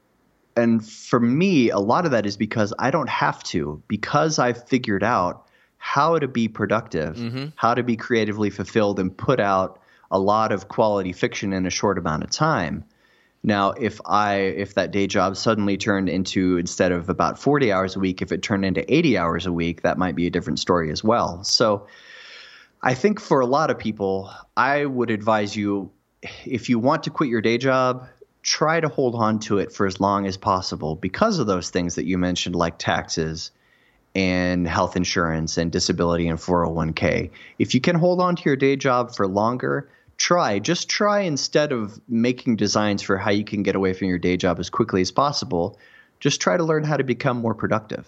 And 0.56 0.86
for 0.86 1.20
me 1.20 1.70
a 1.70 1.78
lot 1.78 2.04
of 2.04 2.10
that 2.10 2.26
is 2.26 2.36
because 2.36 2.74
i 2.78 2.90
don't 2.90 3.08
have 3.08 3.42
to. 3.44 3.82
Because 3.88 4.38
i've 4.38 4.68
figured 4.68 5.02
out 5.02 5.46
how 5.82 6.18
to 6.18 6.28
be 6.28 6.46
productive, 6.46 7.16
mm-hmm. 7.16 7.46
how 7.56 7.72
to 7.72 7.82
be 7.82 7.96
creatively 7.96 8.50
fulfilled, 8.50 9.00
and 9.00 9.16
put 9.16 9.40
out 9.40 9.80
a 10.10 10.18
lot 10.18 10.52
of 10.52 10.68
quality 10.68 11.12
fiction 11.12 11.54
in 11.54 11.66
a 11.66 11.70
short 11.70 11.96
amount 11.96 12.22
of 12.22 12.30
time. 12.30 12.84
Now, 13.42 13.70
if 13.70 13.98
I 14.04 14.34
if 14.34 14.74
that 14.74 14.90
day 14.90 15.06
job 15.06 15.38
suddenly 15.38 15.78
turned 15.78 16.10
into 16.10 16.58
instead 16.58 16.92
of 16.92 17.08
about 17.08 17.38
40 17.38 17.72
hours 17.72 17.96
a 17.96 17.98
week, 17.98 18.20
if 18.20 18.30
it 18.30 18.42
turned 18.42 18.66
into 18.66 18.84
80 18.94 19.16
hours 19.16 19.46
a 19.46 19.52
week, 19.52 19.80
that 19.80 19.96
might 19.96 20.14
be 20.14 20.26
a 20.26 20.30
different 20.30 20.58
story 20.58 20.92
as 20.92 21.02
well. 21.02 21.42
So, 21.44 21.86
I 22.82 22.92
think 22.92 23.18
for 23.18 23.40
a 23.40 23.46
lot 23.46 23.70
of 23.70 23.78
people, 23.78 24.30
I 24.58 24.84
would 24.84 25.10
advise 25.10 25.56
you 25.56 25.90
if 26.44 26.68
you 26.68 26.78
want 26.78 27.04
to 27.04 27.10
quit 27.10 27.30
your 27.30 27.40
day 27.40 27.56
job, 27.56 28.06
try 28.42 28.80
to 28.80 28.88
hold 28.88 29.14
on 29.14 29.38
to 29.38 29.56
it 29.56 29.72
for 29.72 29.86
as 29.86 29.98
long 29.98 30.26
as 30.26 30.36
possible 30.36 30.94
because 30.94 31.38
of 31.38 31.46
those 31.46 31.70
things 31.70 31.94
that 31.94 32.04
you 32.04 32.18
mentioned 32.18 32.54
like 32.54 32.76
taxes 32.76 33.50
and 34.14 34.66
health 34.66 34.96
insurance 34.96 35.56
and 35.56 35.70
disability 35.70 36.26
and 36.26 36.38
401k. 36.38 37.30
If 37.58 37.74
you 37.74 37.80
can 37.80 37.96
hold 37.96 38.20
on 38.20 38.36
to 38.36 38.42
your 38.44 38.56
day 38.56 38.76
job 38.76 39.14
for 39.14 39.26
longer, 39.26 39.88
try. 40.16 40.58
Just 40.58 40.88
try 40.88 41.20
instead 41.20 41.72
of 41.72 42.00
making 42.08 42.56
designs 42.56 43.02
for 43.02 43.16
how 43.16 43.30
you 43.30 43.44
can 43.44 43.62
get 43.62 43.76
away 43.76 43.92
from 43.92 44.08
your 44.08 44.18
day 44.18 44.36
job 44.36 44.58
as 44.58 44.68
quickly 44.68 45.00
as 45.00 45.10
possible, 45.10 45.78
just 46.18 46.40
try 46.40 46.56
to 46.56 46.64
learn 46.64 46.84
how 46.84 46.96
to 46.96 47.04
become 47.04 47.38
more 47.38 47.54
productive. 47.54 48.06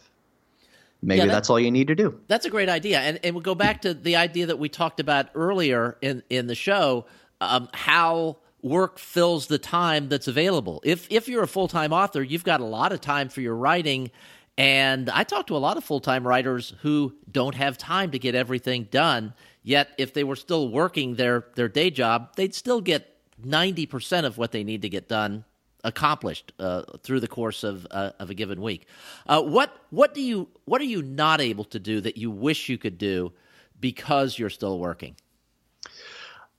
Maybe 1.02 1.18
yeah, 1.18 1.26
that, 1.26 1.32
that's 1.32 1.50
all 1.50 1.58
you 1.58 1.70
need 1.70 1.88
to 1.88 1.94
do. 1.94 2.18
That's 2.28 2.46
a 2.46 2.50
great 2.50 2.68
idea. 2.68 3.00
And, 3.00 3.18
and 3.24 3.34
we'll 3.34 3.42
go 3.42 3.56
back 3.56 3.82
to 3.82 3.94
the 3.94 4.16
idea 4.16 4.46
that 4.46 4.58
we 4.58 4.68
talked 4.68 5.00
about 5.00 5.28
earlier 5.34 5.96
in, 6.00 6.22
in 6.30 6.46
the 6.46 6.54
show 6.54 7.06
um, 7.40 7.68
how 7.72 8.36
work 8.62 8.98
fills 8.98 9.48
the 9.48 9.58
time 9.58 10.08
that's 10.08 10.28
available. 10.28 10.80
If, 10.84 11.08
if 11.10 11.28
you're 11.28 11.42
a 11.42 11.48
full 11.48 11.66
time 11.66 11.92
author, 11.92 12.22
you've 12.22 12.44
got 12.44 12.60
a 12.60 12.64
lot 12.64 12.92
of 12.92 13.00
time 13.00 13.28
for 13.28 13.40
your 13.40 13.56
writing 13.56 14.12
and 14.58 15.08
I 15.08 15.24
talk 15.24 15.46
to 15.46 15.56
a 15.56 15.58
lot 15.58 15.76
of 15.76 15.84
full 15.84 16.00
time 16.00 16.26
writers 16.26 16.74
who 16.82 17.14
don't 17.30 17.54
have 17.54 17.78
time 17.78 18.10
to 18.10 18.18
get 18.18 18.34
everything 18.34 18.88
done. 18.90 19.34
Yet, 19.62 19.90
if 19.96 20.12
they 20.12 20.24
were 20.24 20.36
still 20.36 20.68
working 20.68 21.14
their, 21.14 21.46
their 21.54 21.68
day 21.68 21.90
job, 21.90 22.34
they'd 22.36 22.54
still 22.54 22.80
get 22.80 23.16
90% 23.42 24.24
of 24.24 24.38
what 24.38 24.52
they 24.52 24.64
need 24.64 24.82
to 24.82 24.88
get 24.88 25.08
done 25.08 25.44
accomplished 25.84 26.52
uh, 26.58 26.82
through 27.02 27.20
the 27.20 27.28
course 27.28 27.64
of, 27.64 27.86
uh, 27.90 28.10
of 28.18 28.30
a 28.30 28.34
given 28.34 28.60
week. 28.60 28.86
Uh, 29.26 29.42
what, 29.42 29.76
what, 29.90 30.14
do 30.14 30.20
you, 30.20 30.48
what 30.64 30.80
are 30.80 30.84
you 30.84 31.02
not 31.02 31.40
able 31.40 31.64
to 31.64 31.78
do 31.78 32.00
that 32.00 32.16
you 32.16 32.30
wish 32.30 32.68
you 32.68 32.78
could 32.78 32.98
do 32.98 33.32
because 33.80 34.38
you're 34.38 34.50
still 34.50 34.78
working? 34.78 35.16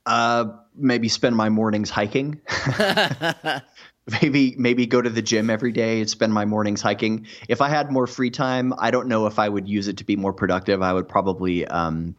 Uh, 0.06 0.46
maybe 0.74 1.08
spend 1.08 1.36
my 1.36 1.48
mornings 1.48 1.88
hiking. 1.88 2.40
maybe 4.22 4.54
maybe 4.58 4.86
go 4.86 5.00
to 5.00 5.10
the 5.10 5.22
gym 5.22 5.48
every 5.48 5.72
day 5.72 6.00
and 6.00 6.10
spend 6.10 6.32
my 6.32 6.44
mornings 6.44 6.82
hiking. 6.82 7.26
If 7.48 7.60
I 7.60 7.68
had 7.68 7.90
more 7.90 8.06
free 8.06 8.30
time, 8.30 8.74
I 8.78 8.90
don't 8.90 9.08
know 9.08 9.26
if 9.26 9.38
I 9.38 9.48
would 9.48 9.68
use 9.68 9.88
it 9.88 9.96
to 9.98 10.04
be 10.04 10.16
more 10.16 10.32
productive. 10.32 10.82
I 10.82 10.92
would 10.92 11.08
probably 11.08 11.66
um, 11.66 12.14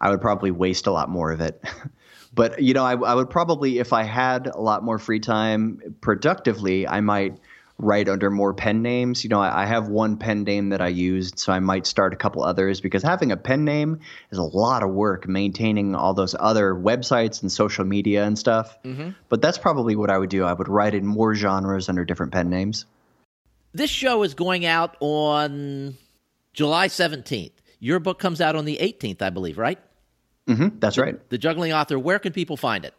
I 0.00 0.10
would 0.10 0.20
probably 0.20 0.50
waste 0.50 0.86
a 0.86 0.90
lot 0.90 1.08
more 1.08 1.32
of 1.32 1.40
it. 1.40 1.62
but 2.34 2.62
you 2.62 2.74
know, 2.74 2.84
I, 2.84 2.94
I 2.94 3.14
would 3.14 3.30
probably 3.30 3.78
if 3.78 3.92
I 3.92 4.02
had 4.02 4.48
a 4.48 4.60
lot 4.60 4.84
more 4.84 4.98
free 4.98 5.20
time 5.20 5.96
productively, 6.00 6.86
I 6.86 7.00
might 7.00 7.38
write 7.80 8.08
under 8.08 8.30
more 8.30 8.52
pen 8.52 8.82
names. 8.82 9.24
You 9.24 9.30
know, 9.30 9.40
I, 9.40 9.62
I, 9.62 9.66
have 9.66 9.88
one 9.88 10.16
pen 10.16 10.44
name 10.44 10.68
that 10.70 10.80
I 10.80 10.88
used, 10.88 11.38
so 11.38 11.52
I 11.52 11.60
might 11.60 11.86
start 11.86 12.12
a 12.12 12.16
couple 12.16 12.42
others 12.42 12.80
because 12.80 13.02
having 13.02 13.32
a 13.32 13.36
pen 13.36 13.64
name 13.64 14.00
is 14.30 14.38
a 14.38 14.42
lot 14.42 14.82
of 14.82 14.90
work 14.90 15.26
maintaining 15.26 15.94
all 15.94 16.14
those 16.14 16.36
other 16.38 16.74
websites 16.74 17.42
and 17.42 17.50
social 17.50 17.84
media 17.84 18.24
and 18.24 18.38
stuff. 18.38 18.78
Mm-hmm. 18.84 19.10
But 19.28 19.42
that's 19.42 19.58
probably 19.58 19.96
what 19.96 20.10
I 20.10 20.18
would 20.18 20.30
do. 20.30 20.44
I 20.44 20.52
would 20.52 20.68
write 20.68 20.94
in 20.94 21.06
more 21.06 21.34
genres 21.34 21.88
under 21.88 22.04
different 22.04 22.32
pen 22.32 22.50
names. 22.50 22.84
This 23.72 23.90
show 23.90 24.22
is 24.22 24.34
going 24.34 24.66
out 24.66 24.96
on 25.00 25.96
July 26.52 26.88
17th. 26.88 27.52
Your 27.78 27.98
book 27.98 28.18
comes 28.18 28.40
out 28.40 28.56
on 28.56 28.64
the 28.66 28.78
18th, 28.78 29.22
I 29.22 29.30
believe, 29.30 29.56
right? 29.56 29.78
Mm-hmm, 30.48 30.80
that's 30.80 30.98
right. 30.98 31.16
The 31.30 31.38
Juggling 31.38 31.72
Author, 31.72 31.98
where 31.98 32.18
can 32.18 32.32
people 32.32 32.56
find 32.56 32.84
it? 32.84 32.94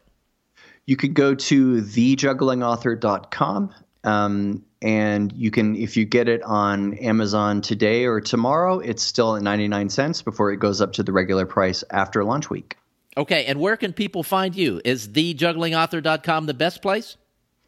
You 0.86 0.96
could 0.96 1.14
go 1.14 1.36
to 1.36 1.76
thejugglingauthor.com 1.76 3.74
um, 4.04 4.66
and 4.82 5.32
you 5.34 5.52
can, 5.52 5.76
if 5.76 5.96
you 5.96 6.06
get 6.06 6.28
it 6.28 6.42
on 6.44 6.96
Amazon 6.96 7.62
today 7.62 8.06
or 8.06 8.20
tomorrow, 8.20 8.80
it's 8.80 9.04
still 9.04 9.36
at 9.36 9.44
99 9.44 9.90
cents 9.90 10.22
before 10.22 10.52
it 10.52 10.58
goes 10.58 10.82
up 10.82 10.94
to 10.94 11.04
the 11.04 11.12
regular 11.12 11.46
price 11.46 11.84
after 11.92 12.24
launch 12.24 12.50
week. 12.50 12.78
Okay, 13.16 13.46
and 13.46 13.60
where 13.60 13.78
can 13.78 13.94
people 13.94 14.24
find 14.24 14.56
you? 14.56 14.82
Is 14.86 15.10
thejugglingauthor.com 15.10 16.46
the 16.46 16.54
best 16.54 16.82
place? 16.82 17.18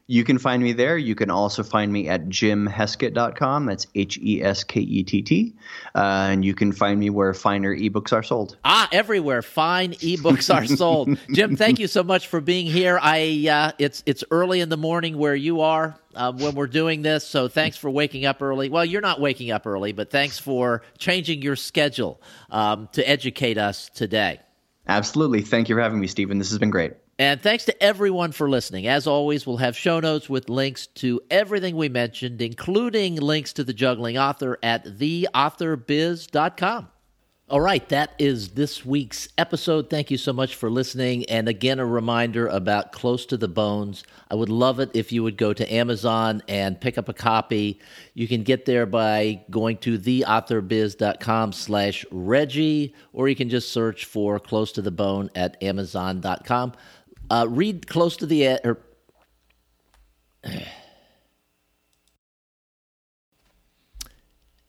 You 0.08 0.26
can 0.26 0.38
find 0.38 0.62
me 0.62 0.74
there. 0.74 0.98
You 0.98 1.16
can 1.16 1.30
also 1.30 1.64
find 1.64 1.92
me 1.92 2.10
at 2.10 2.26
jimheskett.com. 2.26 3.66
That's 3.66 3.88
H 3.96 4.20
E 4.22 4.44
S 4.44 4.66
K 4.66 4.82
E 4.82 5.04
T 5.04 5.22
T. 5.22 5.54
Uh, 5.96 6.28
and 6.32 6.44
you 6.44 6.54
can 6.54 6.74
find 6.74 7.00
me 7.00 7.10
where 7.10 7.34
finer 7.34 7.74
ebooks 7.74 8.12
are 8.12 8.22
sold. 8.22 8.58
Ah, 8.66 8.90
everywhere 8.92 9.42
fine 9.42 9.94
ebooks 9.94 10.54
are 10.54 10.66
sold. 10.66 11.18
Jim, 11.34 11.56
thank 11.56 11.80
you 11.80 11.88
so 11.88 12.04
much 12.04 12.28
for 12.28 12.42
being 12.42 12.66
here. 12.66 13.00
I 13.02 13.48
uh, 13.50 13.72
it's 13.80 14.04
it's 14.06 14.26
early 14.30 14.60
in 14.60 14.68
the 14.68 14.78
morning 14.78 15.18
where 15.18 15.36
you 15.36 15.62
are 15.62 15.96
uh, 16.16 16.34
when 16.34 16.54
we're 16.54 16.68
doing 16.68 17.02
this, 17.02 17.26
so 17.26 17.48
thanks 17.48 17.78
for 17.78 17.90
waking 17.90 18.26
up 18.26 18.42
early. 18.42 18.68
Well, 18.68 18.84
you're 18.84 19.02
not 19.02 19.22
waking 19.22 19.52
up 19.52 19.66
early, 19.66 19.94
but 19.94 20.12
thanks 20.12 20.38
for 20.38 20.82
changing 20.98 21.42
your 21.42 21.56
schedule 21.56 22.22
um, 22.52 22.90
to 22.92 23.10
educate 23.10 23.58
us 23.58 23.90
today. 23.90 24.42
Absolutely. 24.86 25.42
Thank 25.42 25.70
you 25.70 25.76
for 25.76 25.82
having 25.82 26.02
me, 26.02 26.08
Stephen. 26.08 26.40
This 26.40 26.50
has 26.50 26.60
been 26.60 26.72
great. 26.72 26.94
And 27.20 27.42
thanks 27.42 27.66
to 27.66 27.84
everyone 27.84 28.32
for 28.32 28.50
listening. 28.50 28.88
As 28.88 29.06
always, 29.06 29.46
we'll 29.46 29.58
have 29.58 29.78
show 29.78 30.00
notes 30.00 30.30
with 30.30 30.50
links 30.50 30.88
to 30.88 31.22
everything 31.30 31.76
we 31.76 31.90
mentioned, 31.90 32.42
including 32.42 33.18
links 33.18 33.54
to 33.54 33.64
the 33.64 33.74
juggling 33.74 34.18
author 34.18 34.58
at 34.64 34.86
theauthorbiz.com. 34.86 36.88
All 37.50 37.62
right, 37.62 37.88
that 37.90 38.14
is 38.18 38.52
this 38.52 38.86
week's 38.86 39.28
episode. 39.38 39.90
Thank 39.90 40.10
you 40.10 40.18
so 40.18 40.34
much 40.34 40.56
for 40.56 40.72
listening. 40.72 41.26
And 41.26 41.48
again, 41.48 41.78
a 41.78 41.86
reminder 41.86 42.48
about 42.48 42.94
Close 42.94 43.28
to 43.28 43.38
the 43.38 43.50
Bones. 43.50 44.04
I 44.32 44.36
would 44.36 44.50
love 44.50 44.80
it 44.80 44.90
if 44.96 45.12
you 45.12 45.22
would 45.22 45.38
go 45.38 45.54
to 45.54 45.72
Amazon 45.72 46.42
and 46.48 46.82
pick 46.82 46.98
up 46.98 47.10
a 47.10 47.14
copy. 47.14 47.80
You 48.16 48.28
can 48.28 48.42
get 48.44 48.66
there 48.66 48.88
by 48.88 49.44
going 49.52 49.78
to 49.80 50.00
theauthorbiz.com 50.00 51.52
slash 51.52 52.06
Reggie, 52.12 52.96
or 53.12 53.28
you 53.28 53.36
can 53.36 53.50
just 53.50 53.72
search 53.72 54.06
for 54.06 54.40
Close 54.40 54.72
to 54.72 54.82
the 54.82 54.90
Bone 54.90 55.30
at 55.36 55.62
amazon.com. 55.62 56.74
Uh, 57.30 57.48
read 57.50 57.88
Close 57.88 58.18
to 58.18 58.26
the... 58.26 58.60
Or, 58.64 58.80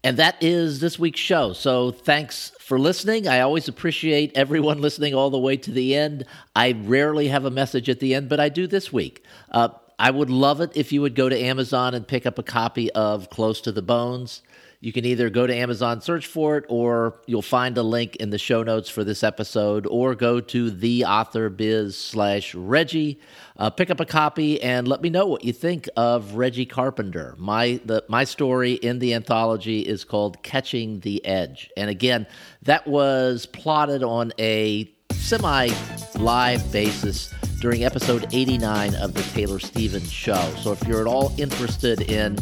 And 0.04 0.18
that 0.18 0.36
is 0.42 0.80
this 0.80 0.98
week's 0.98 1.18
show. 1.18 1.54
So 1.54 1.90
thanks 1.90 2.52
for 2.60 2.78
listening. 2.78 3.26
I 3.26 3.40
always 3.40 3.68
appreciate 3.68 4.36
everyone 4.36 4.80
listening 4.82 5.14
all 5.14 5.30
the 5.30 5.38
way 5.38 5.56
to 5.56 5.70
the 5.70 5.96
end. 5.96 6.26
I 6.54 6.72
rarely 6.72 7.28
have 7.28 7.46
a 7.46 7.50
message 7.50 7.88
at 7.88 8.00
the 8.00 8.14
end, 8.14 8.28
but 8.28 8.38
I 8.38 8.50
do 8.50 8.66
this 8.66 8.92
week. 8.92 9.24
Uh, 9.50 9.70
I 9.98 10.10
would 10.10 10.28
love 10.28 10.60
it 10.60 10.72
if 10.74 10.92
you 10.92 11.00
would 11.00 11.14
go 11.14 11.30
to 11.30 11.38
Amazon 11.38 11.94
and 11.94 12.06
pick 12.06 12.26
up 12.26 12.38
a 12.38 12.42
copy 12.42 12.92
of 12.92 13.30
Close 13.30 13.62
to 13.62 13.72
the 13.72 13.80
Bones. 13.80 14.42
You 14.84 14.92
can 14.92 15.06
either 15.06 15.30
go 15.30 15.46
to 15.46 15.54
Amazon, 15.54 16.02
search 16.02 16.26
for 16.26 16.58
it, 16.58 16.66
or 16.68 17.18
you'll 17.24 17.40
find 17.40 17.78
a 17.78 17.82
link 17.82 18.16
in 18.16 18.28
the 18.28 18.36
show 18.36 18.62
notes 18.62 18.90
for 18.90 19.02
this 19.02 19.22
episode, 19.22 19.86
or 19.86 20.14
go 20.14 20.42
to 20.42 20.70
the 20.70 21.06
author 21.06 21.48
biz 21.48 21.96
slash 21.96 22.54
Reggie. 22.54 23.18
Uh, 23.56 23.70
pick 23.70 23.88
up 23.88 23.98
a 23.98 24.04
copy 24.04 24.62
and 24.62 24.86
let 24.86 25.00
me 25.00 25.08
know 25.08 25.24
what 25.24 25.42
you 25.42 25.54
think 25.54 25.88
of 25.96 26.34
Reggie 26.34 26.66
Carpenter. 26.66 27.34
My 27.38 27.80
the 27.86 28.04
my 28.08 28.24
story 28.24 28.74
in 28.74 28.98
the 28.98 29.14
anthology 29.14 29.80
is 29.80 30.04
called 30.04 30.42
Catching 30.42 31.00
the 31.00 31.24
Edge, 31.24 31.70
and 31.78 31.88
again, 31.88 32.26
that 32.60 32.86
was 32.86 33.46
plotted 33.46 34.02
on 34.02 34.32
a 34.38 34.92
semi 35.12 35.70
live 36.18 36.70
basis 36.70 37.32
during 37.64 37.82
episode 37.82 38.26
89 38.30 38.94
of 38.96 39.14
the 39.14 39.22
Taylor 39.22 39.58
Stevens 39.58 40.12
show. 40.12 40.52
So 40.58 40.72
if 40.72 40.86
you're 40.86 41.00
at 41.00 41.06
all 41.06 41.32
interested 41.38 42.02
in 42.10 42.36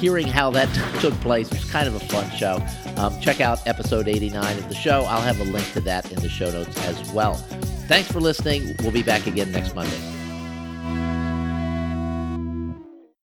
hearing 0.00 0.26
how 0.26 0.50
that 0.50 0.68
took 1.00 1.14
place, 1.20 1.48
it's 1.52 1.70
kind 1.70 1.86
of 1.86 1.94
a 1.94 2.00
fun 2.00 2.28
show. 2.32 2.58
Um, 2.96 3.20
check 3.20 3.40
out 3.40 3.64
episode 3.68 4.08
89 4.08 4.58
of 4.58 4.68
the 4.68 4.74
show. 4.74 5.02
I'll 5.02 5.20
have 5.20 5.38
a 5.38 5.44
link 5.44 5.70
to 5.74 5.80
that 5.82 6.10
in 6.10 6.18
the 6.18 6.28
show 6.28 6.50
notes 6.50 6.76
as 6.88 7.12
well. 7.12 7.34
Thanks 7.86 8.10
for 8.10 8.20
listening. 8.20 8.74
We'll 8.80 8.90
be 8.90 9.04
back 9.04 9.28
again 9.28 9.52
next 9.52 9.76
Monday. 9.76 10.23